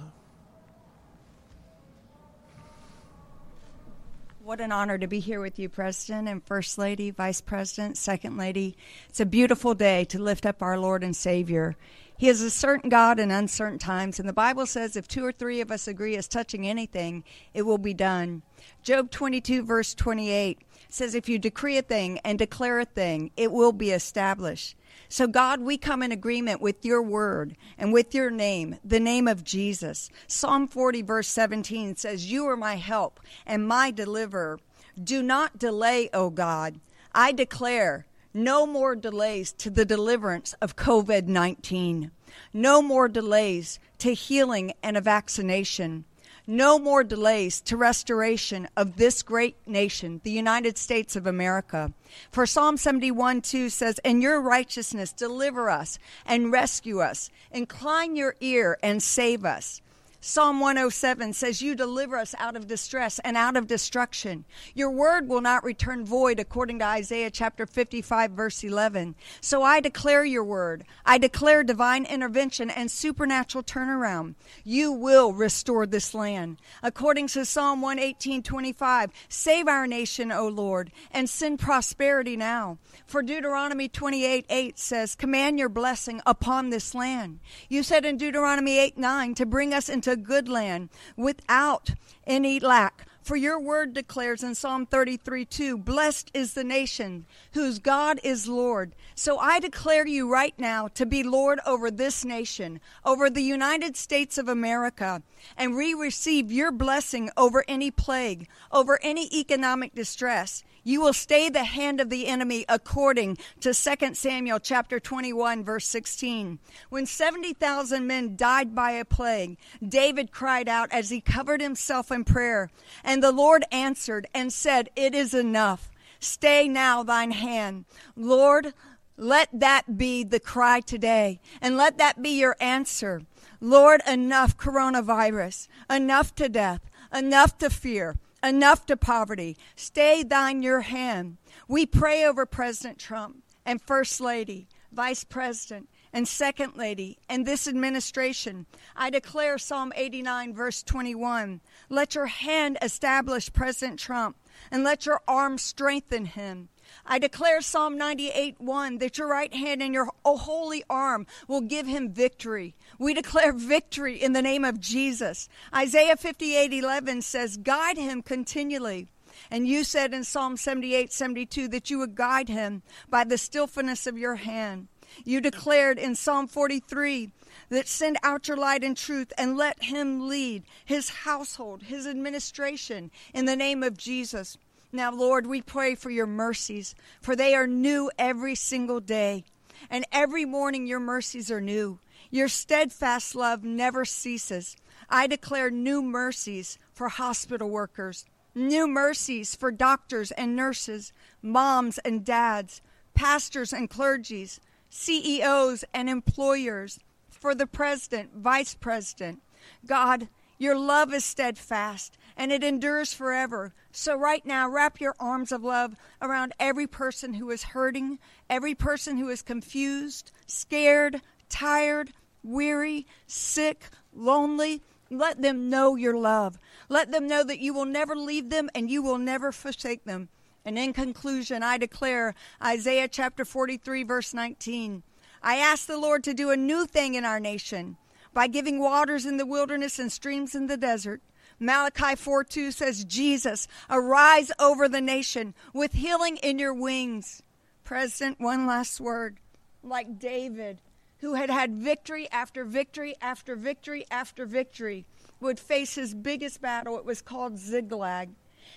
What 4.43 4.61
an 4.61 4.71
honor 4.71 4.99
to 4.99 5.07
be 5.07 5.19
here 5.19 5.41
with 5.41 5.57
you, 5.57 5.67
President 5.67 6.27
and 6.27 6.45
First 6.45 6.77
Lady, 6.77 7.09
Vice 7.09 7.41
President, 7.41 7.97
Second 7.97 8.37
Lady. 8.37 8.77
It's 9.09 9.19
a 9.19 9.25
beautiful 9.25 9.73
day 9.73 10.05
to 10.05 10.19
lift 10.19 10.45
up 10.45 10.61
our 10.61 10.77
Lord 10.77 11.03
and 11.03 11.15
Savior. 11.15 11.75
He 12.15 12.29
is 12.29 12.43
a 12.43 12.51
certain 12.51 12.91
God 12.91 13.19
in 13.19 13.31
uncertain 13.31 13.79
times, 13.79 14.19
and 14.19 14.29
the 14.29 14.33
Bible 14.33 14.67
says 14.67 14.95
if 14.95 15.07
two 15.07 15.25
or 15.25 15.31
three 15.31 15.59
of 15.59 15.71
us 15.71 15.87
agree 15.87 16.15
as 16.17 16.27
touching 16.27 16.67
anything, 16.67 17.23
it 17.55 17.63
will 17.63 17.79
be 17.79 17.95
done. 17.95 18.43
Job 18.83 19.09
22, 19.09 19.63
verse 19.63 19.95
28 19.95 20.59
says, 20.89 21.15
If 21.15 21.29
you 21.29 21.39
decree 21.39 21.77
a 21.77 21.81
thing 21.81 22.19
and 22.19 22.39
declare 22.39 22.79
a 22.79 22.85
thing, 22.85 23.31
it 23.35 23.51
will 23.51 23.71
be 23.71 23.91
established. 23.91 24.75
So, 25.09 25.27
God, 25.27 25.61
we 25.61 25.77
come 25.77 26.03
in 26.03 26.11
agreement 26.11 26.61
with 26.61 26.83
your 26.83 27.01
word 27.01 27.55
and 27.77 27.93
with 27.93 28.13
your 28.13 28.29
name, 28.29 28.77
the 28.83 28.99
name 28.99 29.27
of 29.27 29.43
Jesus. 29.43 30.09
Psalm 30.27 30.67
40, 30.67 31.01
verse 31.01 31.27
17 31.27 31.95
says, 31.95 32.31
You 32.31 32.45
are 32.47 32.57
my 32.57 32.75
help 32.75 33.19
and 33.45 33.67
my 33.67 33.91
deliverer. 33.91 34.59
Do 35.01 35.21
not 35.21 35.59
delay, 35.59 36.09
O 36.13 36.29
God. 36.29 36.79
I 37.13 37.31
declare 37.31 38.05
no 38.33 38.67
more 38.67 38.95
delays 38.95 39.51
to 39.53 39.69
the 39.69 39.85
deliverance 39.85 40.53
of 40.61 40.75
COVID 40.75 41.27
19, 41.27 42.11
no 42.53 42.81
more 42.81 43.07
delays 43.07 43.79
to 43.99 44.13
healing 44.13 44.73
and 44.83 44.97
a 44.97 45.01
vaccination 45.01 46.05
no 46.47 46.79
more 46.79 47.03
delays 47.03 47.59
to 47.61 47.75
restoration 47.75 48.67
of 48.77 48.95
this 48.95 49.21
great 49.21 49.57
nation, 49.67 50.21
the 50.23 50.31
United 50.31 50.77
States 50.77 51.17
of 51.17 51.27
America. 51.27 51.91
For 52.31 52.45
Psalm 52.45 52.77
71 52.77 53.41
2 53.41 53.69
says, 53.69 53.99
In 54.03 54.21
your 54.21 54.41
righteousness 54.41 55.11
deliver 55.11 55.69
us 55.69 55.99
and 56.25 56.51
rescue 56.51 57.01
us. 57.01 57.29
Incline 57.51 58.15
your 58.15 58.35
ear 58.39 58.77
and 58.81 59.03
save 59.03 59.43
us. 59.43 59.81
Psalm 60.19 60.59
107 60.59 61.31
says, 61.31 61.61
You 61.61 61.75
deliver 61.75 62.17
us 62.17 62.33
out 62.39 62.55
of 62.55 62.67
distress 62.67 63.19
and 63.19 63.37
out 63.37 63.55
of 63.55 63.67
destruction. 63.67 64.45
Your 64.73 64.89
word 64.89 65.27
will 65.27 65.41
not 65.41 65.63
return 65.63 66.05
void, 66.05 66.39
according 66.39 66.79
to 66.79 66.85
Isaiah 66.85 67.29
chapter 67.29 67.67
55, 67.67 68.31
verse 68.31 68.63
11. 68.63 69.15
So 69.41 69.61
I 69.61 69.79
declare 69.79 70.25
your 70.25 70.43
word. 70.43 70.85
I 71.05 71.19
declare 71.19 71.63
divine 71.63 72.05
intervention 72.05 72.71
and 72.71 72.89
supernatural 72.89 73.63
turnaround. 73.63 74.33
You 74.63 74.91
will 74.91 75.33
restore 75.33 75.85
this 75.85 76.15
land. 76.15 76.57
According 76.81 77.27
to 77.27 77.45
Psalm 77.45 77.81
118, 77.81 78.41
25, 78.41 79.11
save 79.29 79.67
our 79.67 79.85
nation, 79.85 80.31
O 80.31 80.47
Lord, 80.47 80.91
and 81.11 81.29
send 81.29 81.59
prosperity 81.59 82.35
now. 82.35 82.79
For 83.05 83.21
Deuteronomy 83.21 83.87
28, 83.87 84.47
8 84.49 84.79
says, 84.79 85.15
Command 85.15 85.59
your 85.59 85.69
blessing 85.69 86.21
upon 86.25 86.71
this 86.71 86.95
land. 86.95 87.39
You 87.69 87.83
said 87.83 88.03
in 88.03 88.17
Deuteronomy 88.17 88.79
8, 88.79 88.97
9, 88.97 89.35
to 89.35 89.45
bring 89.45 89.73
us 89.73 89.89
into 89.89 90.06
good 90.15 90.47
land 90.47 90.89
without 91.15 91.91
any 92.25 92.59
lack. 92.59 93.07
For 93.27 93.35
your 93.35 93.59
word 93.59 93.93
declares 93.93 94.41
in 94.41 94.55
Psalm 94.55 94.85
33 94.85 95.43
2, 95.43 95.77
Blessed 95.79 96.31
is 96.33 96.53
the 96.53 96.63
nation 96.63 97.25
whose 97.51 97.77
God 97.77 98.21
is 98.23 98.47
Lord. 98.47 98.95
So 99.15 99.37
I 99.37 99.59
declare 99.59 100.07
you 100.07 100.31
right 100.31 100.57
now 100.57 100.87
to 100.93 101.05
be 101.05 101.23
Lord 101.23 101.59
over 101.65 101.91
this 101.91 102.23
nation, 102.23 102.79
over 103.03 103.29
the 103.29 103.41
United 103.41 103.97
States 103.97 104.37
of 104.37 104.47
America, 104.47 105.21
and 105.57 105.75
we 105.75 105.93
receive 105.93 106.53
your 106.53 106.71
blessing 106.71 107.29
over 107.35 107.65
any 107.67 107.91
plague, 107.91 108.47
over 108.71 108.97
any 109.03 109.27
economic 109.37 109.93
distress. 109.93 110.63
You 110.87 111.01
will 111.01 111.11
stay 111.11 111.49
the 111.49 111.65
hand 111.65 111.99
of 111.99 112.09
the 112.09 112.27
enemy 112.27 112.63
according 112.69 113.39
to 113.59 113.73
2 113.73 114.13
Samuel 114.13 114.61
chapter 114.61 115.01
21 115.01 115.65
verse 115.65 115.85
16. 115.85 116.59
When 116.87 117.05
70,000 117.05 118.07
men 118.07 118.37
died 118.37 118.73
by 118.73 118.91
a 118.91 119.03
plague, 119.03 119.57
David 119.85 120.31
cried 120.31 120.69
out 120.69 120.87
as 120.93 121.09
he 121.09 121.19
covered 121.19 121.59
himself 121.59 122.09
in 122.09 122.23
prayer, 122.23 122.69
and 123.03 123.21
the 123.21 123.33
Lord 123.33 123.65
answered 123.69 124.27
and 124.33 124.53
said, 124.53 124.89
"It 124.95 125.13
is 125.13 125.33
enough. 125.33 125.89
Stay 126.21 126.69
now 126.69 127.03
thine 127.03 127.31
hand. 127.31 127.83
Lord, 128.15 128.73
let 129.17 129.49
that 129.51 129.97
be 129.97 130.23
the 130.23 130.39
cry 130.39 130.79
today, 130.79 131.41
and 131.59 131.75
let 131.75 131.97
that 131.97 132.21
be 132.21 132.29
your 132.29 132.55
answer. 132.61 133.23
Lord, 133.59 134.01
enough 134.07 134.55
coronavirus, 134.55 135.67
enough 135.89 136.33
to 136.35 136.47
death, 136.47 136.89
enough 137.11 137.57
to 137.57 137.69
fear, 137.69 138.15
enough 138.43 138.85
to 138.87 138.97
poverty. 138.97 139.57
Stay 139.75 140.23
thine 140.23 140.61
your 140.61 140.81
hand. 140.81 141.37
We 141.67 141.85
pray 141.85 142.25
over 142.25 142.45
President 142.45 142.99
Trump 142.99 143.43
and 143.65 143.81
First 143.81 144.21
Lady, 144.21 144.67
Vice 144.91 145.23
President, 145.23 145.89
and 146.13 146.27
Second 146.27 146.75
Lady, 146.75 147.17
and 147.29 147.45
this 147.45 147.67
administration. 147.67 148.65
I 148.95 149.09
declare 149.09 149.57
Psalm 149.57 149.91
89, 149.95 150.53
verse 150.53 150.81
21. 150.83 151.61
Let 151.89 152.15
your 152.15 152.27
hand 152.27 152.77
establish 152.81 153.51
President 153.51 153.99
Trump, 153.99 154.37
and 154.71 154.83
let 154.83 155.05
your 155.05 155.21
arm 155.27 155.57
strengthen 155.57 156.25
him. 156.25 156.69
I 157.05 157.19
declare 157.19 157.61
Psalm 157.61 157.97
98 157.97 158.59
1 158.59 158.97
that 158.99 159.17
your 159.17 159.27
right 159.27 159.53
hand 159.53 159.81
and 159.81 159.93
your 159.93 160.09
holy 160.25 160.83
arm 160.89 161.25
will 161.47 161.61
give 161.61 161.87
him 161.87 162.11
victory. 162.11 162.75
We 162.99 163.13
declare 163.13 163.53
victory 163.53 164.21
in 164.21 164.33
the 164.33 164.41
name 164.41 164.65
of 164.65 164.79
Jesus. 164.79 165.49
Isaiah 165.73 166.17
58 166.17 166.73
11 166.73 167.21
says, 167.21 167.57
Guide 167.57 167.97
him 167.97 168.21
continually. 168.21 169.07
And 169.51 169.67
you 169.67 169.83
said 169.83 170.13
in 170.13 170.23
Psalm 170.23 170.57
78 170.57 171.13
72 171.13 171.67
that 171.69 171.89
you 171.89 171.99
would 171.99 172.15
guide 172.15 172.49
him 172.49 172.81
by 173.09 173.23
the 173.23 173.37
stillfulness 173.37 174.07
of 174.07 174.17
your 174.17 174.35
hand. 174.35 174.87
You 175.23 175.41
declared 175.41 175.97
in 175.97 176.15
Psalm 176.15 176.47
43 176.47 177.31
that 177.69 177.87
send 177.87 178.17
out 178.23 178.47
your 178.47 178.57
light 178.57 178.83
and 178.83 178.95
truth 178.95 179.31
and 179.37 179.57
let 179.57 179.83
him 179.83 180.27
lead 180.27 180.63
his 180.85 181.09
household, 181.09 181.83
his 181.83 182.05
administration 182.05 183.11
in 183.33 183.45
the 183.45 183.55
name 183.55 183.83
of 183.83 183.97
Jesus. 183.97 184.57
Now, 184.91 185.11
Lord, 185.11 185.47
we 185.47 185.61
pray 185.61 185.95
for 185.95 186.09
your 186.09 186.27
mercies, 186.27 186.95
for 187.21 187.35
they 187.35 187.53
are 187.55 187.67
new 187.67 188.09
every 188.17 188.55
single 188.55 188.99
day. 188.99 189.43
And 189.89 190.05
every 190.11 190.45
morning 190.45 190.87
your 190.87 190.99
mercies 190.99 191.51
are 191.51 191.61
new. 191.61 191.99
Your 192.31 192.47
steadfast 192.47 193.35
love 193.35 193.63
never 193.63 194.05
ceases. 194.05 194.75
I 195.09 195.27
declare 195.27 195.69
new 195.69 196.01
mercies 196.01 196.77
for 196.93 197.09
hospital 197.09 197.69
workers, 197.69 198.25
new 198.55 198.87
mercies 198.87 199.55
for 199.55 199.71
doctors 199.71 200.31
and 200.31 200.55
nurses, 200.55 201.13
moms 201.41 201.97
and 201.99 202.25
dads, 202.25 202.81
pastors 203.13 203.71
and 203.71 203.89
clergies, 203.89 204.59
CEOs 204.89 205.85
and 205.93 206.09
employers, 206.09 206.99
for 207.29 207.53
the 207.53 207.67
president, 207.67 208.31
vice 208.35 208.73
president. 208.73 209.41
God, 209.85 210.27
your 210.57 210.77
love 210.77 211.13
is 211.13 211.23
steadfast 211.23 212.17
and 212.35 212.51
it 212.51 212.63
endures 212.63 213.13
forever. 213.13 213.73
So, 213.99 214.15
right 214.15 214.45
now, 214.45 214.69
wrap 214.69 215.01
your 215.01 215.15
arms 215.19 215.51
of 215.51 215.63
love 215.63 215.95
around 216.21 216.53
every 216.59 216.85
person 216.85 217.33
who 217.33 217.49
is 217.49 217.63
hurting, 217.63 218.19
every 218.47 218.75
person 218.75 219.17
who 219.17 219.27
is 219.29 219.41
confused, 219.41 220.31
scared, 220.45 221.19
tired, 221.49 222.13
weary, 222.43 223.07
sick, 223.25 223.89
lonely. 224.13 224.83
Let 225.09 225.41
them 225.41 225.71
know 225.71 225.95
your 225.95 226.15
love. 226.15 226.59
Let 226.89 227.11
them 227.11 227.25
know 227.25 227.43
that 227.43 227.57
you 227.57 227.73
will 227.73 227.85
never 227.85 228.15
leave 228.15 228.51
them 228.51 228.69
and 228.75 228.91
you 228.91 229.01
will 229.01 229.17
never 229.17 229.51
forsake 229.51 230.03
them. 230.03 230.29
And 230.63 230.77
in 230.77 230.93
conclusion, 230.93 231.63
I 231.63 231.79
declare 231.79 232.35
Isaiah 232.63 233.07
chapter 233.07 233.45
43, 233.45 234.03
verse 234.03 234.31
19. 234.31 235.01
I 235.41 235.55
ask 235.55 235.87
the 235.87 235.97
Lord 235.97 236.23
to 236.25 236.35
do 236.35 236.51
a 236.51 236.55
new 236.55 236.85
thing 236.85 237.15
in 237.15 237.25
our 237.25 237.39
nation 237.39 237.97
by 238.31 238.45
giving 238.45 238.77
waters 238.77 239.25
in 239.25 239.37
the 239.37 239.45
wilderness 239.47 239.97
and 239.97 240.11
streams 240.11 240.53
in 240.53 240.67
the 240.67 240.77
desert. 240.77 241.19
Malachi 241.59 242.15
4 242.15 242.43
2 242.43 242.71
says, 242.71 243.03
Jesus, 243.03 243.67
arise 243.89 244.51
over 244.59 244.87
the 244.87 245.01
nation 245.01 245.55
with 245.73 245.93
healing 245.93 246.37
in 246.37 246.59
your 246.59 246.73
wings. 246.73 247.41
President, 247.83 248.39
one 248.39 248.67
last 248.67 248.99
word. 248.99 249.37
Like 249.81 250.19
David, 250.19 250.81
who 251.19 251.33
had 251.33 251.49
had 251.49 251.73
victory 251.73 252.29
after 252.31 252.63
victory 252.63 253.15
after 253.21 253.55
victory 253.55 254.05
after 254.11 254.45
victory, 254.45 255.05
would 255.39 255.59
face 255.59 255.95
his 255.95 256.13
biggest 256.13 256.61
battle. 256.61 256.97
It 256.97 257.05
was 257.05 257.21
called 257.21 257.57
Ziklag. 257.57 258.29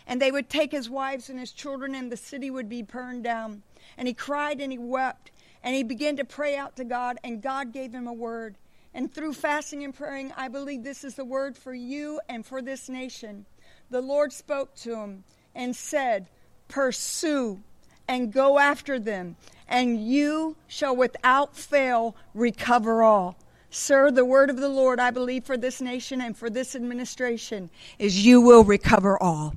And 0.06 0.22
they 0.22 0.30
would 0.30 0.48
take 0.48 0.72
his 0.72 0.88
wives 0.88 1.28
and 1.28 1.38
his 1.38 1.52
children, 1.52 1.94
and 1.94 2.10
the 2.10 2.16
city 2.16 2.50
would 2.50 2.68
be 2.68 2.82
burned 2.82 3.24
down. 3.24 3.62
And 3.98 4.08
he 4.08 4.14
cried 4.14 4.60
and 4.60 4.72
he 4.72 4.78
wept, 4.78 5.32
and 5.62 5.74
he 5.74 5.82
began 5.82 6.16
to 6.16 6.24
pray 6.24 6.56
out 6.56 6.76
to 6.76 6.84
God, 6.84 7.18
and 7.22 7.42
God 7.42 7.72
gave 7.72 7.92
him 7.92 8.06
a 8.06 8.12
word. 8.12 8.56
And 8.92 9.12
through 9.12 9.34
fasting 9.34 9.84
and 9.84 9.94
praying, 9.94 10.32
I 10.36 10.48
believe 10.48 10.82
this 10.82 11.04
is 11.04 11.14
the 11.14 11.24
word 11.24 11.56
for 11.56 11.72
you 11.72 12.20
and 12.28 12.44
for 12.44 12.60
this 12.60 12.88
nation. 12.88 13.46
The 13.90 14.00
Lord 14.00 14.32
spoke 14.32 14.74
to 14.76 14.96
him 14.96 15.24
and 15.54 15.74
said, 15.74 16.28
Pursue 16.68 17.60
and 18.08 18.32
go 18.32 18.58
after 18.58 18.98
them, 18.98 19.36
and 19.68 20.04
you 20.04 20.56
shall 20.66 20.96
without 20.96 21.56
fail 21.56 22.16
recover 22.34 23.02
all. 23.04 23.36
Sir, 23.70 24.10
the 24.10 24.24
word 24.24 24.50
of 24.50 24.56
the 24.56 24.68
Lord, 24.68 24.98
I 24.98 25.12
believe, 25.12 25.44
for 25.44 25.56
this 25.56 25.80
nation 25.80 26.20
and 26.20 26.36
for 26.36 26.50
this 26.50 26.74
administration 26.74 27.70
is 28.00 28.26
you 28.26 28.40
will 28.40 28.64
recover 28.64 29.20
all. 29.22 29.54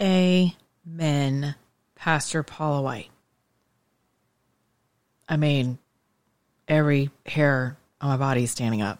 Amen, 0.00 1.54
Pastor 1.94 2.42
Paula 2.42 2.82
White. 2.82 3.10
I 5.30 5.36
mean, 5.36 5.78
every 6.66 7.10
hair 7.24 7.78
on 8.00 8.08
my 8.08 8.16
body 8.16 8.42
is 8.42 8.50
standing 8.50 8.82
up. 8.82 8.98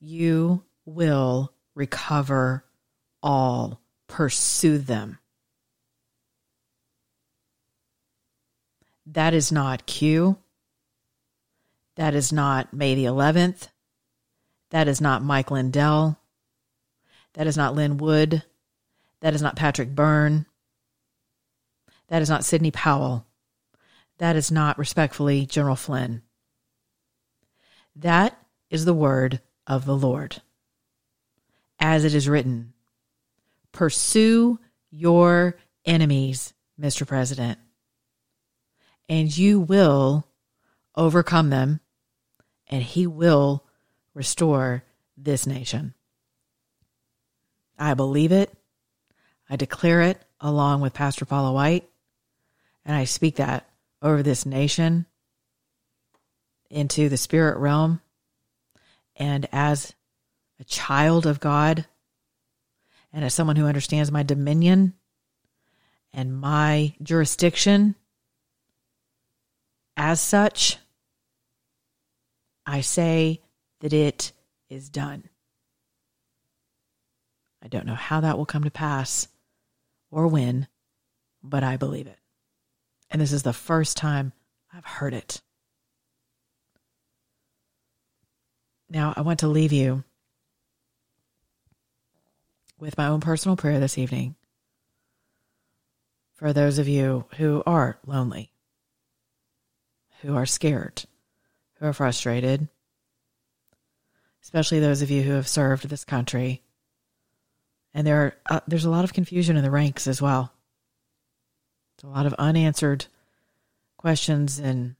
You 0.00 0.64
will 0.84 1.52
recover 1.76 2.64
all, 3.22 3.80
pursue 4.08 4.78
them. 4.78 5.20
That 9.06 9.34
is 9.34 9.52
not 9.52 9.86
Q. 9.86 10.36
That 11.94 12.14
is 12.16 12.32
not 12.32 12.74
May 12.74 12.96
the 12.96 13.04
11th. 13.04 13.68
That 14.70 14.88
is 14.88 15.00
not 15.00 15.22
Mike 15.22 15.52
Lindell. 15.52 16.18
That 17.34 17.46
is 17.46 17.56
not 17.56 17.76
Lin 17.76 17.98
Wood. 17.98 18.42
That 19.20 19.34
is 19.34 19.42
not 19.42 19.54
Patrick 19.54 19.94
Byrne. 19.94 20.46
That 22.08 22.20
is 22.20 22.28
not 22.28 22.44
Sidney 22.44 22.72
Powell. 22.72 23.26
That 24.22 24.36
is 24.36 24.52
not, 24.52 24.78
respectfully, 24.78 25.46
General 25.46 25.74
Flynn. 25.74 26.22
That 27.96 28.38
is 28.70 28.84
the 28.84 28.94
word 28.94 29.40
of 29.66 29.84
the 29.84 29.96
Lord. 29.96 30.40
As 31.80 32.04
it 32.04 32.14
is 32.14 32.28
written, 32.28 32.72
pursue 33.72 34.60
your 34.92 35.56
enemies, 35.84 36.54
Mr. 36.80 37.04
President, 37.04 37.58
and 39.08 39.36
you 39.36 39.58
will 39.58 40.24
overcome 40.94 41.50
them, 41.50 41.80
and 42.68 42.80
he 42.80 43.08
will 43.08 43.64
restore 44.14 44.84
this 45.16 45.48
nation. 45.48 45.94
I 47.76 47.94
believe 47.94 48.30
it. 48.30 48.54
I 49.50 49.56
declare 49.56 50.00
it 50.02 50.22
along 50.40 50.80
with 50.80 50.94
Pastor 50.94 51.24
Paula 51.24 51.52
White, 51.52 51.90
and 52.84 52.94
I 52.94 53.02
speak 53.02 53.34
that 53.34 53.66
over 54.02 54.22
this 54.22 54.44
nation 54.44 55.06
into 56.68 57.08
the 57.08 57.16
spirit 57.16 57.58
realm. 57.58 58.00
And 59.16 59.48
as 59.52 59.94
a 60.58 60.64
child 60.64 61.26
of 61.26 61.40
God, 61.40 61.86
and 63.12 63.24
as 63.24 63.34
someone 63.34 63.56
who 63.56 63.66
understands 63.66 64.10
my 64.10 64.22
dominion 64.22 64.94
and 66.12 66.34
my 66.34 66.94
jurisdiction, 67.02 67.94
as 69.96 70.20
such, 70.20 70.78
I 72.64 72.80
say 72.80 73.42
that 73.80 73.92
it 73.92 74.32
is 74.68 74.88
done. 74.88 75.28
I 77.62 77.68
don't 77.68 77.86
know 77.86 77.94
how 77.94 78.20
that 78.20 78.38
will 78.38 78.46
come 78.46 78.64
to 78.64 78.70
pass 78.70 79.28
or 80.10 80.26
when, 80.26 80.66
but 81.42 81.62
I 81.62 81.76
believe 81.76 82.06
it. 82.06 82.18
And 83.12 83.20
this 83.20 83.32
is 83.32 83.42
the 83.42 83.52
first 83.52 83.98
time 83.98 84.32
I've 84.72 84.86
heard 84.86 85.12
it. 85.12 85.42
Now, 88.88 89.12
I 89.14 89.20
want 89.20 89.40
to 89.40 89.48
leave 89.48 89.72
you 89.72 90.02
with 92.78 92.96
my 92.96 93.08
own 93.08 93.20
personal 93.20 93.56
prayer 93.56 93.78
this 93.78 93.98
evening 93.98 94.34
for 96.34 96.54
those 96.54 96.78
of 96.78 96.88
you 96.88 97.26
who 97.36 97.62
are 97.66 97.98
lonely, 98.06 98.50
who 100.22 100.34
are 100.34 100.46
scared, 100.46 101.04
who 101.74 101.86
are 101.86 101.92
frustrated, 101.92 102.66
especially 104.42 104.80
those 104.80 105.02
of 105.02 105.10
you 105.10 105.22
who 105.22 105.32
have 105.32 105.46
served 105.46 105.88
this 105.88 106.04
country. 106.04 106.62
And 107.92 108.06
there 108.06 108.22
are, 108.22 108.34
uh, 108.48 108.60
there's 108.66 108.86
a 108.86 108.90
lot 108.90 109.04
of 109.04 109.12
confusion 109.12 109.58
in 109.58 109.62
the 109.62 109.70
ranks 109.70 110.06
as 110.06 110.22
well 110.22 110.52
a 112.02 112.08
lot 112.08 112.26
of 112.26 112.34
unanswered 112.34 113.06
questions 113.96 114.58
and 114.58 114.96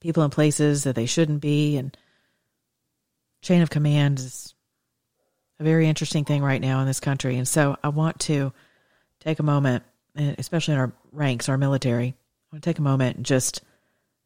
people 0.00 0.22
in 0.24 0.30
places 0.30 0.84
that 0.84 0.96
they 0.96 1.06
shouldn't 1.06 1.40
be. 1.40 1.76
And 1.76 1.96
chain 3.40 3.62
of 3.62 3.70
command 3.70 4.18
is 4.18 4.54
a 5.60 5.64
very 5.64 5.86
interesting 5.86 6.24
thing 6.24 6.42
right 6.42 6.60
now 6.60 6.80
in 6.80 6.86
this 6.86 7.00
country. 7.00 7.36
And 7.36 7.46
so 7.46 7.76
i 7.82 7.88
want 7.88 8.20
to 8.20 8.52
take 9.20 9.38
a 9.38 9.44
moment 9.44 9.84
especially 10.16 10.74
in 10.74 10.80
our 10.80 10.92
ranks 11.12 11.48
our 11.48 11.56
military 11.56 12.08
i 12.08 12.14
want 12.54 12.62
to 12.62 12.68
take 12.68 12.78
a 12.78 12.82
moment 12.82 13.16
and 13.16 13.24
just 13.24 13.62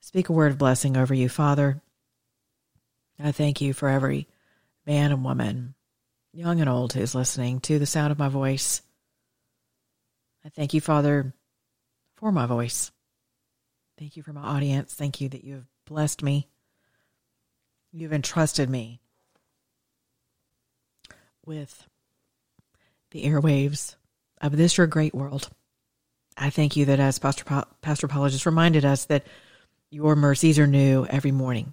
speak 0.01 0.29
a 0.29 0.33
word 0.33 0.51
of 0.51 0.59
blessing 0.59 0.97
over 0.97 1.15
you. 1.15 1.29
Father 1.29 1.81
i 3.19 3.33
thank 3.33 3.61
you 3.61 3.73
for 3.73 3.89
every 3.89 4.27
man 4.87 5.13
and 5.13 5.25
woman 5.25 5.75
young 6.33 6.61
and 6.61 6.69
old 6.69 6.93
who's 6.93 7.15
listening 7.15 7.61
to 7.61 7.79
the 7.79 7.87
sound 7.87 8.13
of 8.13 8.19
my 8.19 8.29
voice. 8.29 8.83
I 10.45 10.49
thank 10.51 10.75
you 10.75 10.81
father 10.81 11.35
for 12.17 12.33
my 12.33 12.47
voice. 12.47 12.91
Thank 13.99 14.17
you 14.17 14.23
for 14.23 14.33
my 14.33 14.43
audience. 14.43 14.95
Thank 14.95 15.21
you 15.21 15.29
that 15.31 15.45
you 15.45 15.55
have 15.55 15.67
blessed 15.87 16.23
me. 16.23 16.49
You've 17.93 18.13
entrusted 18.13 18.69
me 18.69 19.01
with 21.45 21.87
the 23.13 23.25
airwaves 23.25 23.97
of 24.41 24.57
this 24.57 24.77
your 24.77 24.87
great 24.87 25.15
world. 25.15 25.49
I 26.37 26.51
thank 26.51 26.77
you 26.77 26.85
that 26.87 27.01
as 27.01 27.19
Pastor, 27.19 27.45
pa- 27.45 27.69
Pastor 27.81 28.09
Paula 28.09 28.29
just 28.29 28.45
reminded 28.45 28.85
us 28.85 29.07
that 29.07 29.27
your 29.91 30.17
mercies 30.17 30.59
are 30.59 30.67
new 30.67 31.07
every 31.07 31.33
morning. 31.33 31.73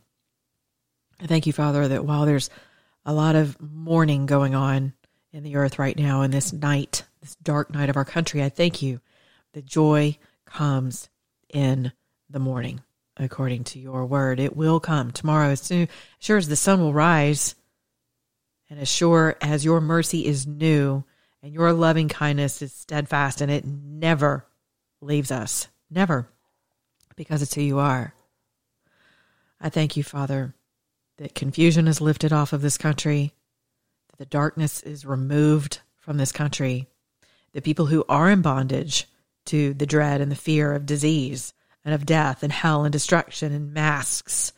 I 1.19 1.27
thank 1.27 1.45
you, 1.45 1.53
Father, 1.53 1.87
that 1.89 2.05
while 2.05 2.25
there's 2.25 2.49
a 3.05 3.13
lot 3.13 3.35
of 3.35 3.59
mourning 3.61 4.25
going 4.25 4.55
on 4.55 4.93
in 5.33 5.43
the 5.43 5.57
earth 5.57 5.79
right 5.79 5.97
now 5.97 6.21
in 6.21 6.31
this 6.31 6.53
night, 6.53 7.03
this 7.21 7.35
dark 7.35 7.73
night 7.73 7.89
of 7.89 7.97
our 7.97 8.05
country, 8.05 8.41
I 8.41 8.49
thank 8.49 8.81
you 8.81 9.01
that 9.53 9.65
joy 9.65 10.17
comes 10.53 11.09
in 11.49 11.91
the 12.29 12.39
morning, 12.39 12.81
according 13.17 13.63
to 13.65 13.79
your 13.79 14.05
word. 14.05 14.39
It 14.39 14.55
will 14.55 14.79
come 14.79 15.11
tomorrow 15.11 15.49
as 15.49 15.61
soon, 15.61 15.89
sure 16.19 16.37
as 16.37 16.47
the 16.47 16.55
sun 16.55 16.79
will 16.79 16.93
rise, 16.93 17.55
and 18.69 18.79
as 18.79 18.87
sure 18.87 19.35
as 19.41 19.65
your 19.65 19.81
mercy 19.81 20.25
is 20.25 20.47
new 20.47 21.03
and 21.43 21.53
your 21.53 21.73
loving 21.73 22.07
kindness 22.07 22.61
is 22.61 22.71
steadfast, 22.71 23.41
and 23.41 23.51
it 23.51 23.65
never 23.65 24.45
leaves 25.01 25.29
us. 25.29 25.67
Never. 25.91 26.29
Because 27.17 27.41
it's 27.41 27.53
who 27.53 27.61
you 27.61 27.79
are. 27.79 28.15
I 29.59 29.69
thank 29.69 29.97
you, 29.97 30.03
Father, 30.03 30.55
that 31.17 31.35
confusion 31.35 31.87
is 31.87 31.99
lifted 31.99 32.31
off 32.31 32.53
of 32.53 32.61
this 32.61 32.77
country, 32.77 33.33
that 34.09 34.17
the 34.19 34.25
darkness 34.25 34.81
is 34.83 35.05
removed 35.05 35.81
from 35.99 36.17
this 36.17 36.31
country, 36.31 36.87
the 37.51 37.61
people 37.61 37.87
who 37.87 38.05
are 38.07 38.29
in 38.29 38.41
bondage 38.41 39.07
to 39.45 39.73
the 39.73 39.85
dread 39.85 40.21
and 40.21 40.31
the 40.31 40.35
fear 40.35 40.73
of 40.73 40.85
disease 40.85 41.53
and 41.83 41.93
of 41.93 42.05
death 42.05 42.43
and 42.43 42.51
hell 42.51 42.83
and 42.83 42.91
destruction 42.91 43.51
and 43.51 43.73
masks 43.73 44.53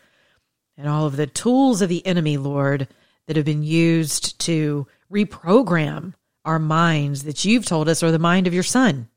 and 0.77 0.87
all 0.87 1.05
of 1.05 1.15
the 1.15 1.27
tools 1.27 1.81
of 1.81 1.89
the 1.89 2.05
enemy, 2.05 2.37
Lord, 2.37 2.87
that 3.27 3.37
have 3.37 3.45
been 3.45 3.63
used 3.63 4.39
to 4.39 4.87
reprogram 5.11 6.13
our 6.43 6.59
minds 6.59 7.23
that 7.23 7.45
you've 7.45 7.65
told 7.65 7.89
us 7.89 8.03
are 8.03 8.11
the 8.11 8.19
mind 8.19 8.47
of 8.47 8.53
your 8.53 8.63
son. 8.63 9.07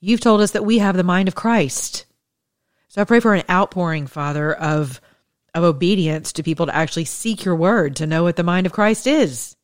You've 0.00 0.20
told 0.20 0.40
us 0.40 0.52
that 0.52 0.64
we 0.64 0.78
have 0.78 0.96
the 0.96 1.02
mind 1.02 1.28
of 1.28 1.34
Christ. 1.34 2.06
So 2.88 3.00
I 3.00 3.04
pray 3.04 3.20
for 3.20 3.34
an 3.34 3.44
outpouring, 3.50 4.06
Father, 4.06 4.52
of 4.52 5.00
of 5.54 5.62
obedience 5.62 6.32
to 6.32 6.42
people 6.42 6.66
to 6.66 6.74
actually 6.74 7.04
seek 7.04 7.44
your 7.44 7.54
word, 7.54 7.94
to 7.96 8.06
know 8.08 8.24
what 8.24 8.34
the 8.34 8.42
mind 8.42 8.66
of 8.66 8.72
Christ 8.72 9.06
is. 9.06 9.54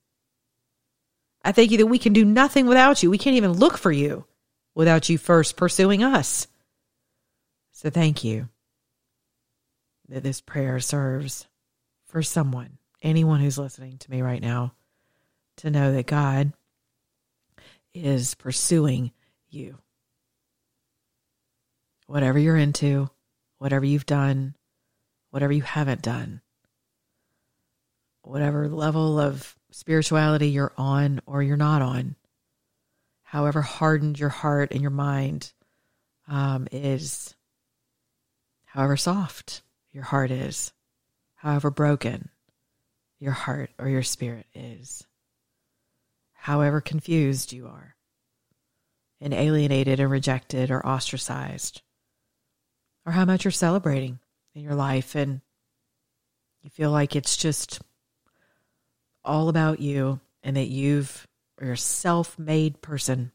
I 1.42 1.52
thank 1.52 1.70
you 1.70 1.78
that 1.78 1.86
we 1.86 1.98
can 1.98 2.12
do 2.12 2.24
nothing 2.24 2.66
without 2.66 3.02
you. 3.02 3.10
We 3.10 3.18
can't 3.18 3.36
even 3.36 3.52
look 3.52 3.78
for 3.78 3.92
you 3.92 4.26
without 4.74 5.08
you 5.08 5.18
first 5.18 5.56
pursuing 5.56 6.02
us. 6.02 6.46
So 7.72 7.90
thank 7.90 8.24
you 8.24 8.48
that 10.08 10.22
this 10.22 10.40
prayer 10.40 10.80
serves 10.80 11.46
for 12.06 12.22
someone, 12.22 12.78
anyone 13.00 13.40
who's 13.40 13.58
listening 13.58 13.98
to 13.98 14.10
me 14.10 14.20
right 14.20 14.42
now, 14.42 14.74
to 15.58 15.70
know 15.70 15.92
that 15.92 16.06
God 16.06 16.52
is 17.94 18.34
pursuing 18.34 19.12
you. 19.48 19.78
Whatever 22.06 22.38
you're 22.38 22.56
into, 22.56 23.08
whatever 23.58 23.84
you've 23.84 24.06
done, 24.06 24.56
whatever 25.30 25.52
you 25.52 25.62
haven't 25.62 26.02
done, 26.02 26.40
whatever 28.22 28.68
level 28.68 29.18
of 29.18 29.56
spirituality 29.70 30.48
you're 30.48 30.72
on 30.76 31.20
or 31.26 31.42
you're 31.42 31.56
not 31.56 31.82
on, 31.82 32.16
however 33.22 33.62
hardened 33.62 34.18
your 34.18 34.28
heart 34.28 34.72
and 34.72 34.80
your 34.80 34.90
mind 34.90 35.52
um, 36.28 36.68
is, 36.72 37.34
however 38.64 38.96
soft 38.96 39.62
your 39.92 40.04
heart 40.04 40.30
is, 40.30 40.72
however 41.36 41.70
broken 41.70 42.28
your 43.18 43.32
heart 43.32 43.70
or 43.78 43.88
your 43.88 44.02
spirit 44.02 44.46
is, 44.54 45.06
however 46.32 46.80
confused 46.80 47.52
you 47.52 47.66
are, 47.66 47.94
and 49.20 49.34
alienated 49.34 50.00
and 50.00 50.10
rejected 50.10 50.70
or 50.70 50.84
ostracized, 50.86 51.82
or 53.04 53.12
how 53.12 53.24
much 53.24 53.44
you're 53.44 53.50
celebrating 53.50 54.18
in 54.54 54.62
your 54.62 54.74
life 54.74 55.14
and 55.14 55.40
you 56.62 56.70
feel 56.70 56.90
like 56.90 57.16
it's 57.16 57.36
just 57.36 57.80
all 59.24 59.48
about 59.48 59.80
you 59.80 60.20
and 60.42 60.56
that 60.56 60.68
you've 60.68 61.26
you're 61.60 61.72
a 61.72 61.76
self-made 61.76 62.80
person. 62.80 63.32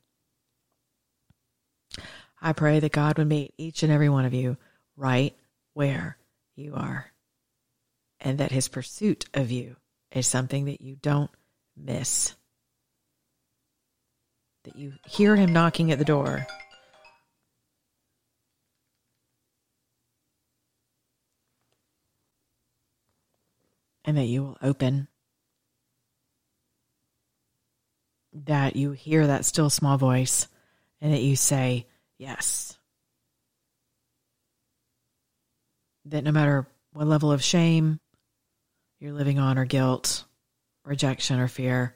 I 2.42 2.54
pray 2.54 2.80
that 2.80 2.92
God 2.92 3.18
would 3.18 3.28
meet 3.28 3.54
each 3.58 3.84
and 3.84 3.92
every 3.92 4.10
one 4.10 4.26
of 4.26 4.34
you 4.34 4.58
right 4.98 5.36
where 5.74 6.18
you 6.56 6.74
are 6.76 7.12
and 8.20 8.40
that 8.40 8.52
his 8.52 8.68
pursuit 8.68 9.26
of 9.34 9.52
you 9.52 9.76
is 10.12 10.28
something 10.28 10.66
that 10.66 10.82
you 10.82 10.96
don't 10.96 11.30
miss. 11.78 12.34
That 14.64 14.76
you 14.76 14.94
hear 15.06 15.36
him 15.36 15.54
knocking 15.54 15.92
at 15.92 16.00
the 16.00 16.06
door 16.06 16.48
and 24.04 24.18
that 24.18 24.26
you 24.26 24.44
will 24.44 24.58
open, 24.62 25.08
that 28.46 28.76
you 28.76 28.92
hear 28.92 29.26
that 29.28 29.46
still 29.46 29.70
small 29.70 29.98
voice, 29.98 30.48
and 31.02 31.14
that 31.14 31.22
you 31.22 31.36
say, 31.36 31.88
Yes. 32.18 32.78
That 36.06 36.24
no 36.24 36.32
matter 36.32 36.68
what 36.94 37.08
level 37.08 37.32
of 37.32 37.44
shame 37.44 38.00
you're 39.00 39.14
living 39.14 39.40
on, 39.40 39.58
or 39.58 39.66
guilt, 39.66 40.26
rejection, 40.84 41.40
or 41.40 41.48
fear, 41.48 41.96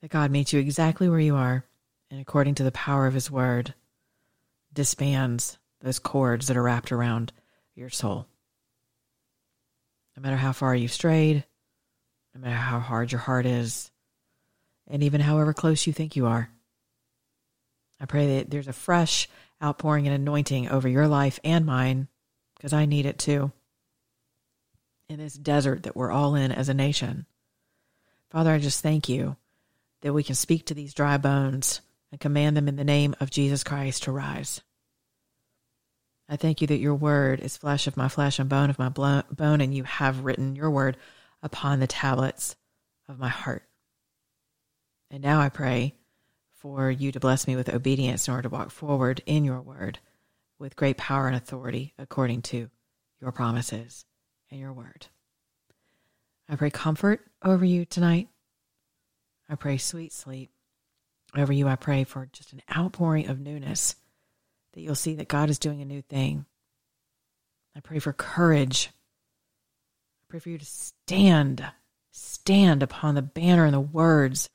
that 0.00 0.10
God 0.10 0.30
meets 0.30 0.52
you 0.52 0.60
exactly 0.60 1.08
where 1.08 1.18
you 1.18 1.36
are, 1.36 1.64
and 2.10 2.20
according 2.20 2.54
to 2.56 2.62
the 2.62 2.72
power 2.72 3.06
of 3.06 3.14
His 3.14 3.30
Word, 3.30 3.74
disbands 4.72 5.58
those 5.80 5.98
cords 5.98 6.46
that 6.46 6.56
are 6.56 6.62
wrapped 6.62 6.92
around 6.92 7.32
your 7.74 7.90
soul 7.90 8.26
no 10.20 10.22
matter 10.22 10.36
how 10.36 10.52
far 10.52 10.74
you've 10.74 10.92
strayed, 10.92 11.44
no 12.34 12.40
matter 12.42 12.56
how 12.56 12.78
hard 12.78 13.10
your 13.10 13.20
heart 13.20 13.46
is, 13.46 13.90
and 14.90 15.02
even 15.02 15.20
however 15.20 15.54
close 15.54 15.86
you 15.86 15.92
think 15.92 16.16
you 16.16 16.26
are. 16.26 16.50
I 18.00 18.06
pray 18.06 18.38
that 18.38 18.50
there's 18.50 18.68
a 18.68 18.72
fresh 18.72 19.28
outpouring 19.62 20.06
and 20.06 20.14
anointing 20.14 20.68
over 20.68 20.88
your 20.88 21.06
life 21.06 21.38
and 21.44 21.64
mine, 21.64 22.08
because 22.56 22.72
I 22.72 22.86
need 22.86 23.06
it 23.06 23.18
too. 23.18 23.52
In 25.08 25.18
this 25.18 25.34
desert 25.34 25.84
that 25.84 25.96
we're 25.96 26.10
all 26.10 26.34
in 26.34 26.52
as 26.52 26.68
a 26.68 26.74
nation. 26.74 27.26
Father, 28.30 28.52
I 28.52 28.58
just 28.58 28.82
thank 28.82 29.08
you 29.08 29.36
that 30.02 30.12
we 30.12 30.22
can 30.22 30.34
speak 30.34 30.66
to 30.66 30.74
these 30.74 30.94
dry 30.94 31.18
bones 31.18 31.80
and 32.10 32.20
command 32.20 32.56
them 32.56 32.68
in 32.68 32.76
the 32.76 32.84
name 32.84 33.14
of 33.20 33.30
Jesus 33.30 33.64
Christ 33.64 34.04
to 34.04 34.12
rise. 34.12 34.62
I 36.28 36.36
thank 36.36 36.60
you 36.60 36.66
that 36.68 36.78
your 36.78 36.94
word 36.94 37.40
is 37.40 37.56
flesh 37.56 37.86
of 37.86 37.96
my 37.96 38.08
flesh 38.08 38.38
and 38.38 38.48
bone 38.48 38.70
of 38.70 38.78
my 38.78 38.88
bone, 38.88 39.60
and 39.60 39.74
you 39.74 39.82
have 39.82 40.24
written 40.24 40.54
your 40.54 40.70
word 40.70 40.96
upon 41.42 41.80
the 41.80 41.86
tablets 41.86 42.54
of 43.08 43.18
my 43.18 43.28
heart. 43.28 43.64
And 45.10 45.22
now 45.22 45.40
I 45.40 45.48
pray 45.48 45.94
for 46.54 46.90
you 46.90 47.10
to 47.12 47.20
bless 47.20 47.46
me 47.46 47.56
with 47.56 47.68
obedience 47.68 48.28
in 48.28 48.34
order 48.34 48.48
to 48.48 48.54
walk 48.54 48.70
forward 48.70 49.22
in 49.26 49.44
your 49.44 49.60
word 49.60 49.98
with 50.58 50.76
great 50.76 50.98
power 50.98 51.26
and 51.26 51.36
authority 51.36 51.94
according 51.98 52.42
to 52.42 52.70
your 53.20 53.32
promises 53.32 54.04
and 54.50 54.60
your 54.60 54.72
word. 54.72 55.06
I 56.48 56.56
pray 56.56 56.70
comfort 56.70 57.22
over 57.42 57.64
you 57.64 57.84
tonight. 57.84 58.28
I 59.48 59.54
pray 59.54 59.78
sweet 59.78 60.12
sleep 60.12 60.50
over 61.36 61.52
you. 61.52 61.66
I 61.66 61.76
pray 61.76 62.04
for 62.04 62.28
just 62.32 62.52
an 62.52 62.62
outpouring 62.76 63.28
of 63.28 63.40
newness 63.40 63.96
that 64.72 64.80
you'll 64.80 64.94
see 64.94 65.14
that 65.14 65.28
God 65.28 65.50
is 65.50 65.58
doing 65.58 65.80
a 65.80 65.86
new 65.86 66.02
thing. 66.02 66.44
I 67.74 67.80
pray 67.80 67.98
for 67.98 68.12
courage. 68.12 68.90
I 70.22 70.24
pray 70.28 70.40
for 70.40 70.50
you 70.50 70.58
to 70.58 70.64
stand, 70.64 71.64
stand 72.10 72.82
upon 72.82 73.14
the 73.14 73.22
banner 73.22 73.64
and 73.64 73.74
the 73.74 73.80
words, 73.80 74.48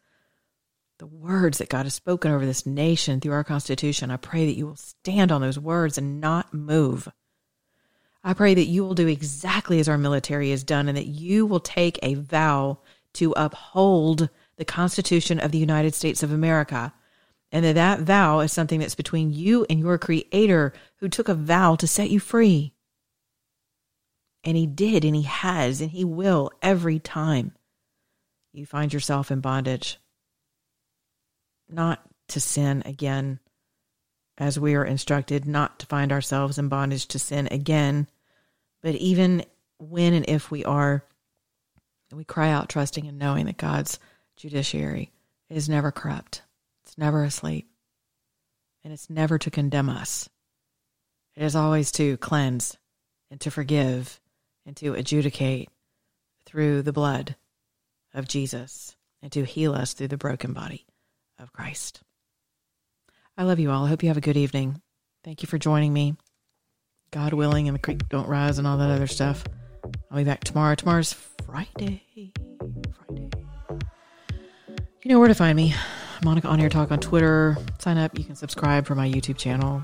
the 1.06 1.16
words 1.18 1.60
that 1.60 1.70
God 1.70 1.86
has 1.86 1.93
spoken 1.93 2.32
over 2.32 2.47
this 2.47 2.66
nation 2.66 3.20
through 3.20 3.34
our 3.34 3.43
Constitution. 3.43 4.10
I 4.10 4.18
pray 4.18 4.47
that 4.47 4.58
you 4.58 4.66
will 4.66 4.76
stand 4.76 5.32
on 5.32 5.41
those 5.41 5.60
words 5.60 5.99
and 5.99 6.20
not 6.20 6.51
move. 6.51 7.08
I 8.24 8.34
pray 8.34 8.56
that 8.56 8.66
you 8.66 8.84
will 8.84 8.95
do 8.95 9.06
exactly 9.06 9.80
as 9.80 9.88
our 9.88 9.99
military 9.99 10.49
has 10.49 10.64
done 10.64 10.88
and 10.88 10.97
that 10.97 11.06
you 11.06 11.45
will 11.45 11.60
take 11.60 11.99
a 12.01 12.16
vow 12.16 12.80
to 13.14 13.34
uphold 13.38 14.30
the 14.58 14.66
Constitution 14.66 15.39
of 15.39 15.51
the 15.51 15.60
United 15.60 15.93
States 15.93 16.24
of 16.24 16.32
America 16.32 16.91
and 17.51 17.64
that 17.64 17.76
that 17.76 17.99
vow 17.99 18.39
is 18.39 18.51
something 18.51 18.80
that's 18.80 18.95
between 18.95 19.32
you 19.32 19.64
and 19.70 19.80
your 19.80 19.99
creator 19.99 20.74
who 20.97 21.08
took 21.08 21.30
a 21.30 21.36
vow 21.36 21.76
to 21.76 21.86
set 21.86 22.10
you 22.10 22.20
free. 22.20 22.74
And 24.43 24.58
he 24.58 24.66
did, 24.66 25.06
and 25.06 25.16
he 25.16 25.22
has, 25.24 25.82
and 25.82 25.91
he 25.91 26.03
will 26.03 26.49
every 26.64 26.97
time 26.97 27.53
you 28.51 28.66
find 28.66 28.91
yourself 28.91 29.30
in 29.30 29.39
bondage. 29.39 29.99
Not 31.70 32.01
to 32.30 32.39
sin 32.39 32.84
again, 32.86 33.39
as 34.38 34.59
we 34.59 34.76
are 34.76 34.86
instructed 34.86 35.45
not 35.45 35.80
to 35.80 35.86
find 35.86 36.11
ourselves 36.11 36.57
in 36.57 36.70
bondage 36.70 37.07
to 37.07 37.20
sin 37.20 37.47
again, 37.51 38.07
but 38.82 38.95
even 38.95 39.43
when 39.78 40.13
and 40.13 40.26
if 40.28 40.51
we 40.51 40.63
are, 40.66 41.03
we 42.11 42.24
cry 42.24 42.51
out 42.51 42.70
trusting 42.70 43.07
and 43.07 43.20
knowing 43.20 43.45
that 43.45 43.57
God's 43.57 43.99
judiciary 44.38 45.11
is 45.49 45.70
never 45.70 45.91
corrupt 45.91 46.41
it's 46.86 46.97
never 46.97 47.24
asleep. 47.24 47.68
And 48.84 48.93
it's 48.93 49.09
never 49.09 49.39
to 49.39 49.49
condemn 49.49 49.89
us. 49.89 50.30
It 51.36 51.43
is 51.43 51.55
always 51.55 51.91
to 51.93 52.18
cleanse 52.18 52.78
and 53.32 53.41
to 53.41 53.51
forgive 53.51 54.20
and 54.66 54.78
to 54.78 54.93
adjudicate 54.93 55.70
through 56.45 56.84
the 56.84 56.93
blood 56.93 57.36
of 58.13 58.28
Jesus 58.28 58.95
and 59.22 59.32
to 59.32 59.43
heal 59.43 59.74
us 59.74 59.93
through 59.93 60.09
the 60.09 60.18
broken 60.18 60.53
body 60.53 60.86
of 61.39 61.53
Christ. 61.53 62.01
I 63.38 63.43
love 63.43 63.59
you 63.59 63.71
all. 63.71 63.86
I 63.86 63.89
hope 63.89 64.03
you 64.03 64.09
have 64.09 64.17
a 64.17 64.21
good 64.21 64.38
evening. 64.38 64.81
Thank 65.23 65.41
you 65.41 65.47
for 65.47 65.57
joining 65.57 65.91
me. 65.91 66.15
God 67.11 67.33
willing, 67.33 67.67
and 67.67 67.75
the 67.75 67.81
creek 67.81 68.07
don't 68.09 68.27
rise 68.27 68.57
and 68.57 68.67
all 68.67 68.77
that 68.77 68.89
other 68.89 69.07
stuff. 69.07 69.43
I'll 70.09 70.17
be 70.17 70.23
back 70.23 70.43
tomorrow. 70.43 70.75
Tomorrow's 70.75 71.13
Friday. 71.13 72.03
Friday. 72.13 72.33
You 75.03 75.11
know 75.11 75.19
where 75.19 75.27
to 75.27 75.36
find 75.36 75.55
me. 75.55 75.73
Monica 76.23 76.47
On 76.47 76.59
Air 76.59 76.69
Talk 76.69 76.91
on 76.91 76.99
Twitter. 76.99 77.57
Sign 77.79 77.97
up. 77.97 78.17
You 78.17 78.25
can 78.25 78.36
subscribe 78.36 78.86
for 78.86 78.95
my 78.95 79.07
YouTube 79.07 79.38
channel. 79.38 79.83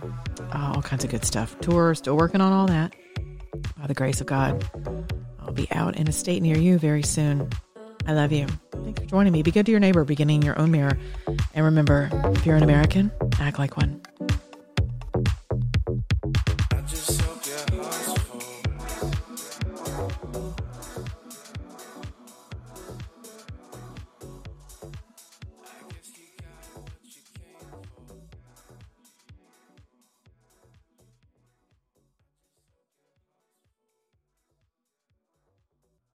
Uh, 0.52 0.74
all 0.76 0.82
kinds 0.82 1.04
of 1.04 1.12
good 1.12 1.24
stuff. 1.24 1.60
Tour, 1.60 1.94
still 1.94 2.18
working 2.18 2.42
on 2.42 2.52
all 2.52 2.68
that. 2.68 2.96
By 3.78 3.88
the 3.88 3.94
grace 3.94 4.22
of 4.22 4.28
God, 4.28 4.66
I'll 5.40 5.52
be 5.52 5.70
out 5.72 5.98
in 5.98 6.08
a 6.08 6.12
state 6.12 6.42
near 6.42 6.58
you 6.58 6.80
very 6.80 7.04
soon. 7.04 7.50
I 8.08 8.14
love 8.14 8.32
you. 8.32 8.48
Thanks 8.84 9.02
for 9.02 9.08
joining 9.08 9.34
me. 9.34 9.44
Be 9.44 9.52
good 9.52 9.66
to 9.66 9.72
your 9.72 9.80
neighbor, 9.80 10.04
beginning 10.04 10.42
your 10.42 10.58
own 10.60 10.72
mirror. 10.72 10.98
And 11.54 11.66
remember, 11.66 12.10
if 12.34 12.46
you're 12.46 12.56
an 12.56 12.64
American, 12.64 13.12
act 13.40 13.60
like 13.60 13.78
one. 13.78 14.02